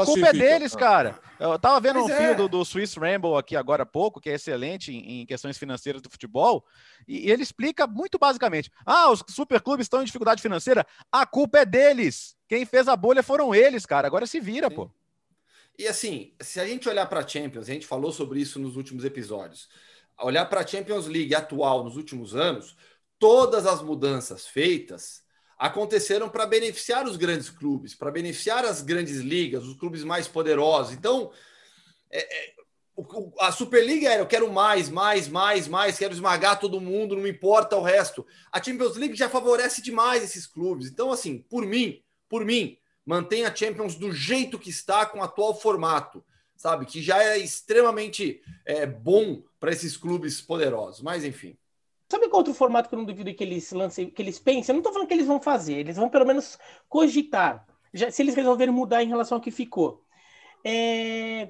deles, 0.50 0.76
cara. 0.76 1.20
Eu 1.40 1.58
tava 1.60 1.80
vendo 1.80 2.02
Mas 2.02 2.12
um 2.12 2.24
é. 2.24 2.36
do, 2.36 2.48
do 2.48 2.66
Swiss 2.66 2.96
Ramble 2.96 3.36
aqui 3.36 3.56
agora 3.56 3.84
há 3.84 3.86
pouco, 3.86 4.20
que 4.20 4.30
é 4.30 4.34
excelente 4.34 4.92
em, 4.92 5.22
em 5.22 5.26
questões 5.26 5.58
financeiras 5.58 6.02
do 6.02 6.10
futebol, 6.10 6.66
e, 7.08 7.28
e, 7.28 7.32
ele 7.32 7.44
explica 7.44 7.86
muito 7.86 8.18
basicamente: 8.18 8.72
ah, 8.86 9.12
os 9.12 9.24
superclubes 9.30 9.86
estão 9.86 10.02
em 10.02 10.06
dificuldade 10.06 10.42
financeira, 10.42 10.86
a 11.12 11.26
culpa 11.26 11.60
é 11.60 11.66
deles. 11.66 12.36
Quem 12.48 12.66
fez 12.66 12.88
a 12.88 12.96
bolha 12.96 13.22
foram 13.22 13.54
eles, 13.54 13.86
cara. 13.86 14.08
Agora 14.08 14.26
se 14.26 14.40
vira, 14.40 14.70
Sim. 14.70 14.76
pô. 14.76 14.92
E 15.78 15.88
assim, 15.88 16.34
se 16.42 16.60
a 16.60 16.66
gente 16.66 16.90
olhar 16.90 17.06
para 17.06 17.20
a 17.20 17.28
Champions, 17.28 17.70
a 17.70 17.74
gente 17.74 17.86
falou 17.86 18.12
sobre 18.12 18.40
isso 18.40 18.58
nos 18.58 18.76
últimos 18.76 19.06
episódios. 19.06 19.70
olhar 20.20 20.46
para 20.46 20.62
a 20.62 20.68
Champions 20.68 21.06
League 21.06 21.36
atual 21.36 21.84
nos 21.84 21.96
últimos 21.96 22.36
anos, 22.36 22.76
todas 23.20 23.68
as 23.68 23.82
mudanças 23.82 24.48
feitas 24.48 25.27
aconteceram 25.58 26.30
para 26.30 26.46
beneficiar 26.46 27.06
os 27.06 27.18
grandes 27.18 27.50
clubes, 27.50 27.96
para 27.96 28.12
beneficiar 28.12 28.64
as 28.64 28.82
grandes 28.82 29.18
ligas, 29.18 29.66
os 29.66 29.76
clubes 29.76 30.04
mais 30.04 30.28
poderosos. 30.28 30.94
Então, 30.94 31.32
é, 32.12 32.20
é, 32.20 32.54
a 33.40 33.52
Superliga 33.52 34.10
era 34.10 34.22
eu 34.22 34.28
quero 34.28 34.52
mais, 34.52 34.90
mais, 34.90 35.28
mais, 35.28 35.68
mais, 35.68 35.98
quero 35.98 36.14
esmagar 36.14 36.60
todo 36.60 36.82
mundo, 36.82 37.16
não 37.16 37.24
me 37.24 37.32
importa 37.32 37.76
o 37.76 37.82
resto. 37.82 38.26
A 38.52 38.62
Champions 38.62 38.96
League 38.96 39.16
já 39.16 39.30
favorece 39.30 39.82
demais 39.82 40.24
esses 40.24 40.46
clubes. 40.46 40.88
Então, 40.88 41.12
assim, 41.12 41.40
por 41.50 41.66
mim, 41.66 42.02
por 42.30 42.46
mim, 42.46 42.78
mantenha 43.06 43.50
a 43.50 43.56
Champions 43.56 43.96
do 43.96 44.12
jeito 44.12 44.60
que 44.60 44.70
está 44.70 45.06
com 45.06 45.20
o 45.20 45.24
atual 45.24 45.60
formato, 45.60 46.24
sabe? 46.56 46.86
Que 46.86 47.02
já 47.02 47.24
é 47.24 47.38
extremamente 47.38 48.42
é, 48.66 48.86
bom 48.86 49.42
para 49.60 49.72
esses 49.72 49.96
clubes 49.98 50.42
poderosos. 50.42 51.02
Mas, 51.02 51.24
enfim. 51.24 51.58
Sabe 52.10 52.30
qual 52.30 52.40
outro 52.40 52.54
formato 52.54 52.88
que 52.88 52.96
eu 52.96 53.00
não 53.00 53.06
duvido 53.06 53.34
que 53.34 53.44
eles 53.44 53.72
lancem, 53.72 54.10
que 54.10 54.22
eles 54.22 54.40
pensem? 54.40 54.72
Eu 54.72 54.76
não 54.76 54.80
estou 54.80 54.94
falando 54.94 55.08
que 55.08 55.14
eles 55.14 55.28
vão 55.28 55.42
fazer, 55.42 55.76
eles 55.76 55.98
vão 55.98 56.10
pelo 56.10 56.26
menos 56.26 56.58
cogitar. 56.88 57.66
Já, 57.94 58.10
se 58.10 58.22
eles 58.22 58.36
resolverem 58.36 58.74
mudar 58.74 59.04
em 59.04 59.08
relação 59.08 59.38
ao 59.38 59.42
que 59.42 59.52
ficou. 59.52 60.02
É... 60.64 61.50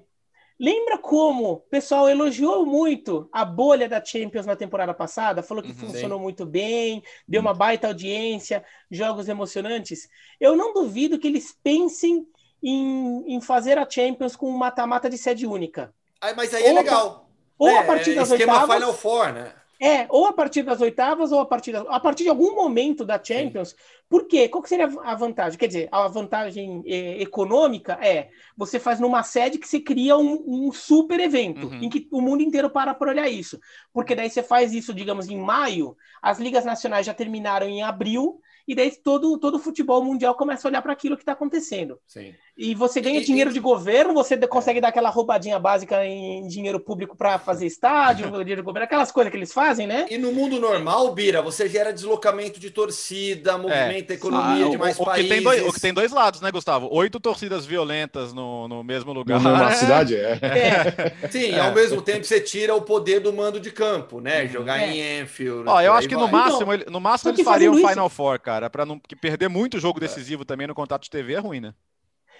Lembra 0.59 0.97
como 0.97 1.51
o 1.51 1.57
pessoal 1.57 2.09
elogiou 2.09 2.65
muito 2.65 3.29
a 3.31 3.45
bolha 3.45 3.87
da 3.87 4.03
Champions 4.03 4.47
na 4.47 4.55
temporada 4.55 4.91
passada? 4.91 5.43
Falou 5.43 5.61
que 5.61 5.69
uhum, 5.69 5.75
funcionou 5.75 6.17
sim. 6.17 6.23
muito 6.23 6.47
bem, 6.47 7.03
deu 7.27 7.41
uma 7.41 7.53
baita 7.53 7.87
audiência, 7.87 8.65
jogos 8.89 9.29
emocionantes. 9.29 10.09
Eu 10.39 10.55
não 10.55 10.73
duvido 10.73 11.19
que 11.19 11.27
eles 11.27 11.55
pensem 11.63 12.27
em, 12.63 13.35
em 13.35 13.39
fazer 13.39 13.77
a 13.77 13.87
Champions 13.87 14.35
com 14.35 14.49
um 14.49 14.57
mata-mata 14.57 15.07
de 15.07 15.17
sede 15.19 15.45
única. 15.45 15.93
mas 16.33 16.51
aí 16.55 16.63
é 16.63 16.73
legal. 16.73 17.29
Ou 17.59 17.69
é, 17.69 17.77
a 17.77 17.83
partir 17.83 18.15
das 18.15 18.31
esquema 18.31 18.53
oitavas. 18.53 18.75
Final 18.75 18.93
Four, 18.95 19.33
né? 19.33 19.53
É, 19.79 20.07
ou 20.09 20.25
a 20.25 20.33
partir 20.33 20.63
das 20.63 20.81
oitavas, 20.81 21.31
ou 21.31 21.39
a 21.39 21.45
partir, 21.45 21.71
da, 21.71 21.81
a 21.81 21.99
partir 21.99 22.23
de 22.23 22.29
algum 22.29 22.55
momento 22.55 23.05
da 23.05 23.21
Champions. 23.23 23.69
Sim. 23.69 23.75
Por 24.09 24.25
quê? 24.25 24.47
Qual 24.47 24.63
que 24.63 24.69
seria 24.69 24.89
a 25.03 25.15
vantagem? 25.15 25.59
Quer 25.59 25.67
dizer, 25.67 25.89
a 25.91 26.07
vantagem 26.07 26.81
é, 26.85 27.21
econômica 27.21 27.93
é 28.01 28.29
você 28.55 28.79
faz 28.79 28.99
numa 28.99 29.21
sede 29.21 29.57
que 29.57 29.67
você 29.67 29.79
cria 29.79 30.17
um, 30.17 30.43
um 30.47 30.71
super 30.71 31.19
evento, 31.19 31.67
uhum. 31.67 31.83
em 31.83 31.89
que 31.89 32.07
o 32.11 32.21
mundo 32.21 32.41
inteiro 32.41 32.69
para 32.69 32.93
para 32.93 33.11
olhar 33.11 33.27
isso. 33.27 33.59
Porque 33.93 34.15
daí 34.15 34.29
você 34.29 34.41
faz 34.41 34.73
isso, 34.73 34.93
digamos, 34.93 35.27
em 35.27 35.37
maio, 35.37 35.95
as 36.21 36.39
ligas 36.39 36.65
nacionais 36.65 37.05
já 37.05 37.13
terminaram 37.13 37.67
em 37.67 37.83
abril, 37.83 38.39
e 38.67 38.75
daí 38.75 38.91
todo, 38.91 39.37
todo 39.37 39.55
o 39.55 39.59
futebol 39.59 40.03
mundial 40.03 40.35
começa 40.35 40.67
a 40.67 40.69
olhar 40.69 40.81
para 40.81 40.91
aquilo 40.93 41.15
que 41.15 41.21
está 41.21 41.31
acontecendo. 41.33 41.99
Sim. 42.05 42.33
E 42.57 42.73
você 42.73 42.99
ganha 42.99 43.19
e, 43.19 43.23
dinheiro 43.23 43.49
e... 43.49 43.53
de 43.53 43.59
governo, 43.59 44.13
você 44.13 44.35
consegue 44.47 44.79
é. 44.79 44.81
dar 44.81 44.89
aquela 44.89 45.09
roubadinha 45.09 45.57
básica 45.57 46.05
em 46.05 46.47
dinheiro 46.47 46.79
público 46.79 47.15
para 47.15 47.39
fazer 47.39 47.65
estádio, 47.65 48.29
dinheiro 48.43 48.61
de 48.61 48.65
governo, 48.65 48.85
aquelas 48.85 49.11
coisas 49.11 49.31
que 49.31 49.37
eles 49.37 49.53
fazem, 49.53 49.87
né? 49.87 50.05
E 50.09 50.17
no 50.17 50.31
mundo 50.33 50.59
normal, 50.59 51.13
Bira, 51.13 51.41
você 51.41 51.69
gera 51.69 51.93
deslocamento 51.93 52.59
de 52.59 52.69
torcida, 52.69 53.57
movimenta 53.57 54.13
é. 54.13 54.15
a 54.15 54.17
economia 54.17 54.65
ah, 54.65 54.69
de 54.69 54.77
mais 54.77 54.99
o, 54.99 55.05
países. 55.05 55.29
Que 55.29 55.35
tem 55.35 55.43
dois, 55.43 55.67
o 55.67 55.73
que 55.73 55.81
tem 55.81 55.93
dois 55.93 56.11
lados, 56.11 56.41
né, 56.41 56.51
Gustavo? 56.51 56.89
Oito 56.91 57.19
torcidas 57.19 57.65
violentas 57.65 58.33
no, 58.33 58.67
no 58.67 58.83
mesmo 58.83 59.13
lugar. 59.13 59.39
Na 59.41 59.51
mesma 59.51 59.71
cidade, 59.79 60.15
é. 60.15 60.39
é. 60.41 61.27
Sim, 61.31 61.57
ao 61.57 61.73
mesmo 61.73 62.01
tempo 62.01 62.25
você 62.25 62.41
tira 62.41 62.75
o 62.75 62.81
poder 62.81 63.21
do 63.21 63.31
mando 63.31 63.59
de 63.59 63.71
campo, 63.71 64.19
né? 64.19 64.43
Uhum. 64.43 64.49
Jogar 64.49 64.79
em 64.79 64.99
é. 64.99 65.21
Enfield. 65.21 65.63
Ó, 65.67 65.81
eu 65.81 65.93
acho 65.93 66.07
que 66.07 66.15
no 66.15 66.27
máximo, 66.27 66.73
então, 66.73 66.91
no 66.91 66.99
máximo 66.99 67.31
eles 67.31 67.45
fariam 67.45 67.73
um 67.73 67.87
Final 67.87 68.09
Four, 68.09 68.39
cara, 68.39 68.69
para 68.69 68.85
não 68.85 68.99
perder 69.21 69.37
perder 69.37 69.49
muito 69.49 69.79
jogo 69.79 69.99
decisivo 69.99 70.43
também 70.43 70.67
no 70.67 70.73
contato 70.73 71.03
de 71.03 71.09
TV 71.09 71.33
é 71.33 71.39
ruim, 71.39 71.59
né? 71.59 71.73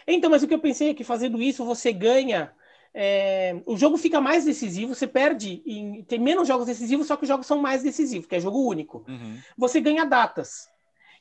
Então, 0.07 0.29
mas 0.29 0.41
o 0.41 0.47
que 0.47 0.53
eu 0.53 0.59
pensei 0.59 0.91
é 0.91 0.93
que 0.93 1.03
fazendo 1.03 1.41
isso 1.41 1.65
você 1.65 1.91
ganha. 1.91 2.53
É, 2.93 3.61
o 3.65 3.77
jogo 3.77 3.97
fica 3.97 4.19
mais 4.19 4.45
decisivo, 4.45 4.95
você 4.95 5.05
perde, 5.05 5.61
em, 5.65 6.03
tem 6.03 6.17
menos 6.17 6.47
jogos 6.47 6.65
decisivos, 6.65 7.05
só 7.05 7.15
que 7.15 7.23
os 7.23 7.27
jogos 7.27 7.45
são 7.45 7.59
mais 7.59 7.83
decisivos, 7.83 8.25
que 8.25 8.35
é 8.35 8.39
jogo 8.39 8.65
único. 8.65 9.05
Uhum. 9.07 9.37
Você 9.57 9.79
ganha 9.79 10.05
datas. 10.05 10.67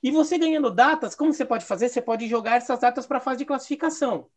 E 0.02 0.10
você 0.10 0.38
ganhando 0.38 0.70
datas, 0.70 1.14
como 1.14 1.34
você 1.34 1.44
pode 1.44 1.64
fazer? 1.64 1.88
Você 1.88 2.00
pode 2.00 2.26
jogar 2.28 2.56
essas 2.56 2.78
datas 2.78 3.06
para 3.06 3.18
a 3.18 3.20
fase 3.20 3.38
de 3.38 3.44
classificação. 3.44 4.28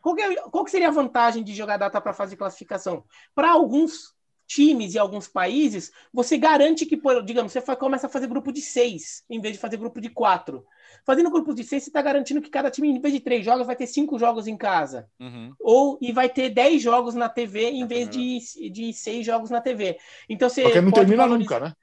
Qual 0.00 0.14
que, 0.14 0.22
é, 0.22 0.36
qual 0.36 0.64
que 0.64 0.70
seria 0.70 0.88
a 0.88 0.92
vantagem 0.92 1.42
de 1.42 1.52
jogar 1.52 1.76
data 1.76 2.00
para 2.00 2.12
a 2.12 2.14
fase 2.14 2.30
de 2.30 2.36
classificação? 2.36 3.04
Para 3.34 3.50
alguns 3.50 4.15
times 4.46 4.94
e 4.94 4.98
alguns 4.98 5.26
países, 5.28 5.92
você 6.12 6.38
garante 6.38 6.86
que, 6.86 6.98
digamos, 7.24 7.52
você 7.52 7.60
começa 7.76 8.06
a 8.06 8.10
fazer 8.10 8.26
grupo 8.26 8.52
de 8.52 8.60
seis, 8.60 9.24
em 9.28 9.40
vez 9.40 9.54
de 9.54 9.60
fazer 9.60 9.76
grupo 9.76 10.00
de 10.00 10.08
quatro. 10.08 10.64
Fazendo 11.04 11.30
grupos 11.30 11.54
de 11.54 11.64
seis, 11.64 11.82
você 11.82 11.90
está 11.90 12.00
garantindo 12.00 12.40
que 12.40 12.50
cada 12.50 12.70
time, 12.70 12.88
em 12.88 13.00
vez 13.00 13.14
de 13.14 13.20
três 13.20 13.44
jogos, 13.44 13.66
vai 13.66 13.76
ter 13.76 13.86
cinco 13.86 14.18
jogos 14.18 14.46
em 14.46 14.56
casa. 14.56 15.08
Uhum. 15.20 15.52
Ou 15.60 15.98
e 16.00 16.12
vai 16.12 16.28
ter 16.28 16.50
dez 16.50 16.82
jogos 16.82 17.14
na 17.14 17.28
TV 17.28 17.70
em 17.70 17.86
vez 17.86 18.08
de, 18.08 18.70
de 18.70 18.92
seis 18.92 19.24
jogos 19.24 19.50
na 19.50 19.60
TV. 19.60 19.98
Então 20.28 20.48
você. 20.48 20.62
Porque 20.62 20.80
não 20.80 20.92
termina 20.92 21.24
valorizar... 21.24 21.54
nunca, 21.54 21.68
né? 21.68 21.74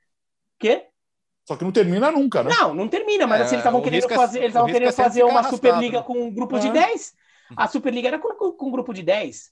Quê? 0.60 0.88
Só 1.46 1.58
que 1.58 1.64
não 1.64 1.72
termina 1.72 2.10
nunca, 2.10 2.42
né? 2.42 2.52
Não, 2.58 2.74
não 2.74 2.88
termina, 2.88 3.28
mas 3.28 3.42
é, 3.42 3.44
assim, 3.44 3.56
eles 3.56 3.62
estavam 3.62 3.82
querendo 3.82 4.06
é 4.06 4.16
fazer, 4.16 4.40
eles 4.40 4.50
estavam 4.50 4.72
querendo 4.72 4.90
é 4.90 4.94
fazer 4.94 5.24
uma 5.24 5.44
Superliga 5.44 6.00
né? 6.00 6.04
com 6.06 6.14
um 6.14 6.34
grupo 6.34 6.58
de 6.58 6.72
10. 6.72 7.14
A 7.58 7.68
Superliga 7.68 8.08
era 8.08 8.20
com, 8.20 8.34
com, 8.36 8.52
com 8.54 8.68
um 8.68 8.72
grupo 8.72 8.94
de 8.94 9.04
10. 9.04 9.52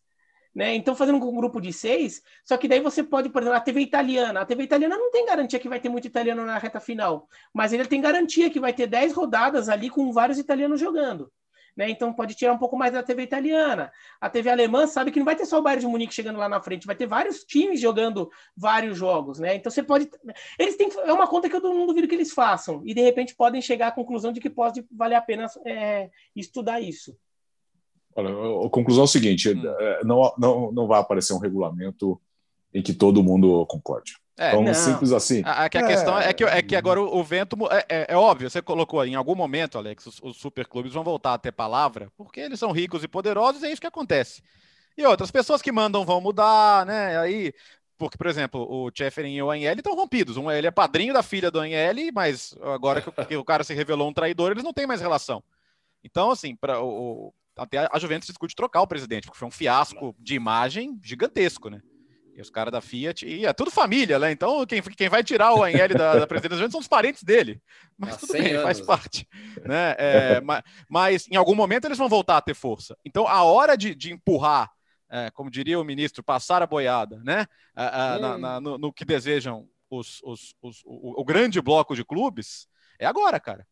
Né? 0.53 0.75
Então, 0.75 0.95
fazendo 0.95 1.15
um 1.15 1.35
grupo 1.35 1.61
de 1.61 1.71
seis, 1.71 2.21
só 2.43 2.57
que 2.57 2.67
daí 2.67 2.81
você 2.81 3.01
pode, 3.01 3.29
por 3.29 3.41
exemplo, 3.41 3.57
a 3.57 3.61
TV 3.61 3.81
italiana. 3.81 4.41
A 4.41 4.45
TV 4.45 4.63
italiana 4.63 4.97
não 4.97 5.09
tem 5.09 5.25
garantia 5.25 5.59
que 5.59 5.69
vai 5.69 5.79
ter 5.79 5.89
muito 5.89 6.07
italiano 6.07 6.45
na 6.45 6.57
reta 6.57 6.79
final, 6.79 7.27
mas 7.53 7.71
ele 7.71 7.85
tem 7.85 8.01
garantia 8.01 8.49
que 8.49 8.59
vai 8.59 8.73
ter 8.73 8.87
dez 8.87 9.13
rodadas 9.13 9.69
ali 9.69 9.89
com 9.89 10.11
vários 10.11 10.37
italianos 10.37 10.79
jogando. 10.79 11.31
Né? 11.75 11.89
Então 11.89 12.11
pode 12.11 12.35
tirar 12.35 12.53
um 12.53 12.57
pouco 12.57 12.77
mais 12.77 12.91
da 12.91 13.01
TV 13.01 13.23
italiana. 13.23 13.91
A 14.19 14.29
TV 14.29 14.49
alemã 14.49 14.85
sabe 14.87 15.09
que 15.09 15.19
não 15.19 15.25
vai 15.25 15.35
ter 15.35 15.45
só 15.45 15.59
o 15.59 15.61
Bayern 15.61 15.85
de 15.85 15.87
Munique 15.87 16.13
chegando 16.13 16.37
lá 16.37 16.49
na 16.49 16.61
frente, 16.61 16.85
vai 16.85 16.95
ter 16.95 17.05
vários 17.05 17.43
times 17.43 17.79
jogando 17.79 18.29
vários 18.55 18.97
jogos, 18.97 19.39
né? 19.39 19.55
Então 19.55 19.71
você 19.71 19.81
pode, 19.81 20.09
eles 20.59 20.75
têm 20.75 20.89
é 21.05 21.13
uma 21.13 21.27
conta 21.27 21.49
que 21.49 21.55
eu 21.55 21.61
não 21.61 21.87
duvido 21.87 22.07
que 22.07 22.15
eles 22.15 22.33
façam 22.33 22.81
e 22.85 22.93
de 22.93 23.01
repente 23.01 23.35
podem 23.35 23.61
chegar 23.61 23.87
à 23.87 23.91
conclusão 23.91 24.33
de 24.33 24.41
que 24.41 24.49
pode 24.49 24.85
valer 24.91 25.15
a 25.15 25.21
pena 25.21 25.47
é, 25.65 26.09
estudar 26.35 26.81
isso. 26.81 27.17
Olha, 28.15 28.29
a 28.65 28.69
conclusão 28.69 29.03
é 29.03 29.05
o 29.05 29.07
seguinte: 29.07 29.49
hum. 29.49 29.63
É, 29.65 30.03
não, 30.03 30.33
não, 30.37 30.71
não 30.71 30.87
vai 30.87 30.99
aparecer 30.99 31.33
um 31.33 31.39
regulamento 31.39 32.19
em 32.73 32.81
que 32.81 32.93
todo 32.93 33.23
mundo 33.23 33.65
concorde. 33.65 34.13
É, 34.37 34.49
então, 34.49 34.63
não. 34.63 34.73
simples 34.73 35.11
assim. 35.11 35.43
A, 35.45 35.51
a, 35.51 35.65
a 35.65 35.69
questão 35.69 36.17
é 36.17 36.33
que, 36.33 36.43
é 36.43 36.61
que 36.61 36.75
agora 36.75 37.01
o, 37.01 37.19
o 37.19 37.23
vento. 37.23 37.55
É, 37.69 37.85
é, 37.89 38.05
é, 38.09 38.17
óbvio, 38.17 38.49
você 38.49 38.61
colocou 38.61 39.05
em 39.05 39.15
algum 39.15 39.35
momento, 39.35 39.77
Alex, 39.77 40.05
os, 40.07 40.19
os 40.21 40.37
superclubes 40.37 40.93
vão 40.93 41.03
voltar 41.03 41.33
a 41.33 41.37
ter 41.37 41.51
palavra, 41.51 42.11
porque 42.17 42.39
eles 42.39 42.59
são 42.59 42.71
ricos 42.71 43.03
e 43.03 43.07
poderosos 43.07 43.61
e 43.61 43.67
é 43.67 43.71
isso 43.71 43.81
que 43.81 43.87
acontece. 43.87 44.41
E 44.97 45.05
outras 45.05 45.31
pessoas 45.31 45.61
que 45.61 45.71
mandam 45.71 46.05
vão 46.05 46.19
mudar, 46.19 46.85
né? 46.85 47.17
Aí, 47.19 47.53
porque, 47.97 48.17
por 48.17 48.27
exemplo, 48.27 48.65
o 48.67 48.89
Chefferin 48.91 49.35
e 49.35 49.43
o 49.43 49.51
Anhel 49.51 49.75
estão 49.75 49.95
rompidos. 49.95 50.37
Um, 50.37 50.49
ele 50.49 50.67
é 50.67 50.71
padrinho 50.71 51.13
da 51.13 51.21
filha 51.21 51.51
do 51.51 51.59
Anhel, 51.59 52.11
mas 52.13 52.55
agora 52.61 53.01
que 53.01 53.09
o, 53.09 53.25
que 53.27 53.37
o, 53.37 53.45
cara 53.45 53.63
se 53.63 53.73
revelou 53.73 54.09
um 54.09 54.13
traidor, 54.13 54.51
eles 54.51 54.63
não 54.63 54.73
têm 54.73 54.87
mais 54.87 55.01
relação. 55.01 55.43
Então, 56.03 56.31
assim, 56.31 56.55
para 56.55 56.81
o, 56.81 57.31
até 57.57 57.87
a 57.91 57.99
Juventus 57.99 58.27
discute 58.27 58.55
trocar 58.55 58.81
o 58.81 58.87
presidente, 58.87 59.25
porque 59.25 59.39
foi 59.39 59.47
um 59.47 59.51
fiasco 59.51 60.15
de 60.19 60.35
imagem 60.35 60.99
gigantesco, 61.03 61.69
né? 61.69 61.81
E 62.35 62.41
os 62.41 62.49
caras 62.49 62.71
da 62.71 62.79
Fiat, 62.79 63.25
e 63.25 63.45
é 63.45 63.51
tudo 63.51 63.69
família, 63.69 64.17
né? 64.17 64.31
Então, 64.31 64.65
quem, 64.65 64.81
quem 64.81 65.09
vai 65.09 65.21
tirar 65.21 65.53
o 65.53 65.63
Agnelli 65.63 65.93
da, 65.93 66.19
da 66.19 66.27
presidência 66.27 66.49
da 66.49 66.55
Juventus 66.55 66.71
são 66.71 66.79
os 66.79 66.87
parentes 66.87 67.23
dele. 67.23 67.61
Mas 67.97 68.13
Há 68.13 68.17
tudo 68.17 68.33
bem, 68.33 68.51
anos. 68.51 68.63
faz 68.63 68.81
parte. 68.81 69.27
Né? 69.65 69.95
É, 69.97 70.41
mas, 70.41 70.63
mas, 70.89 71.27
em 71.29 71.35
algum 71.35 71.53
momento 71.53 71.85
eles 71.85 71.97
vão 71.97 72.07
voltar 72.07 72.37
a 72.37 72.41
ter 72.41 72.53
força. 72.53 72.97
Então, 73.03 73.27
a 73.27 73.43
hora 73.43 73.75
de, 73.75 73.93
de 73.93 74.13
empurrar, 74.13 74.71
é, 75.09 75.29
como 75.31 75.51
diria 75.51 75.77
o 75.77 75.83
ministro, 75.83 76.23
passar 76.23 76.61
a 76.61 76.67
boiada, 76.67 77.21
né? 77.23 77.45
na, 77.75 78.37
na, 78.37 78.61
no, 78.61 78.77
no, 78.77 78.93
que 78.93 79.03
desejam 79.03 79.67
os, 79.89 80.21
os, 80.23 80.55
os, 80.61 80.81
o, 80.85 81.21
o 81.21 81.25
grande 81.25 81.61
bloco 81.61 81.95
de 81.95 82.05
clubes, 82.05 82.65
é 82.97 83.05
agora, 83.05 83.41
cara. 83.41 83.67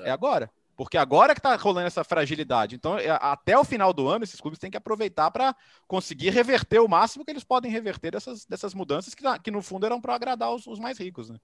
É, 0.00 0.08
é 0.08 0.10
agora. 0.12 0.48
Porque 0.78 0.96
agora 0.96 1.34
que 1.34 1.40
está 1.40 1.56
rolando 1.56 1.88
essa 1.88 2.04
fragilidade. 2.04 2.76
Então, 2.76 2.96
é, 2.96 3.08
até 3.10 3.58
o 3.58 3.64
final 3.64 3.92
do 3.92 4.06
ano, 4.06 4.22
esses 4.22 4.40
clubes 4.40 4.60
têm 4.60 4.70
que 4.70 4.76
aproveitar 4.76 5.28
para 5.28 5.52
conseguir 5.88 6.30
reverter 6.30 6.78
o 6.78 6.86
máximo 6.86 7.24
que 7.24 7.32
eles 7.32 7.42
podem 7.42 7.68
reverter 7.68 8.12
dessas, 8.12 8.46
dessas 8.46 8.74
mudanças, 8.74 9.12
que, 9.12 9.24
que 9.42 9.50
no 9.50 9.60
fundo 9.60 9.86
eram 9.86 10.00
para 10.00 10.14
agradar 10.14 10.54
os, 10.54 10.68
os, 10.68 10.78
mais 10.78 10.96
ricos. 10.96 11.30
Né? 11.30 11.36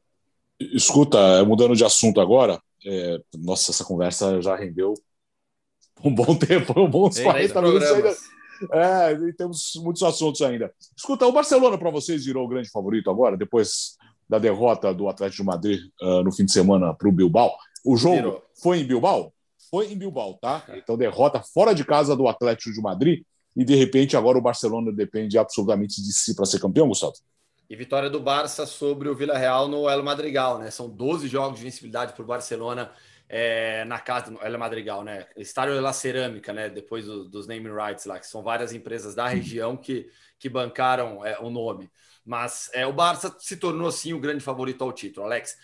Escuta, 0.61 1.45
mudando 1.45 1.74
de 1.74 1.85
assunto 1.85 2.20
agora, 2.20 2.62
é, 2.87 3.18
nossa, 3.37 3.72
essa 3.72 3.85
conversa 3.85 4.41
já 4.41 4.55
rendeu 4.55 4.95
um 6.05 6.14
bom 6.14 6.35
tempo, 6.39 6.80
um 6.80 6.89
bons 6.89 7.18
40 7.18 7.61
minutos 7.61 7.91
ainda. 7.91 8.16
É, 8.72 9.32
temos 9.37 9.72
muitos 9.82 10.05
assuntos 10.05 10.43
ainda. 10.43 10.72
Escuta, 10.97 11.26
o 11.26 11.32
Barcelona 11.32 11.76
para 11.76 11.91
vocês 11.91 12.24
virou 12.24 12.45
o 12.45 12.49
grande 12.49 12.70
favorito 12.70 13.11
agora, 13.11 13.37
depois 13.37 13.97
da 14.28 14.39
derrota 14.39 14.95
do 14.95 15.09
Atlético 15.09 15.43
de 15.43 15.47
Madrid 15.47 15.80
uh, 16.01 16.22
no 16.22 16.30
fim 16.30 16.45
de 16.45 16.53
semana 16.53 16.95
para 16.95 17.09
o 17.09 17.12
Bilbao. 17.12 17.53
O 17.85 17.97
jogo 17.97 18.16
Virou. 18.16 18.43
foi 18.55 18.80
em 18.80 18.85
Bilbao? 18.85 19.32
Foi 19.70 19.93
em 19.93 19.97
Bilbao, 19.97 20.35
tá? 20.35 20.64
Então, 20.74 20.97
derrota 20.97 21.41
fora 21.43 21.74
de 21.74 21.85
casa 21.85 22.16
do 22.16 22.26
Atlético 22.26 22.72
de 22.72 22.80
Madrid. 22.80 23.22
E, 23.57 23.64
de 23.64 23.74
repente, 23.74 24.16
agora 24.16 24.39
o 24.39 24.43
Barcelona 24.43 24.93
depende 24.93 25.39
absolutamente 25.39 26.03
de 26.03 26.12
si 26.12 26.35
para 26.35 26.45
ser 26.45 26.61
campeão, 26.61 26.89
Gustavo? 26.89 27.14
E 27.68 27.76
vitória 27.76 28.11
do 28.11 28.20
Barça 28.20 28.66
sobre 28.66 29.09
o 29.09 29.14
Villarreal 29.14 29.68
no 29.68 29.89
El 29.89 30.03
Madrigal, 30.03 30.59
né? 30.59 30.70
São 30.70 30.89
12 30.89 31.28
jogos 31.28 31.59
de 31.59 31.64
vencibilidade 31.64 32.12
para 32.12 32.22
o 32.22 32.26
Barcelona 32.26 32.91
é, 33.28 33.85
na 33.85 33.99
casa 33.99 34.30
do 34.30 34.41
El 34.43 34.59
Madrigal, 34.59 35.03
né? 35.03 35.26
Estádio 35.37 35.80
La 35.80 35.93
Cerâmica, 35.93 36.53
né? 36.53 36.68
Depois 36.68 37.07
do, 37.07 37.28
dos 37.28 37.47
naming 37.47 37.74
rights 37.74 38.05
lá, 38.05 38.18
que 38.18 38.26
são 38.26 38.43
várias 38.43 38.72
empresas 38.72 39.14
da 39.14 39.28
região 39.28 39.76
que, 39.76 40.11
que 40.39 40.49
bancaram 40.49 41.24
é, 41.24 41.39
o 41.39 41.49
nome. 41.49 41.91
Mas 42.24 42.70
é, 42.72 42.87
o 42.87 42.93
Barça 42.93 43.35
se 43.39 43.57
tornou, 43.57 43.91
sim, 43.91 44.12
o 44.12 44.20
grande 44.20 44.43
favorito 44.43 44.82
ao 44.82 44.93
título, 44.93 45.26
Alex. 45.26 45.57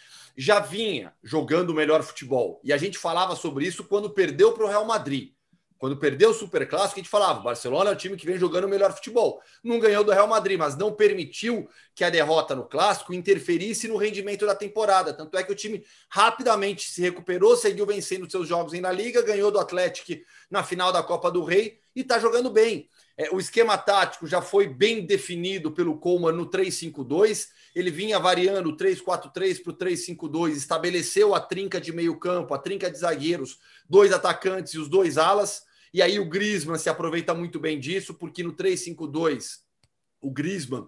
Já 0.43 0.59
vinha 0.59 1.13
jogando 1.23 1.69
o 1.69 1.75
melhor 1.75 2.03
futebol. 2.03 2.63
E 2.65 2.73
a 2.73 2.79
gente 2.79 2.97
falava 2.97 3.37
sobre 3.37 3.67
isso 3.67 3.85
quando 3.85 4.09
perdeu 4.09 4.55
para 4.55 4.65
o 4.65 4.69
Real 4.69 4.87
Madrid. 4.87 5.35
Quando 5.77 5.99
perdeu 5.99 6.31
o 6.31 6.35
Super 6.35 6.67
Clássico, 6.67 6.99
a 6.99 7.03
gente 7.03 7.11
falava: 7.11 7.41
o 7.41 7.43
Barcelona 7.43 7.91
é 7.91 7.93
o 7.93 7.97
time 7.97 8.17
que 8.17 8.25
vem 8.25 8.39
jogando 8.39 8.65
o 8.65 8.69
melhor 8.69 8.91
futebol. 8.91 9.43
Não 9.63 9.79
ganhou 9.79 10.03
do 10.03 10.13
Real 10.13 10.27
Madrid, 10.27 10.59
mas 10.59 10.79
não 10.79 10.95
permitiu 10.95 11.69
que 11.95 12.03
a 12.03 12.09
derrota 12.09 12.55
no 12.55 12.65
Clássico 12.65 13.13
interferisse 13.13 13.87
no 13.87 13.99
rendimento 13.99 14.47
da 14.47 14.55
temporada. 14.55 15.13
Tanto 15.13 15.37
é 15.37 15.45
que 15.45 15.53
o 15.53 15.55
time 15.55 15.85
rapidamente 16.09 16.89
se 16.89 17.03
recuperou, 17.03 17.55
seguiu 17.55 17.85
vencendo 17.85 18.31
seus 18.31 18.49
jogos 18.49 18.73
La 18.81 18.93
Liga, 18.93 19.21
ganhou 19.21 19.51
do 19.51 19.61
Atlético 19.61 20.23
na 20.51 20.63
final 20.63 20.91
da 20.91 21.03
Copa 21.03 21.31
do 21.31 21.45
Rei 21.45 21.79
e 21.95 22.01
está 22.01 22.19
jogando 22.19 22.49
bem. 22.49 22.89
É, 23.21 23.29
o 23.33 23.39
esquema 23.39 23.77
tático 23.77 24.27
já 24.27 24.41
foi 24.41 24.67
bem 24.67 25.05
definido 25.05 25.71
pelo 25.71 25.99
Coleman 25.99 26.33
no 26.33 26.49
3-5-2. 26.49 27.49
Ele 27.75 27.91
vinha 27.91 28.19
variando 28.19 28.71
o 28.71 28.77
3-4-3 28.77 29.63
para 29.63 29.73
o 29.73 29.77
3-5-2, 29.77 30.57
estabeleceu 30.57 31.35
a 31.35 31.41
trinca 31.41 31.81
de 31.81 31.93
meio 31.93 32.19
campo, 32.19 32.55
a 32.55 32.59
trinca 32.59 32.91
de 32.91 32.99
zagueiros, 32.99 33.59
dois 33.89 34.13
atacantes 34.13 34.75
e 34.75 34.79
os 34.79 34.89
dois 34.89 35.19
alas 35.19 35.69
e 35.93 36.01
aí 36.01 36.19
o 36.21 36.25
Griezmann 36.25 36.79
se 36.79 36.89
aproveita 36.89 37.35
muito 37.35 37.59
bem 37.59 37.79
disso, 37.79 38.15
porque 38.15 38.43
no 38.43 38.53
3-5-2 38.53 39.59
o 40.21 40.31
Griezmann 40.31 40.87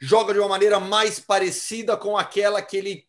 joga 0.00 0.34
de 0.34 0.38
uma 0.38 0.48
maneira 0.48 0.78
mais 0.78 1.18
parecida 1.18 1.96
com 1.96 2.16
aquela 2.16 2.60
que 2.60 2.76
ele 2.76 3.08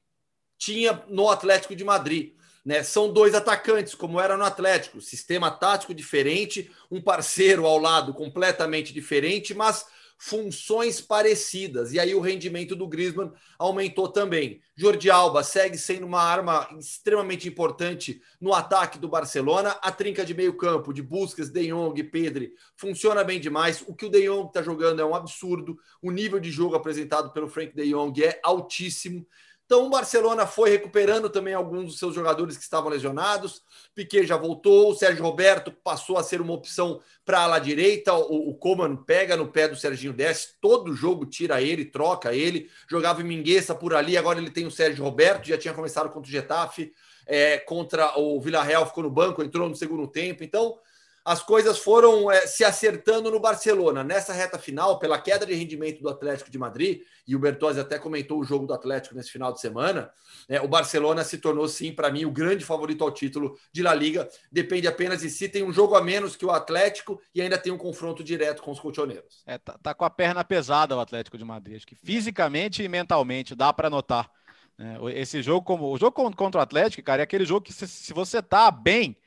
tinha 0.58 1.04
no 1.10 1.30
Atlético 1.30 1.76
de 1.76 1.84
Madrid. 1.84 2.34
Né? 2.66 2.82
São 2.82 3.14
dois 3.14 3.36
atacantes, 3.36 3.94
como 3.94 4.20
era 4.20 4.36
no 4.36 4.44
Atlético, 4.44 5.00
sistema 5.00 5.52
tático 5.52 5.94
diferente, 5.94 6.72
um 6.90 7.00
parceiro 7.00 7.66
ao 7.66 7.78
lado 7.78 8.14
completamente 8.14 8.92
diferente, 8.92 9.54
mas 9.54 9.86
funções 10.18 11.02
parecidas. 11.02 11.94
E 11.94 12.00
aí 12.00 12.16
o 12.16 12.22
rendimento 12.22 12.76
do 12.76 12.88
Griezmann 12.88 13.34
aumentou 13.60 14.08
também. 14.08 14.62
Jordi 14.76 15.10
Alba 15.10 15.44
segue 15.44 15.78
sendo 15.78 16.06
uma 16.06 16.22
arma 16.22 16.68
extremamente 16.80 17.48
importante 17.48 18.22
no 18.40 18.54
ataque 18.54 18.98
do 18.98 19.08
Barcelona. 19.08 19.72
A 19.82 19.92
trinca 19.92 20.26
de 20.26 20.34
meio 20.34 20.56
campo 20.56 20.94
de 20.94 21.02
Busquets, 21.02 21.52
De 21.52 21.68
Jong 21.68 22.00
e 22.00 22.04
Pedri 22.04 22.54
funciona 22.76 23.24
bem 23.24 23.40
demais. 23.40 23.84
O 23.88 23.94
que 23.94 24.06
o 24.06 24.10
De 24.10 24.26
Jong 24.28 24.48
está 24.48 24.62
jogando 24.62 25.02
é 25.02 25.06
um 25.06 25.16
absurdo. 25.16 25.78
O 26.02 26.12
nível 26.12 26.40
de 26.40 26.50
jogo 26.50 26.76
apresentado 26.76 27.32
pelo 27.32 27.48
Frank 27.48 27.76
De 27.76 27.92
Jong 27.92 28.24
é 28.24 28.40
altíssimo. 28.44 29.28
Então 29.66 29.88
o 29.88 29.90
Barcelona 29.90 30.46
foi 30.46 30.70
recuperando 30.70 31.28
também 31.28 31.56
alguns 31.56 31.86
dos 31.86 32.00
seus 32.00 32.14
jogadores 32.14 32.56
que 32.56 32.64
estavam 32.64 32.90
lesionados. 32.90 33.64
Piquet 33.96 34.26
já 34.26 34.38
voltou, 34.38 34.92
o 34.92 34.96
Sérgio 34.96 35.24
Roberto 35.24 35.72
passou 35.72 36.18
a 36.18 36.24
ser 36.24 36.40
uma 36.40 36.54
opção 36.54 37.02
para 37.26 37.40
a 37.40 37.44
ala 37.44 37.60
direita. 37.60 38.14
O, 38.14 38.52
o 38.52 38.56
Coman 38.56 38.96
pega 38.96 39.36
no 39.36 39.48
pé 39.48 39.68
do 39.68 39.76
Serginho 39.76 40.14
Desce, 40.14 40.50
todo 40.62 40.94
jogo 40.94 41.26
tira 41.26 41.62
ele, 41.64 41.84
troca 41.84 42.34
ele. 42.34 42.70
Jogava 42.88 43.22
em 43.22 43.26
Mingueça 43.26 43.74
por 43.74 43.96
ali, 43.96 44.16
agora 44.16 44.38
ele 44.38 44.52
tem 44.52 44.68
o 44.68 44.72
Sérgio 44.72 45.04
Roberto, 45.04 45.48
já 45.48 45.58
tinha 45.58 45.74
começado 45.74 46.10
contra 46.10 46.30
o 46.30 46.32
Getafe, 46.32 46.94
é, 47.26 47.58
contra 47.58 48.20
o 48.20 48.40
Villarreal, 48.40 48.86
ficou 48.86 49.04
no 49.04 49.10
banco, 49.10 49.42
entrou 49.42 49.68
no 49.68 49.76
segundo 49.76 50.08
tempo. 50.08 50.44
Então 50.44 50.78
as 51.26 51.42
coisas 51.42 51.80
foram 51.80 52.32
é, 52.32 52.46
se 52.46 52.64
acertando 52.64 53.32
no 53.32 53.40
Barcelona. 53.40 54.04
Nessa 54.04 54.32
reta 54.32 54.60
final, 54.60 55.00
pela 55.00 55.20
queda 55.20 55.44
de 55.44 55.56
rendimento 55.56 56.00
do 56.00 56.08
Atlético 56.08 56.52
de 56.52 56.60
Madrid, 56.60 57.02
e 57.28 57.36
o 57.36 57.40
Bertozzi 57.40 57.80
até 57.80 57.98
comentou 57.98 58.40
o 58.40 58.44
jogo 58.44 58.68
do 58.68 58.74
Atlético 58.76 59.16
nesse 59.16 59.32
final 59.32 59.52
de 59.52 59.60
semana, 59.60 60.12
né, 60.48 60.62
o 60.62 60.68
Barcelona 60.68 61.24
se 61.24 61.40
tornou, 61.40 61.68
sim, 61.68 61.92
para 61.92 62.12
mim, 62.12 62.26
o 62.26 62.32
grande 62.32 62.64
favorito 62.64 63.04
ao 63.04 63.10
título 63.10 63.58
de 63.74 63.82
La 63.82 63.96
Liga. 63.96 64.30
Depende 64.52 64.88
apenas 64.88 65.22
de 65.22 65.30
si. 65.32 65.50
Tem 65.50 65.64
um 65.64 65.74
jogo 65.74 65.96
a 65.96 66.04
menos 66.04 66.36
que 66.36 66.46
o 66.46 66.52
Atlético 66.52 67.20
e 67.34 67.42
ainda 67.42 67.58
tem 67.58 67.74
um 67.74 67.78
confronto 67.78 68.24
direto 68.24 68.62
com 68.62 68.70
os 68.70 68.80
colchoneiros. 68.80 69.42
É, 69.48 69.58
tá, 69.58 69.80
tá 69.82 69.96
com 69.96 70.06
a 70.06 70.10
perna 70.12 70.44
pesada 70.44 70.96
o 70.96 71.00
Atlético 71.00 71.40
de 71.40 71.44
Madrid. 71.44 71.78
Acho 71.78 71.88
que 71.88 71.96
fisicamente 71.96 72.84
e 72.84 72.88
mentalmente 72.88 73.56
dá 73.56 73.74
para 73.74 73.90
notar. 73.90 74.30
Né? 74.78 75.00
Esse 75.16 75.42
jogo, 75.42 75.66
como 75.66 75.92
o 75.92 75.98
jogo 75.98 76.12
contra 76.36 76.60
o 76.60 76.64
Atlético, 76.64 77.02
cara, 77.02 77.24
é 77.24 77.24
aquele 77.24 77.46
jogo 77.46 77.62
que 77.62 77.74
se, 77.74 77.88
se 77.88 78.14
você 78.14 78.44
tá 78.44 78.70
bem 78.70 79.18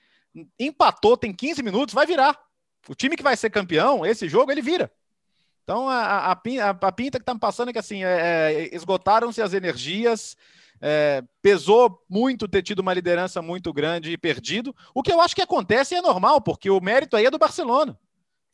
empatou, 0.58 1.16
tem 1.16 1.32
15 1.32 1.62
minutos, 1.62 1.94
vai 1.94 2.06
virar. 2.06 2.38
O 2.88 2.94
time 2.94 3.16
que 3.16 3.22
vai 3.22 3.36
ser 3.36 3.50
campeão, 3.50 4.04
esse 4.04 4.28
jogo, 4.28 4.50
ele 4.50 4.62
vira. 4.62 4.90
Então, 5.64 5.88
a, 5.88 6.00
a, 6.00 6.32
a, 6.32 6.36
pinta 6.92 7.18
que 7.18 7.22
está 7.22 7.34
me 7.34 7.40
passando 7.40 7.68
é 7.68 7.72
que 7.72 7.78
assim, 7.78 8.02
é, 8.02 8.54
é, 8.54 8.74
esgotaram-se 8.74 9.42
as 9.42 9.52
energias, 9.52 10.34
é, 10.80 11.22
pesou 11.42 12.02
muito 12.08 12.48
ter 12.48 12.62
tido 12.62 12.78
uma 12.78 12.94
liderança 12.94 13.42
muito 13.42 13.70
grande 13.70 14.10
e 14.10 14.16
perdido, 14.16 14.74
o 14.94 15.02
que 15.02 15.12
eu 15.12 15.20
acho 15.20 15.34
que 15.34 15.42
acontece 15.42 15.94
e 15.94 15.98
é 15.98 16.00
normal, 16.00 16.40
porque 16.40 16.70
o 16.70 16.80
mérito 16.80 17.16
aí 17.16 17.26
é 17.26 17.30
do 17.30 17.38
Barcelona, 17.38 17.98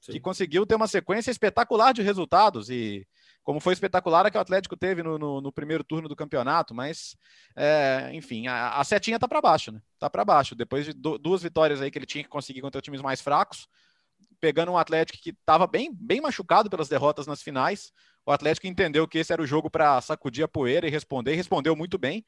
Sim. 0.00 0.12
que 0.12 0.20
conseguiu 0.20 0.66
ter 0.66 0.74
uma 0.74 0.88
sequência 0.88 1.30
espetacular 1.30 1.92
de 1.92 2.02
resultados 2.02 2.68
e 2.68 3.06
como 3.44 3.60
foi 3.60 3.74
espetacular 3.74 4.24
a 4.24 4.30
que 4.30 4.38
o 4.38 4.40
Atlético 4.40 4.76
teve 4.76 5.02
no, 5.02 5.18
no, 5.18 5.40
no 5.40 5.52
primeiro 5.52 5.84
turno 5.84 6.08
do 6.08 6.16
campeonato, 6.16 6.74
mas, 6.74 7.14
é, 7.54 8.10
enfim, 8.14 8.46
a, 8.46 8.78
a, 8.78 8.84
setinha 8.84 9.18
tá 9.18 9.28
para 9.28 9.40
baixo, 9.40 9.70
né? 9.70 9.80
Tá 9.98 10.08
para 10.08 10.24
baixo. 10.24 10.54
Depois 10.54 10.86
de 10.86 10.94
do, 10.94 11.18
duas 11.18 11.42
vitórias 11.42 11.82
aí 11.82 11.90
que 11.90 11.98
ele 11.98 12.06
tinha 12.06 12.24
que 12.24 12.30
conseguir 12.30 12.62
contra 12.62 12.80
times 12.80 13.02
mais 13.02 13.20
fracos, 13.20 13.68
pegando 14.40 14.72
um 14.72 14.78
Atlético 14.78 15.18
que 15.22 15.30
estava 15.30 15.66
bem, 15.66 15.94
bem 15.94 16.22
machucado 16.22 16.70
pelas 16.70 16.88
derrotas 16.88 17.26
nas 17.26 17.42
finais, 17.42 17.92
o 18.24 18.32
Atlético 18.32 18.66
entendeu 18.66 19.06
que 19.06 19.18
esse 19.18 19.32
era 19.32 19.42
o 19.42 19.46
jogo 19.46 19.68
para 19.68 20.00
sacudir 20.00 20.42
a 20.42 20.48
poeira 20.48 20.88
e 20.88 20.90
responder, 20.90 21.34
e 21.34 21.36
respondeu 21.36 21.76
muito 21.76 21.98
bem. 21.98 22.24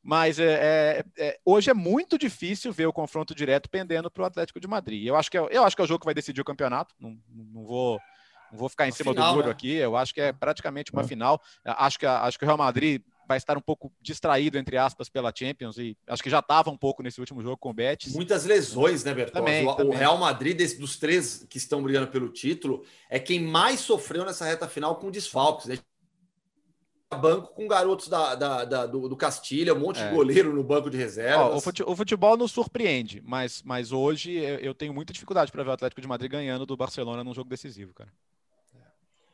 Mas 0.00 0.38
é, 0.38 0.52
é, 0.52 1.04
é, 1.18 1.40
hoje 1.44 1.70
é 1.70 1.74
muito 1.74 2.16
difícil 2.16 2.72
ver 2.72 2.86
o 2.86 2.92
confronto 2.92 3.34
direto 3.34 3.68
pendendo 3.68 4.10
para 4.10 4.22
o 4.22 4.26
Atlético 4.26 4.60
de 4.60 4.66
Madrid. 4.66 5.06
Eu 5.06 5.16
acho, 5.16 5.30
que 5.30 5.38
é, 5.38 5.48
eu 5.50 5.64
acho 5.64 5.76
que 5.76 5.82
é 5.82 5.84
o 5.84 5.88
jogo 5.88 6.00
que 6.00 6.06
vai 6.06 6.14
decidir 6.14 6.40
o 6.40 6.44
campeonato. 6.44 6.94
Não, 6.98 7.16
não 7.28 7.64
vou 7.64 8.00
não 8.52 8.58
vou 8.58 8.68
ficar 8.68 8.84
em 8.84 8.90
uma 8.90 8.96
cima 8.96 9.12
final, 9.12 9.30
do 9.30 9.36
muro 9.36 9.46
né? 9.46 9.52
aqui. 9.52 9.72
Eu 9.72 9.96
acho 9.96 10.12
que 10.12 10.20
é 10.20 10.32
praticamente 10.32 10.92
uma 10.92 11.02
é. 11.02 11.06
final. 11.06 11.40
Acho 11.64 11.98
que, 11.98 12.06
acho 12.06 12.38
que 12.38 12.44
o 12.44 12.46
Real 12.46 12.58
Madrid 12.58 13.02
vai 13.26 13.38
estar 13.38 13.56
um 13.56 13.62
pouco 13.62 13.90
distraído, 14.00 14.58
entre 14.58 14.76
aspas, 14.76 15.08
pela 15.08 15.32
Champions, 15.34 15.78
e 15.78 15.96
acho 16.06 16.22
que 16.22 16.28
já 16.28 16.40
estava 16.40 16.70
um 16.70 16.76
pouco 16.76 17.02
nesse 17.02 17.18
último 17.18 17.42
jogo 17.42 17.56
com 17.56 17.70
o 17.70 17.72
Betis. 17.72 18.14
Muitas 18.14 18.44
lesões, 18.44 19.04
né, 19.04 19.14
Bertozzi? 19.14 19.38
Também, 19.38 19.66
o, 19.66 19.74
também. 19.74 19.96
Real 19.96 20.18
Madrid, 20.18 20.56
desse, 20.56 20.78
dos 20.78 20.98
três 20.98 21.46
que 21.48 21.56
estão 21.56 21.82
brigando 21.82 22.08
pelo 22.08 22.28
título, 22.28 22.84
é 23.08 23.18
quem 23.18 23.40
mais 23.40 23.80
sofreu 23.80 24.24
nessa 24.24 24.44
reta 24.44 24.68
final 24.68 24.96
com 24.96 25.10
desfalques. 25.10 25.66
Né? 25.66 25.78
Banco 27.14 27.52
com 27.54 27.68
garotos 27.68 28.08
da, 28.08 28.34
da, 28.34 28.64
da 28.64 28.86
do, 28.86 29.06
do, 29.06 29.16
Castilha, 29.16 29.74
um 29.74 29.80
monte 29.80 30.00
é. 30.00 30.08
de 30.08 30.14
goleiro 30.14 30.54
no 30.54 30.64
banco 30.64 30.88
de 30.88 30.96
reservas. 30.96 31.62
Ó, 31.66 31.90
o, 31.90 31.94
futebol 31.94 32.38
nos 32.38 32.52
surpreende, 32.52 33.22
mas, 33.22 33.62
mas 33.62 33.92
hoje 33.92 34.32
eu 34.32 34.74
tenho 34.74 34.94
muita 34.94 35.12
dificuldade 35.12 35.52
para 35.52 35.62
ver 35.62 35.70
o 35.70 35.72
Atlético 35.74 36.00
de 36.00 36.08
Madrid 36.08 36.30
ganhando 36.30 36.64
do 36.64 36.74
Barcelona 36.74 37.22
num 37.22 37.34
jogo 37.34 37.50
decisivo, 37.50 37.92
cara. 37.92 38.10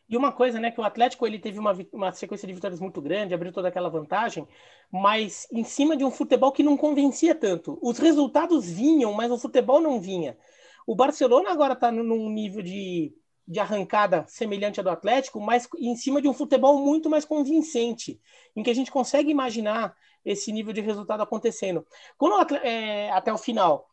E 0.08 0.16
uma 0.16 0.32
coisa, 0.32 0.58
né, 0.58 0.70
que 0.70 0.80
o 0.80 0.84
Atlético 0.84 1.26
ele 1.26 1.38
teve 1.38 1.58
uma, 1.58 1.76
uma 1.92 2.12
sequência 2.12 2.48
de 2.48 2.54
vitórias 2.54 2.80
muito 2.80 3.00
grande, 3.00 3.34
abriu 3.34 3.52
toda 3.52 3.68
aquela 3.68 3.90
vantagem, 3.90 4.48
mas 4.90 5.46
em 5.52 5.62
cima 5.64 5.96
de 5.96 6.04
um 6.04 6.10
futebol 6.10 6.50
que 6.50 6.62
não 6.62 6.78
convencia 6.78 7.34
tanto. 7.34 7.78
Os 7.82 7.98
resultados 7.98 8.70
vinham, 8.70 9.12
mas 9.12 9.30
o 9.30 9.38
futebol 9.38 9.80
não 9.80 10.00
vinha. 10.00 10.38
O 10.86 10.94
Barcelona 10.94 11.50
agora 11.50 11.74
está 11.74 11.92
num 11.92 12.30
nível 12.30 12.62
de, 12.62 13.14
de 13.46 13.60
arrancada 13.60 14.24
semelhante 14.26 14.80
ao 14.80 14.84
do 14.84 14.90
Atlético, 14.90 15.38
mas 15.40 15.68
em 15.78 15.94
cima 15.94 16.22
de 16.22 16.28
um 16.28 16.32
futebol 16.32 16.82
muito 16.82 17.10
mais 17.10 17.26
convincente, 17.26 18.18
em 18.56 18.62
que 18.62 18.70
a 18.70 18.74
gente 18.74 18.90
consegue 18.90 19.30
imaginar 19.30 19.94
esse 20.24 20.50
nível 20.50 20.72
de 20.72 20.80
resultado 20.80 21.22
acontecendo. 21.22 21.86
Quando 22.16 22.54
é, 22.56 23.10
até 23.10 23.30
o 23.30 23.36
final, 23.36 23.90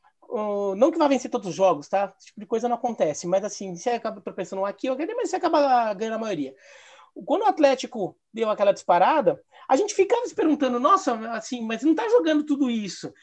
não 0.76 0.92
que 0.92 0.98
vá 0.98 1.08
vencer 1.08 1.30
todos 1.30 1.50
os 1.50 1.56
jogos, 1.56 1.88
tá? 1.88 2.14
Esse 2.18 2.28
tipo 2.28 2.40
de 2.40 2.46
coisa 2.46 2.68
não 2.68 2.76
acontece, 2.76 3.28
mas 3.28 3.44
assim, 3.44 3.76
você 3.76 3.92
acaba 3.92 4.22
tropeçando 4.22 4.66
aqui 4.66 4.90
ou 4.90 4.96
aqui, 4.96 5.14
mas 5.16 5.30
você 5.30 5.36
acaba 5.36 5.94
ganhando 5.94 6.16
a 6.16 6.20
maioria. 6.20 6.54
Quando 7.26 7.44
o 7.44 7.48
Atlético 7.48 8.18
deu 8.34 8.50
aquela 8.50 8.74
disparada, 8.74 9.42
a 9.70 9.78
gente 9.78 9.96
ficava 9.96 10.26
se 10.26 10.36
perguntando, 10.36 10.80
nossa, 10.82 11.14
assim, 11.32 11.62
mas 11.62 11.82
não 11.82 11.96
tá 11.96 12.08
jogando 12.10 12.44
tudo 12.44 12.70
isso. 12.70 13.14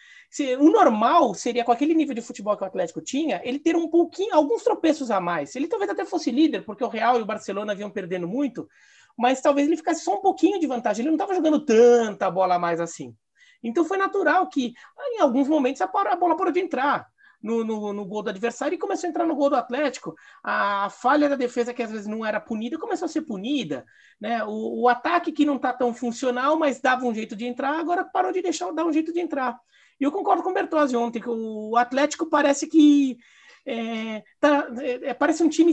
O 0.58 0.70
normal 0.70 1.34
seria, 1.34 1.62
com 1.62 1.72
aquele 1.72 1.92
nível 1.92 2.14
de 2.14 2.22
futebol 2.22 2.56
que 2.56 2.64
o 2.64 2.66
Atlético 2.66 3.02
tinha, 3.02 3.42
ele 3.44 3.58
ter 3.58 3.76
um 3.76 3.88
pouquinho, 3.88 4.34
alguns 4.34 4.62
tropeços 4.62 5.10
a 5.10 5.20
mais. 5.20 5.54
Ele 5.54 5.68
talvez 5.68 5.90
até 5.90 6.06
fosse 6.06 6.30
líder, 6.30 6.64
porque 6.64 6.82
o 6.82 6.88
Real 6.88 7.18
e 7.18 7.22
o 7.22 7.26
Barcelona 7.26 7.74
vinham 7.74 7.90
perdendo 7.90 8.26
muito, 8.26 8.66
mas 9.14 9.42
talvez 9.42 9.66
ele 9.68 9.76
ficasse 9.76 10.02
só 10.02 10.16
um 10.16 10.22
pouquinho 10.22 10.58
de 10.58 10.66
vantagem. 10.66 11.02
Ele 11.02 11.10
não 11.10 11.16
estava 11.16 11.34
jogando 11.34 11.62
tanta 11.62 12.30
bola 12.30 12.54
a 12.54 12.58
mais 12.58 12.80
assim. 12.80 13.14
Então 13.62 13.84
foi 13.84 13.96
natural 13.96 14.48
que, 14.48 14.74
em 15.14 15.20
alguns 15.20 15.48
momentos, 15.48 15.80
a 15.80 15.86
bola 15.86 16.36
parou 16.36 16.52
de 16.52 16.60
entrar. 16.60 17.10
No, 17.42 17.64
no, 17.64 17.92
no, 17.92 18.04
gol 18.04 18.22
do 18.22 18.30
adversário 18.30 18.76
e 18.76 18.78
começou 18.78 19.08
a 19.08 19.10
entrar 19.10 19.26
no 19.26 19.34
gol 19.34 19.50
do 19.50 19.56
Atlético. 19.56 20.14
A 20.44 20.88
falha 20.90 21.28
da 21.28 21.34
defesa, 21.34 21.74
que 21.74 21.82
às 21.82 21.90
vezes 21.90 22.06
não 22.06 22.24
era 22.24 22.40
punida, 22.40 22.78
começou 22.78 23.06
a 23.06 23.08
ser 23.08 23.22
punida. 23.22 23.84
Né? 24.20 24.44
O, 24.44 24.82
o 24.82 24.88
ataque 24.88 25.32
que 25.32 25.44
não 25.44 25.56
está 25.56 25.72
tão 25.72 25.92
funcional, 25.92 26.56
mas 26.56 26.80
dava 26.80 27.04
um 27.04 27.12
jeito 27.12 27.34
de 27.34 27.44
entrar, 27.44 27.80
agora 27.80 28.04
parou 28.04 28.30
de 28.30 28.42
deixar 28.42 28.70
dar 28.70 28.84
um 28.84 28.92
jeito 28.92 29.12
de 29.12 29.18
entrar. 29.18 29.58
E 29.98 30.04
eu 30.04 30.12
concordo 30.12 30.42
com 30.42 30.50
o 30.50 30.54
Bertozzi 30.54 30.96
ontem, 30.96 31.20
que 31.20 31.28
o 31.28 31.76
Atlético 31.76 32.26
parece 32.26 32.68
que 32.68 33.18
é, 33.64 34.22
tá, 34.40 34.68
é, 34.80 35.10
é 35.10 35.14
parece 35.14 35.42
um 35.42 35.48
time 35.48 35.72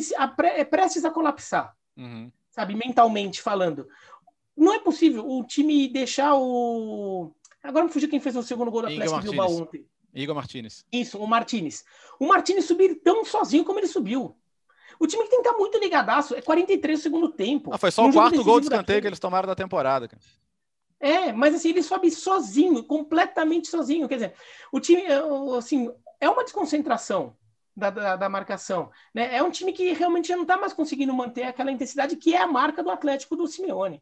é 0.56 0.64
prestes 0.64 1.04
a 1.04 1.12
colapsar, 1.12 1.76
uhum. 1.98 2.32
sabe, 2.52 2.76
mentalmente 2.76 3.42
falando. 3.42 3.88
Não 4.56 4.74
é 4.74 4.80
possível 4.80 5.28
o 5.28 5.44
time 5.44 5.88
deixar 5.88 6.36
o 6.36 7.34
Agora 7.64 7.86
me 7.86 7.92
fugiu 7.92 8.10
quem 8.10 8.20
fez 8.20 8.36
o 8.36 8.44
segundo 8.44 8.72
gol 8.72 8.84
da 8.84 8.88
Atlético 8.90 9.22
Bilbao 9.22 9.62
ontem. 9.62 9.86
Igor 10.14 10.36
Martinez. 10.36 10.86
Isso, 10.92 11.18
o 11.20 11.28
Martinez. 11.28 11.84
O 12.20 12.28
Martinez 12.28 12.66
subir 12.66 12.96
tão 13.04 13.24
sozinho 13.24 13.64
como 13.64 13.80
ele 13.80 13.88
subiu. 13.88 14.36
O 15.00 15.08
time 15.08 15.24
que 15.24 15.30
tem 15.30 15.42
que 15.42 15.48
estar 15.48 15.58
muito 15.58 15.78
ligadaço 15.78 16.36
é 16.36 16.42
43 16.42 17.00
segundo 17.00 17.30
tempo. 17.30 17.72
Ah, 17.74 17.78
foi 17.78 17.92
só 17.92 18.04
um 18.04 18.10
o 18.10 18.14
quarto 18.14 18.44
gol 18.44 18.60
de 18.60 18.66
escanteio 18.66 19.02
que 19.02 19.08
eles 19.08 19.20
tomaram 19.20 19.48
da 19.48 19.56
temporada. 19.56 20.08
Cara. 20.08 20.22
É, 21.00 21.32
mas 21.32 21.56
assim, 21.56 21.70
ele 21.70 21.82
sobe 21.82 22.12
sozinho, 22.12 22.84
completamente 22.84 23.70
sozinho. 23.70 24.08
Quer 24.10 24.16
dizer, 24.16 24.34
o 24.72 24.80
time, 24.80 25.04
é, 25.04 25.22
assim, 25.58 25.90
é 26.20 26.30
uma 26.30 26.44
desconcentração 26.44 27.36
da, 27.76 27.90
da, 27.90 28.16
da 28.18 28.30
marcação. 28.30 28.92
Né? 29.14 29.34
É 29.34 29.42
um 29.42 29.50
time 29.50 29.72
que 29.72 29.94
realmente 29.94 30.28
já 30.28 30.36
não 30.36 30.44
está 30.44 30.58
mais 30.58 30.74
conseguindo 30.74 31.14
manter 31.14 31.44
aquela 31.44 31.72
intensidade 31.72 32.18
que 32.18 32.34
é 32.34 32.42
a 32.42 32.48
marca 32.48 32.84
do 32.84 32.92
Atlético 32.92 33.38
do 33.38 33.48
Simeone. 33.48 34.02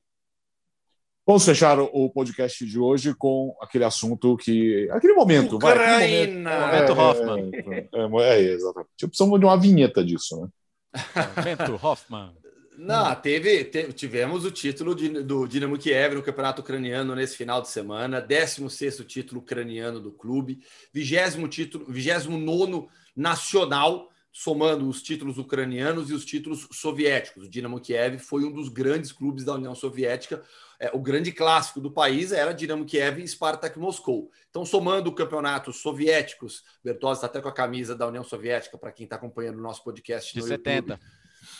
Vamos 1.28 1.43
fechar 1.43 1.78
o 1.78 2.09
podcast 2.09 2.65
de 2.65 2.80
hoje 2.80 3.13
com 3.13 3.53
aquele 3.59 3.84
assunto 3.84 4.38
que. 4.38 4.89
aquele 4.89 5.11
momento. 5.11 5.57
Ucraína! 5.57 6.49
Vai, 6.49 6.80
momento, 6.80 6.95
momento 6.95 7.01
Hoffman. 7.01 7.51
É, 7.53 7.89
é, 7.91 8.39
é, 8.39 8.53
exatamente. 8.53 8.91
Tipo, 8.95 9.09
precisamos 9.09 9.38
de 9.38 9.45
uma 9.45 9.59
vinheta 9.59 10.05
disso, 10.05 10.41
né? 10.41 10.47
momento 11.36 11.86
Hoffman. 11.86 12.34
Não, 12.78 13.13
teve, 13.15 13.65
teve, 13.65 13.91
tivemos 13.91 14.45
o 14.45 14.51
título 14.51 14.95
de, 14.95 15.21
do 15.21 15.45
Dinamo 15.45 15.78
Kiev 15.78 16.15
no 16.15 16.23
Campeonato 16.23 16.61
Ucraniano 16.61 17.13
nesse 17.13 17.36
final 17.36 17.61
de 17.61 17.67
semana, 17.67 18.21
16 18.21 18.95
título 19.05 19.41
ucraniano 19.41 19.99
do 19.99 20.13
clube, 20.13 20.59
20 20.93 21.49
título, 21.49 21.86
29 21.89 22.88
nacional, 23.13 24.09
somando 24.32 24.88
os 24.88 25.01
títulos 25.01 25.38
ucranianos 25.38 26.09
e 26.09 26.13
os 26.13 26.23
títulos 26.23 26.69
soviéticos. 26.71 27.47
O 27.47 27.49
Dinamo 27.49 27.82
Kiev 27.82 28.17
foi 28.19 28.45
um 28.45 28.51
dos 28.53 28.69
grandes 28.69 29.11
clubes 29.11 29.43
da 29.43 29.55
União 29.55 29.75
Soviética. 29.75 30.41
É, 30.80 30.91
o 30.93 30.99
grande 30.99 31.32
clássico 31.32 31.82
do 31.82 31.91
país 31.91 32.32
era 32.32 32.53
Dinamo 32.53 32.86
Kiev 32.86 33.19
e 33.19 33.28
Spartak 33.28 33.80
Moscou. 33.80 34.30
Então, 34.49 34.63
somando 34.63 35.11
campeonatos 35.11 35.78
soviéticos, 35.78 36.63
Bertozzi 36.84 37.17
está 37.17 37.28
até 37.28 37.41
com 37.41 37.49
a 37.49 37.53
camisa 37.53 37.95
da 37.95 38.07
União 38.07 38.23
Soviética, 38.23 38.78
para 38.78 38.91
quem 38.91 39.05
está 39.05 39.15
acompanhando 39.15 39.57
o 39.57 39.61
nosso 39.61 39.84
podcast. 39.84 40.34
De 40.34 40.43
70. 40.43 40.93
YouTube. 40.93 40.99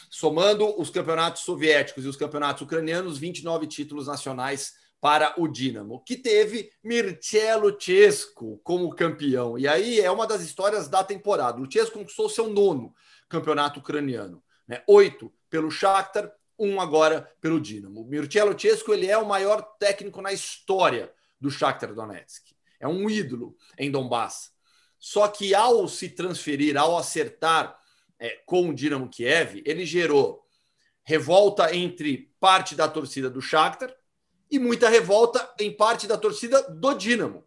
Somando 0.09 0.80
os 0.80 0.89
campeonatos 0.89 1.43
soviéticos 1.43 2.05
e 2.05 2.07
os 2.07 2.15
campeonatos 2.15 2.61
ucranianos, 2.61 3.18
29 3.18 3.68
títulos 3.68 4.07
nacionais 4.07 4.74
para 4.99 5.34
o 5.38 5.47
Dinamo, 5.47 6.03
que 6.03 6.15
teve 6.15 6.72
Mircea 6.84 7.55
Chesco 7.80 8.59
como 8.63 8.95
campeão. 8.95 9.57
E 9.57 9.68
aí 9.68 9.99
é 9.99 10.09
uma 10.09 10.26
das 10.26 10.41
histórias 10.41 10.88
da 10.88 11.03
temporada. 11.03 11.61
O 11.61 11.72
Chesco 11.72 11.99
conquistou 11.99 12.30
seu 12.30 12.49
nono 12.49 12.93
campeonato 13.30 13.80
ucraniano, 13.80 14.43
né? 14.68 14.84
Oito 14.88 15.32
pelo 15.49 15.70
Shakhtar, 15.72 16.32
um 16.58 16.80
agora 16.82 17.32
pelo 17.39 17.60
Dinamo. 17.60 18.05
Mircea 18.05 18.58
Chesco 18.58 18.93
ele 18.93 19.08
é 19.08 19.18
o 19.18 19.28
maior 19.28 19.62
técnico 19.80 20.22
na 20.22 20.32
história 20.32 21.12
do 21.39 21.51
Shakhtar 21.51 21.93
Donetsk. 21.93 22.55
É 22.80 22.88
um 22.88 23.10
ídolo 23.10 23.55
em 23.78 23.91
Donbass. 23.91 24.51
Só 24.99 25.28
que 25.28 25.53
ao 25.53 25.88
se 25.88 26.10
transferir, 26.10 26.78
ao 26.78 26.97
acertar 26.97 27.78
é, 28.20 28.41
com 28.45 28.70
o 28.70 28.74
Dinamo 28.74 29.10
Kiev, 29.10 29.62
ele 29.66 29.86
gerou 29.86 30.43
revolta 31.03 31.74
entre 31.74 32.34
parte 32.39 32.76
da 32.76 32.88
torcida 32.89 33.30
do 33.30 33.41
Shakhtar, 33.41 33.95
e 34.51 34.60
muita 34.60 34.89
revolta 34.89 35.53
em 35.60 35.72
parte 35.72 36.08
da 36.08 36.18
torcida 36.18 36.62
do 36.64 36.93
Dinamo. 36.93 37.47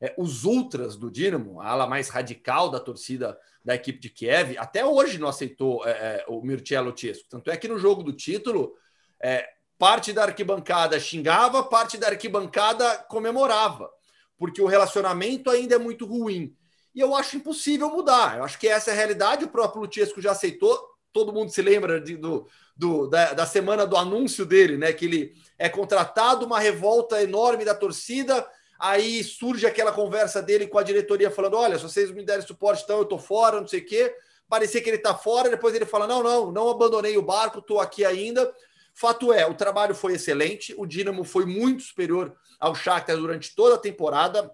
É, 0.00 0.14
os 0.16 0.44
ultras 0.44 0.96
do 0.96 1.10
Dinamo, 1.10 1.60
a 1.60 1.68
ala 1.68 1.86
mais 1.86 2.08
radical 2.08 2.70
da 2.70 2.78
torcida 2.78 3.38
da 3.64 3.74
equipe 3.74 3.98
de 3.98 4.08
Kiev, 4.08 4.56
até 4.56 4.84
hoje 4.84 5.18
não 5.18 5.28
aceitou 5.28 5.84
é, 5.84 5.90
é 5.90 6.24
o 6.28 6.40
Mircea 6.40 6.80
Chesco. 6.96 7.28
Tanto 7.28 7.50
é 7.50 7.56
que 7.56 7.66
no 7.66 7.78
jogo 7.78 8.02
do 8.02 8.12
título, 8.12 8.74
é, 9.20 9.48
parte 9.76 10.12
da 10.12 10.24
arquibancada 10.24 10.98
xingava, 11.00 11.62
parte 11.62 11.98
da 11.98 12.08
arquibancada 12.08 12.98
comemorava, 13.08 13.90
porque 14.36 14.62
o 14.62 14.66
relacionamento 14.66 15.50
ainda 15.50 15.74
é 15.74 15.78
muito 15.78 16.06
ruim. 16.06 16.54
E 16.94 17.00
eu 17.00 17.14
acho 17.14 17.36
impossível 17.36 17.90
mudar. 17.90 18.38
Eu 18.38 18.44
acho 18.44 18.58
que 18.58 18.66
essa 18.66 18.90
é 18.90 18.92
a 18.92 18.96
realidade. 18.96 19.44
O 19.44 19.48
próprio 19.48 19.82
Luchesco 19.82 20.20
já 20.20 20.32
aceitou. 20.32 20.76
Todo 21.12 21.32
mundo 21.32 21.50
se 21.50 21.62
lembra 21.62 22.00
de, 22.00 22.16
do, 22.16 22.46
do, 22.76 23.06
da, 23.06 23.34
da 23.34 23.46
semana 23.46 23.86
do 23.86 23.96
anúncio 23.96 24.44
dele, 24.44 24.76
né? 24.76 24.92
Que 24.92 25.04
ele 25.04 25.34
é 25.56 25.68
contratado, 25.68 26.44
uma 26.44 26.58
revolta 26.58 27.22
enorme 27.22 27.64
da 27.64 27.74
torcida. 27.74 28.44
Aí 28.78 29.24
surge 29.24 29.66
aquela 29.66 29.92
conversa 29.92 30.40
dele 30.40 30.66
com 30.66 30.78
a 30.78 30.82
diretoria 30.82 31.30
falando: 31.30 31.56
olha, 31.56 31.76
se 31.76 31.82
vocês 31.82 32.10
me 32.10 32.24
derem 32.24 32.46
suporte, 32.46 32.84
então 32.84 32.98
eu 32.98 33.04
tô 33.04 33.18
fora, 33.18 33.60
não 33.60 33.66
sei 33.66 33.80
o 33.80 33.84
quê. 33.84 34.14
Parecia 34.48 34.80
que 34.80 34.88
ele 34.88 34.98
tá 34.98 35.14
fora, 35.14 35.50
depois 35.50 35.74
ele 35.74 35.84
fala: 35.84 36.06
não, 36.06 36.22
não, 36.22 36.52
não 36.52 36.70
abandonei 36.70 37.16
o 37.18 37.22
barco, 37.22 37.60
tô 37.60 37.80
aqui 37.80 38.04
ainda. 38.04 38.52
Fato 38.94 39.32
é, 39.32 39.46
o 39.46 39.54
trabalho 39.54 39.94
foi 39.94 40.14
excelente, 40.14 40.74
o 40.76 40.84
Dinamo 40.84 41.22
foi 41.22 41.46
muito 41.46 41.84
superior 41.84 42.36
ao 42.58 42.74
Shakhtar 42.74 43.16
durante 43.16 43.54
toda 43.54 43.76
a 43.76 43.78
temporada. 43.78 44.50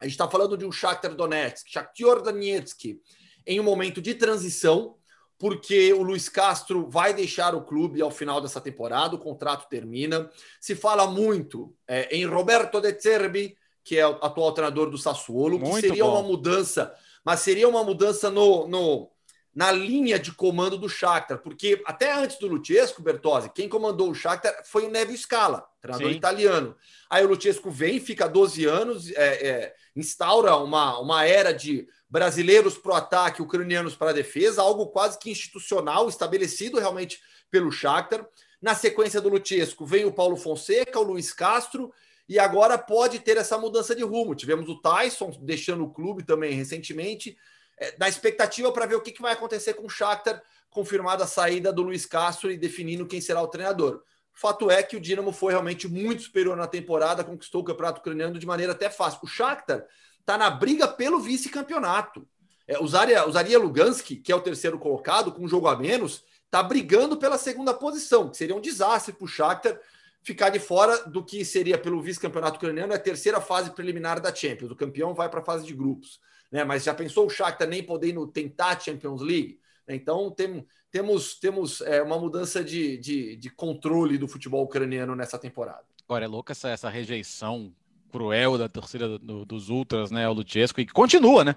A 0.00 0.04
gente 0.04 0.14
está 0.14 0.28
falando 0.28 0.56
de 0.56 0.66
um 0.66 0.72
Shakhtar 0.72 1.14
Donetsk, 1.14 1.70
Shakhtar 1.70 2.20
Donetsk, 2.20 3.00
em 3.46 3.60
um 3.60 3.62
momento 3.62 4.02
de 4.02 4.14
transição, 4.14 4.96
porque 5.38 5.92
o 5.92 6.02
Luiz 6.02 6.28
Castro 6.28 6.88
vai 6.88 7.12
deixar 7.12 7.54
o 7.54 7.62
clube 7.62 8.00
ao 8.00 8.10
final 8.10 8.40
dessa 8.40 8.60
temporada, 8.60 9.14
o 9.14 9.18
contrato 9.18 9.68
termina. 9.68 10.30
Se 10.60 10.74
fala 10.74 11.06
muito 11.06 11.74
é, 11.86 12.16
em 12.16 12.24
Roberto 12.24 12.80
De 12.80 12.98
Zerbi, 12.98 13.56
que 13.84 13.98
é 13.98 14.06
o 14.06 14.12
atual 14.22 14.52
treinador 14.52 14.90
do 14.90 14.98
Sassuolo, 14.98 15.58
muito 15.58 15.74
que 15.76 15.80
seria 15.82 16.04
bom. 16.04 16.12
uma 16.12 16.22
mudança, 16.22 16.92
mas 17.24 17.40
seria 17.40 17.68
uma 17.68 17.84
mudança 17.84 18.30
no, 18.30 18.66
no, 18.66 19.10
na 19.54 19.70
linha 19.70 20.18
de 20.18 20.32
comando 20.32 20.76
do 20.76 20.88
Shakhtar, 20.88 21.38
porque 21.38 21.82
até 21.86 22.12
antes 22.12 22.38
do 22.38 22.46
Luchesco, 22.46 23.02
Bertozzi, 23.02 23.50
quem 23.54 23.68
comandou 23.68 24.10
o 24.10 24.14
Shakhtar 24.14 24.62
foi 24.64 24.86
o 24.86 24.90
Nevio 24.90 25.16
Scala, 25.16 25.66
treinador 25.80 26.10
Sim. 26.10 26.16
italiano. 26.16 26.76
Aí 27.08 27.24
o 27.24 27.28
Luchesco 27.28 27.70
vem, 27.70 28.00
fica 28.00 28.28
12 28.28 28.64
anos, 28.64 29.10
é, 29.12 29.48
é, 29.48 29.74
instaura 29.94 30.56
uma, 30.56 30.98
uma 30.98 31.24
era 31.24 31.52
de 31.52 31.86
brasileiros 32.08 32.78
para 32.78 32.92
o 32.92 32.94
ataque, 32.94 33.42
ucranianos 33.42 33.96
para 33.96 34.10
a 34.10 34.14
defesa, 34.14 34.62
algo 34.62 34.86
quase 34.86 35.18
que 35.18 35.30
institucional, 35.30 36.08
estabelecido 36.08 36.78
realmente 36.78 37.20
pelo 37.50 37.70
Shakhtar. 37.70 38.26
Na 38.60 38.74
sequência 38.74 39.20
do 39.20 39.28
Luchesco 39.28 39.84
vem 39.84 40.04
o 40.04 40.12
Paulo 40.12 40.36
Fonseca, 40.36 40.98
o 40.98 41.02
Luiz 41.02 41.32
Castro, 41.32 41.92
e 42.28 42.38
agora 42.38 42.78
pode 42.78 43.20
ter 43.20 43.36
essa 43.36 43.58
mudança 43.58 43.94
de 43.94 44.02
rumo. 44.02 44.34
Tivemos 44.34 44.68
o 44.68 44.80
Tyson 44.80 45.36
deixando 45.40 45.84
o 45.84 45.92
clube 45.92 46.24
também 46.24 46.52
recentemente, 46.54 47.36
é, 47.78 47.94
na 47.98 48.08
expectativa 48.08 48.72
para 48.72 48.86
ver 48.86 48.94
o 48.94 49.00
que, 49.00 49.12
que 49.12 49.22
vai 49.22 49.32
acontecer 49.32 49.74
com 49.74 49.86
o 49.86 49.90
Shakhtar, 49.90 50.42
confirmada 50.70 51.24
a 51.24 51.26
saída 51.26 51.72
do 51.72 51.82
Luiz 51.82 52.06
Castro 52.06 52.50
e 52.50 52.56
definindo 52.56 53.06
quem 53.06 53.20
será 53.20 53.42
o 53.42 53.48
treinador. 53.48 54.02
Fato 54.32 54.70
é 54.70 54.82
que 54.82 54.96
o 54.96 55.00
Dinamo 55.00 55.32
foi 55.32 55.52
realmente 55.52 55.88
muito 55.88 56.22
superior 56.22 56.56
na 56.56 56.66
temporada, 56.66 57.24
conquistou 57.24 57.62
o 57.62 57.64
campeonato 57.64 58.00
ucraniano 58.00 58.38
de 58.38 58.46
maneira 58.46 58.72
até 58.72 58.90
fácil. 58.90 59.20
O 59.22 59.26
Shakhtar 59.26 59.86
está 60.26 60.36
na 60.36 60.50
briga 60.50 60.88
pelo 60.88 61.20
vice-campeonato. 61.20 62.26
É, 62.66 62.80
o 62.80 62.86
Zaria 62.88 63.58
Luganski, 63.58 64.16
que 64.16 64.32
é 64.32 64.34
o 64.34 64.40
terceiro 64.40 64.76
colocado, 64.76 65.30
com 65.30 65.44
um 65.44 65.48
jogo 65.48 65.68
a 65.68 65.76
menos, 65.76 66.24
está 66.44 66.60
brigando 66.64 67.16
pela 67.16 67.38
segunda 67.38 67.72
posição, 67.72 68.28
que 68.28 68.36
seria 68.36 68.56
um 68.56 68.60
desastre 68.60 69.14
para 69.14 69.24
o 69.24 69.28
Shakhtar 69.28 69.80
ficar 70.22 70.50
de 70.50 70.58
fora 70.58 71.06
do 71.06 71.24
que 71.24 71.44
seria 71.44 71.78
pelo 71.78 72.02
vice-campeonato 72.02 72.56
ucraniano, 72.56 72.92
é 72.92 72.96
a 72.96 73.00
terceira 73.00 73.40
fase 73.40 73.70
preliminar 73.70 74.20
da 74.20 74.34
Champions. 74.34 74.72
O 74.72 74.76
campeão 74.76 75.14
vai 75.14 75.28
para 75.28 75.38
a 75.38 75.44
fase 75.44 75.64
de 75.64 75.72
grupos. 75.72 76.18
Né? 76.50 76.64
Mas 76.64 76.82
já 76.82 76.92
pensou 76.92 77.26
o 77.26 77.30
Shakhtar 77.30 77.68
nem 77.68 77.84
podendo 77.84 78.26
tentar 78.26 78.70
a 78.70 78.80
Champions 78.80 79.20
League? 79.20 79.60
Então 79.88 80.28
tem, 80.32 80.66
temos, 80.90 81.38
temos 81.38 81.80
é, 81.82 82.02
uma 82.02 82.18
mudança 82.18 82.64
de, 82.64 82.96
de, 82.98 83.36
de, 83.36 83.50
controle 83.50 84.18
do 84.18 84.26
futebol 84.26 84.64
ucraniano 84.64 85.14
nessa 85.14 85.38
temporada. 85.38 85.84
Agora 86.04 86.24
é 86.24 86.28
louca 86.28 86.50
essa, 86.50 86.70
essa 86.70 86.88
rejeição 86.88 87.72
cruel 88.10 88.58
da 88.58 88.68
torcida 88.68 89.18
do, 89.18 89.44
dos 89.44 89.68
Ultras, 89.68 90.10
né, 90.10 90.28
o 90.28 90.32
Luchesco, 90.32 90.80
e 90.80 90.86
que 90.86 90.92
continua, 90.92 91.44
né? 91.44 91.56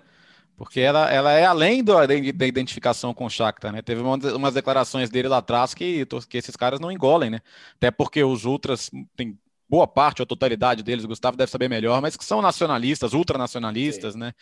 Porque 0.58 0.82
ela, 0.82 1.10
ela 1.10 1.32
é 1.32 1.46
além 1.46 1.82
do, 1.82 1.94
da 2.06 2.46
identificação 2.46 3.14
com 3.14 3.26
o 3.26 3.30
Shakhtar, 3.30 3.72
né? 3.72 3.82
Teve 3.82 4.02
uma, 4.02 4.18
umas 4.36 4.54
declarações 4.54 5.10
dele 5.10 5.30
lá 5.30 5.38
atrás 5.38 5.74
que, 5.74 6.06
que 6.28 6.38
esses 6.38 6.56
caras 6.58 6.82
não 6.82 6.92
engolem, 6.92 7.30
né? 7.30 7.40
Até 7.76 7.90
porque 7.90 8.22
os 8.24 8.44
Ultras 8.44 8.92
tem 9.16 9.40
boa 9.70 9.88
parte, 9.88 10.22
a 10.22 10.26
totalidade 10.26 10.84
deles, 10.84 11.06
o 11.06 11.08
Gustavo 11.08 11.38
deve 11.38 11.52
saber 11.52 11.70
melhor, 11.70 12.02
mas 12.02 12.18
que 12.18 12.26
são 12.26 12.42
nacionalistas, 12.42 13.14
ultranacionalistas, 13.14 14.14
Sim. 14.14 14.20
né? 14.20 14.34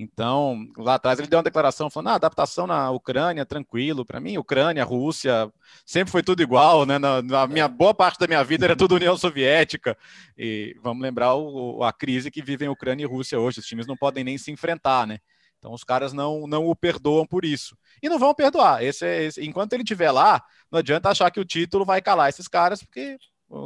Então, 0.00 0.64
lá 0.76 0.94
atrás 0.94 1.18
ele 1.18 1.26
deu 1.26 1.38
uma 1.38 1.42
declaração 1.42 1.90
falando: 1.90 2.10
ah, 2.10 2.14
adaptação 2.14 2.68
na 2.68 2.88
Ucrânia, 2.92 3.44
tranquilo. 3.44 4.06
Para 4.06 4.20
mim, 4.20 4.38
Ucrânia, 4.38 4.84
Rússia, 4.84 5.52
sempre 5.84 6.12
foi 6.12 6.22
tudo 6.22 6.40
igual, 6.40 6.86
né? 6.86 7.00
Na, 7.00 7.20
na, 7.20 7.48
minha 7.48 7.66
boa 7.66 7.92
parte 7.92 8.16
da 8.20 8.28
minha 8.28 8.44
vida 8.44 8.64
era 8.64 8.76
tudo 8.76 8.94
União 8.94 9.16
Soviética. 9.16 9.98
E 10.38 10.76
vamos 10.80 11.02
lembrar 11.02 11.34
o, 11.34 11.82
a 11.82 11.92
crise 11.92 12.30
que 12.30 12.40
vivem 12.40 12.68
Ucrânia 12.68 13.02
e 13.02 13.08
Rússia 13.08 13.40
hoje. 13.40 13.58
Os 13.58 13.66
times 13.66 13.88
não 13.88 13.96
podem 13.96 14.22
nem 14.22 14.38
se 14.38 14.52
enfrentar, 14.52 15.04
né? 15.04 15.18
Então 15.58 15.72
os 15.72 15.82
caras 15.82 16.12
não, 16.12 16.46
não 16.46 16.66
o 16.66 16.76
perdoam 16.76 17.26
por 17.26 17.44
isso. 17.44 17.76
E 18.00 18.08
não 18.08 18.20
vão 18.20 18.32
perdoar. 18.32 18.84
Esse, 18.84 19.04
é, 19.04 19.24
esse 19.24 19.44
enquanto 19.44 19.72
ele 19.72 19.82
estiver 19.82 20.12
lá, 20.12 20.40
não 20.70 20.78
adianta 20.78 21.10
achar 21.10 21.28
que 21.32 21.40
o 21.40 21.44
título 21.44 21.84
vai 21.84 22.00
calar 22.00 22.28
esses 22.28 22.46
caras, 22.46 22.80
porque, 22.84 23.18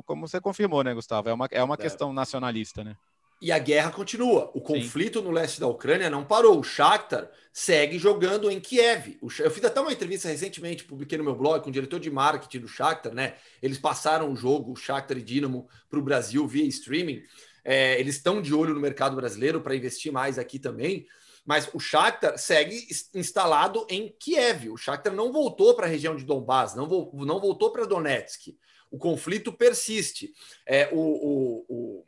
como 0.07 0.27
você 0.27 0.41
confirmou, 0.41 0.83
né, 0.83 0.95
Gustavo? 0.95 1.29
É 1.29 1.35
uma, 1.35 1.47
é 1.51 1.63
uma 1.63 1.75
é. 1.75 1.77
questão 1.77 2.11
nacionalista, 2.11 2.83
né? 2.83 2.97
E 3.43 3.51
a 3.51 3.59
guerra 3.59 3.91
continua. 3.91 4.53
O 4.55 4.61
conflito 4.61 5.19
Sim. 5.19 5.25
no 5.25 5.33
leste 5.33 5.59
da 5.59 5.67
Ucrânia 5.67 6.09
não 6.09 6.25
parou. 6.25 6.61
O 6.61 6.63
Shakhtar 6.63 7.29
segue 7.53 7.99
jogando 7.99 8.49
em 8.49 8.61
Kiev. 8.61 9.19
Eu 9.21 9.51
fiz 9.51 9.65
até 9.65 9.81
uma 9.81 9.93
entrevista 9.93 10.29
recentemente, 10.29 10.85
publiquei 10.85 11.19
no 11.19 11.25
meu 11.25 11.35
blog, 11.35 11.61
com 11.61 11.69
o 11.69 11.73
diretor 11.73 11.99
de 11.99 12.09
marketing 12.09 12.61
do 12.61 12.69
Shakhtar, 12.69 13.13
né? 13.13 13.35
Eles 13.61 13.79
passaram 13.79 14.33
o 14.33 14.37
jogo, 14.37 14.71
o 14.71 14.77
Shakhtar 14.77 15.19
e 15.19 15.23
Dinamo, 15.23 15.69
para 15.91 15.99
o 15.99 16.03
Brasil 16.03 16.47
via 16.47 16.65
streaming. 16.67 17.21
É, 17.65 17.99
eles 17.99 18.15
estão 18.15 18.41
de 18.41 18.55
olho 18.55 18.75
no 18.75 18.81
mercado 18.81 19.17
brasileiro 19.17 19.61
para 19.61 19.75
investir 19.75 20.13
mais 20.13 20.39
aqui 20.39 20.61
também. 20.61 21.05
Mas 21.45 21.69
o 21.75 21.81
Shakhtar 21.81 22.39
segue 22.39 22.87
instalado 23.13 23.85
em 23.91 24.15
Kiev. 24.21 24.71
O 24.71 24.77
Shakhtar 24.77 25.13
não 25.13 25.33
voltou 25.33 25.75
para 25.75 25.87
a 25.87 25.91
região 25.91 26.15
de 26.15 26.25
Donbass, 26.25 26.77
não, 26.77 26.89
vo 26.89 27.11
não 27.27 27.41
voltou 27.41 27.73
para 27.73 27.87
Donetsk. 27.87 28.57
O 28.89 28.99
conflito 28.99 29.53
persiste. 29.53 30.33
É, 30.65 30.89
o, 30.93 31.01
o, 31.01 31.67
o 31.69 32.07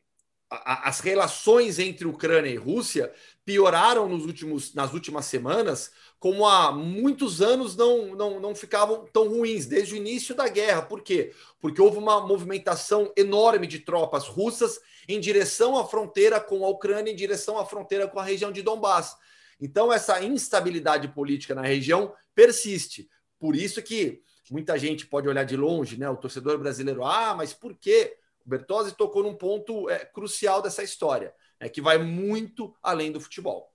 as 0.64 1.00
relações 1.00 1.78
entre 1.78 2.06
Ucrânia 2.06 2.50
e 2.50 2.56
Rússia 2.56 3.12
pioraram 3.44 4.08
nos 4.08 4.24
últimos, 4.24 4.74
nas 4.74 4.92
últimas 4.92 5.26
semanas, 5.26 5.92
como 6.18 6.46
há 6.46 6.72
muitos 6.72 7.42
anos 7.42 7.76
não, 7.76 8.14
não, 8.14 8.40
não 8.40 8.54
ficavam 8.54 9.06
tão 9.12 9.28
ruins, 9.28 9.66
desde 9.66 9.94
o 9.94 9.96
início 9.96 10.34
da 10.34 10.48
guerra. 10.48 10.82
Por 10.82 11.02
quê? 11.02 11.32
Porque 11.60 11.80
houve 11.80 11.98
uma 11.98 12.26
movimentação 12.26 13.12
enorme 13.16 13.66
de 13.66 13.80
tropas 13.80 14.26
russas 14.26 14.80
em 15.06 15.20
direção 15.20 15.76
à 15.76 15.84
fronteira 15.84 16.40
com 16.40 16.64
a 16.64 16.68
Ucrânia, 16.68 17.12
em 17.12 17.16
direção 17.16 17.58
à 17.58 17.66
fronteira 17.66 18.08
com 18.08 18.18
a 18.18 18.24
região 18.24 18.50
de 18.50 18.62
Donbass. 18.62 19.16
Então, 19.60 19.92
essa 19.92 20.22
instabilidade 20.22 21.08
política 21.08 21.54
na 21.54 21.62
região 21.62 22.12
persiste. 22.34 23.08
Por 23.38 23.54
isso 23.54 23.82
que 23.82 24.22
muita 24.50 24.78
gente 24.78 25.06
pode 25.06 25.28
olhar 25.28 25.44
de 25.44 25.56
longe, 25.56 25.98
né? 25.98 26.08
O 26.08 26.16
torcedor 26.16 26.58
brasileiro, 26.58 27.04
ah, 27.04 27.34
mas 27.36 27.52
por 27.52 27.74
quê? 27.74 28.16
O 28.44 28.48
Bertozzi 28.48 28.96
tocou 28.96 29.22
num 29.22 29.36
ponto 29.36 29.88
é, 29.88 30.04
crucial 30.04 30.60
dessa 30.60 30.82
história, 30.82 31.34
é 31.58 31.68
que 31.68 31.80
vai 31.80 31.98
muito 31.98 32.76
além 32.82 33.10
do 33.10 33.20
futebol. 33.20 33.72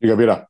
Diga, 0.00 0.16
Bira. 0.16 0.48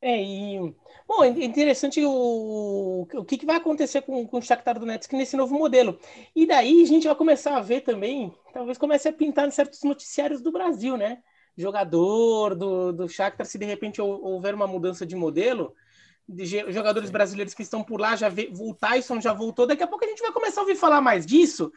É, 0.00 0.22
e 0.22 0.74
bom, 1.08 1.24
é 1.24 1.28
interessante 1.28 2.04
o, 2.04 3.08
o 3.12 3.24
que, 3.24 3.38
que 3.38 3.46
vai 3.46 3.56
acontecer 3.56 4.02
com, 4.02 4.26
com 4.26 4.38
o 4.38 4.42
Shakhtar 4.42 4.78
Donetsk 4.78 5.12
nesse 5.14 5.36
novo 5.36 5.58
modelo. 5.58 5.98
E 6.34 6.46
daí 6.46 6.82
a 6.82 6.86
gente 6.86 7.06
vai 7.06 7.16
começar 7.16 7.56
a 7.56 7.60
ver 7.60 7.80
também, 7.80 8.32
talvez 8.52 8.78
comece 8.78 9.08
a 9.08 9.12
pintar 9.12 9.48
em 9.48 9.50
certos 9.50 9.82
noticiários 9.82 10.40
do 10.40 10.52
Brasil, 10.52 10.96
né? 10.96 11.22
Jogador 11.56 12.54
do, 12.54 12.92
do 12.92 13.08
Shakhtar, 13.08 13.46
se 13.46 13.58
de 13.58 13.64
repente 13.64 14.00
houver 14.00 14.54
uma 14.54 14.66
mudança 14.66 15.06
de 15.06 15.16
modelo, 15.16 15.74
de 16.28 16.44
jogadores 16.72 17.08
brasileiros 17.08 17.54
que 17.54 17.62
estão 17.62 17.84
por 17.84 18.00
lá, 18.00 18.16
já 18.16 18.28
vê, 18.28 18.50
o 18.58 18.74
Tyson 18.74 19.20
já 19.20 19.32
voltou, 19.32 19.66
daqui 19.66 19.82
a 19.82 19.86
pouco 19.86 20.04
a 20.04 20.08
gente 20.08 20.22
vai 20.22 20.32
começar 20.32 20.60
a 20.60 20.64
ouvir 20.64 20.74
falar 20.74 21.00
mais 21.00 21.24
disso, 21.24 21.70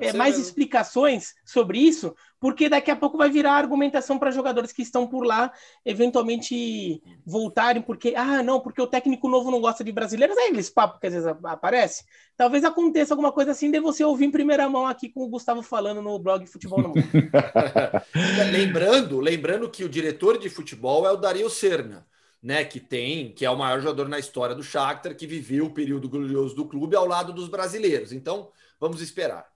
é, 0.00 0.12
mais 0.12 0.36
mesmo. 0.36 0.42
explicações 0.44 1.34
sobre 1.44 1.78
isso, 1.78 2.14
porque 2.38 2.68
daqui 2.68 2.88
a 2.88 2.94
pouco 2.94 3.18
vai 3.18 3.28
virar 3.28 3.54
argumentação 3.54 4.16
para 4.16 4.30
jogadores 4.30 4.70
que 4.72 4.82
estão 4.82 5.08
por 5.08 5.24
lá 5.24 5.52
eventualmente 5.84 7.02
voltarem, 7.24 7.82
porque, 7.82 8.14
ah, 8.16 8.44
não, 8.44 8.60
porque 8.60 8.80
o 8.80 8.86
técnico 8.86 9.28
novo 9.28 9.50
não 9.50 9.60
gosta 9.60 9.82
de 9.82 9.90
brasileiros, 9.90 10.36
é 10.36 10.44
aqueles 10.44 10.70
papos 10.70 11.00
que 11.00 11.08
às 11.08 11.12
vezes 11.12 11.28
aparece. 11.44 12.04
Talvez 12.36 12.64
aconteça 12.64 13.12
alguma 13.12 13.32
coisa 13.32 13.50
assim, 13.50 13.72
de 13.72 13.80
você 13.80 14.04
ouvir 14.04 14.26
em 14.26 14.30
primeira 14.30 14.68
mão 14.68 14.86
aqui 14.86 15.08
com 15.08 15.24
o 15.24 15.28
Gustavo 15.28 15.62
falando 15.62 16.00
no 16.00 16.16
blog 16.18 16.46
Futebol 16.46 16.80
no 16.80 16.88
Mundo. 16.90 17.02
lembrando, 18.52 19.18
lembrando 19.18 19.68
que 19.68 19.82
o 19.82 19.88
diretor 19.88 20.38
de 20.38 20.48
futebol 20.48 21.04
é 21.06 21.10
o 21.10 21.16
Dario 21.16 21.50
Serna 21.50 22.06
né, 22.42 22.64
que 22.64 22.78
tem, 22.78 23.32
que 23.32 23.44
é 23.44 23.50
o 23.50 23.56
maior 23.56 23.80
jogador 23.80 24.08
na 24.08 24.18
história 24.18 24.54
do 24.54 24.62
Shakhtar, 24.62 25.16
que 25.16 25.26
viveu 25.26 25.66
o 25.66 25.74
período 25.74 26.08
glorioso 26.08 26.54
do 26.54 26.66
clube 26.66 26.94
ao 26.94 27.06
lado 27.06 27.32
dos 27.32 27.48
brasileiros. 27.48 28.12
Então, 28.12 28.50
vamos 28.78 29.00
esperar. 29.00 29.46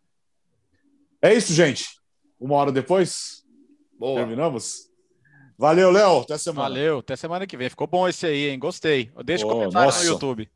É 1.23 1.35
isso, 1.35 1.53
gente. 1.53 2.01
Uma 2.39 2.57
hora 2.57 2.73
depois, 2.73 3.45
Boa. 3.99 4.17
terminamos. 4.17 4.91
Valeu, 5.59 5.91
Léo. 5.91 6.21
Até 6.21 6.39
semana. 6.39 6.69
Valeu, 6.69 6.99
até 7.01 7.17
semana 7.17 7.47
que 7.47 7.57
vem. 7.57 7.69
Ficou 7.69 7.87
bom 7.87 8.09
esse 8.09 8.27
aí, 8.27 8.49
hein? 8.49 8.59
Gostei. 8.59 9.13
Deixa 9.25 9.47
oh, 9.47 9.51
comentário 9.51 9.87
nossa. 9.87 10.03
no 10.05 10.11
YouTube. 10.11 10.51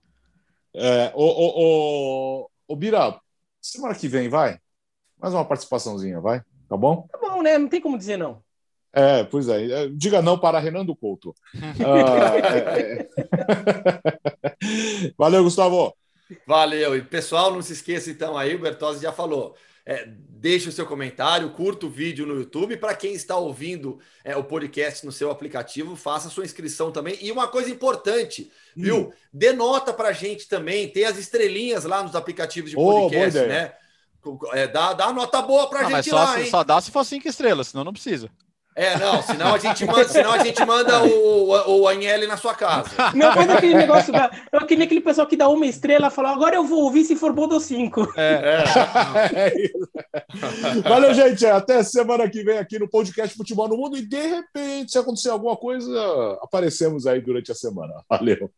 É, 0.74 1.12
o, 1.14 1.22
o, 1.22 2.42
o, 2.42 2.50
o 2.68 2.76
Bira, 2.76 3.20
semana 3.60 3.94
que 3.94 4.08
vem, 4.08 4.28
vai? 4.28 4.58
Mais 5.18 5.32
uma 5.32 5.44
participaçãozinha, 5.44 6.20
vai? 6.20 6.42
Tá 6.68 6.76
bom? 6.76 7.06
Tá 7.10 7.18
bom, 7.18 7.42
né? 7.42 7.56
Não 7.58 7.68
tem 7.68 7.80
como 7.80 7.96
dizer 7.96 8.16
não. 8.16 8.42
É, 8.94 9.24
pois 9.24 9.48
é. 9.48 9.64
é. 9.70 9.88
Diga 9.88 10.22
não 10.22 10.38
para 10.38 10.60
Renando 10.60 10.94
Couto. 10.94 11.34
ah, 11.84 12.36
é... 12.38 13.08
Valeu, 15.18 15.42
Gustavo. 15.42 15.92
Valeu. 16.46 16.96
E 16.96 17.02
pessoal, 17.02 17.52
não 17.52 17.60
se 17.60 17.72
esqueça 17.72 18.10
então 18.10 18.38
aí, 18.38 18.54
o 18.54 18.60
Bertozzi 18.60 19.02
já 19.02 19.12
falou. 19.12 19.56
É, 19.86 20.08
deixe 20.08 20.66
o 20.66 20.72
seu 20.72 20.86
comentário, 20.86 21.50
curta 21.50 21.84
o 21.84 21.90
vídeo 21.90 22.24
no 22.24 22.36
YouTube. 22.36 22.76
Para 22.76 22.94
quem 22.94 23.12
está 23.12 23.36
ouvindo 23.36 23.98
é, 24.24 24.36
o 24.36 24.44
podcast 24.44 25.04
no 25.04 25.12
seu 25.12 25.30
aplicativo, 25.30 25.96
faça 25.96 26.30
sua 26.30 26.44
inscrição 26.44 26.90
também. 26.90 27.18
E 27.20 27.30
uma 27.32 27.48
coisa 27.48 27.70
importante, 27.70 28.50
hum. 28.76 28.82
viu? 28.82 29.12
Dê 29.32 29.52
nota 29.52 29.92
para 29.92 30.10
a 30.10 30.12
gente 30.12 30.48
também. 30.48 30.88
Tem 30.88 31.04
as 31.04 31.18
estrelinhas 31.18 31.84
lá 31.84 32.02
nos 32.02 32.14
aplicativos 32.14 32.70
de 32.70 32.76
podcast, 32.76 33.40
oh, 33.40 33.46
né? 33.46 33.72
É, 34.52 34.66
dá, 34.66 34.94
dá 34.94 35.12
nota 35.12 35.42
boa 35.42 35.68
para 35.68 35.86
a 35.86 35.90
gente 35.90 36.08
só, 36.08 36.16
lá, 36.16 36.40
hein? 36.40 36.50
Só 36.50 36.64
dá 36.64 36.80
se 36.80 36.90
for 36.90 37.04
cinco 37.04 37.28
estrelas, 37.28 37.68
senão 37.68 37.84
não 37.84 37.92
precisa. 37.92 38.30
É, 38.76 38.98
não, 38.98 39.22
senão 39.22 39.54
a 39.54 39.58
gente 39.58 39.84
manda, 39.86 40.08
senão 40.08 40.32
a 40.32 40.38
gente 40.38 40.64
manda 40.64 41.04
o, 41.04 41.48
o, 41.48 41.80
o 41.80 41.88
Anhele 41.88 42.26
na 42.26 42.36
sua 42.36 42.54
casa. 42.54 42.90
Não 43.14 43.32
faz 43.32 43.48
aquele 43.48 43.74
negócio 43.74 44.12
da. 44.12 44.30
Eu 44.52 44.66
que 44.66 44.74
nem 44.74 44.86
aquele 44.86 45.00
pessoal 45.00 45.26
que 45.26 45.36
dá 45.36 45.48
uma 45.48 45.66
estrela 45.66 46.08
e 46.08 46.10
fala, 46.10 46.32
agora 46.32 46.56
eu 46.56 46.64
vou 46.64 46.82
ouvir 46.82 47.04
se 47.04 47.14
for 47.14 47.32
bom 47.32 47.46
do 47.46 47.60
cinco. 47.60 48.12
É. 48.16 48.64
é. 49.34 49.52
é 50.82 50.88
Valeu, 50.88 51.14
gente. 51.14 51.46
Até 51.46 51.82
semana 51.84 52.28
que 52.28 52.42
vem 52.42 52.58
aqui 52.58 52.78
no 52.78 52.88
podcast 52.88 53.36
Futebol 53.36 53.68
no 53.68 53.76
Mundo. 53.76 53.96
E 53.96 54.02
de 54.02 54.20
repente, 54.20 54.90
se 54.90 54.98
acontecer 54.98 55.30
alguma 55.30 55.56
coisa, 55.56 56.38
aparecemos 56.42 57.06
aí 57.06 57.20
durante 57.20 57.52
a 57.52 57.54
semana. 57.54 57.94
Valeu. 58.08 58.50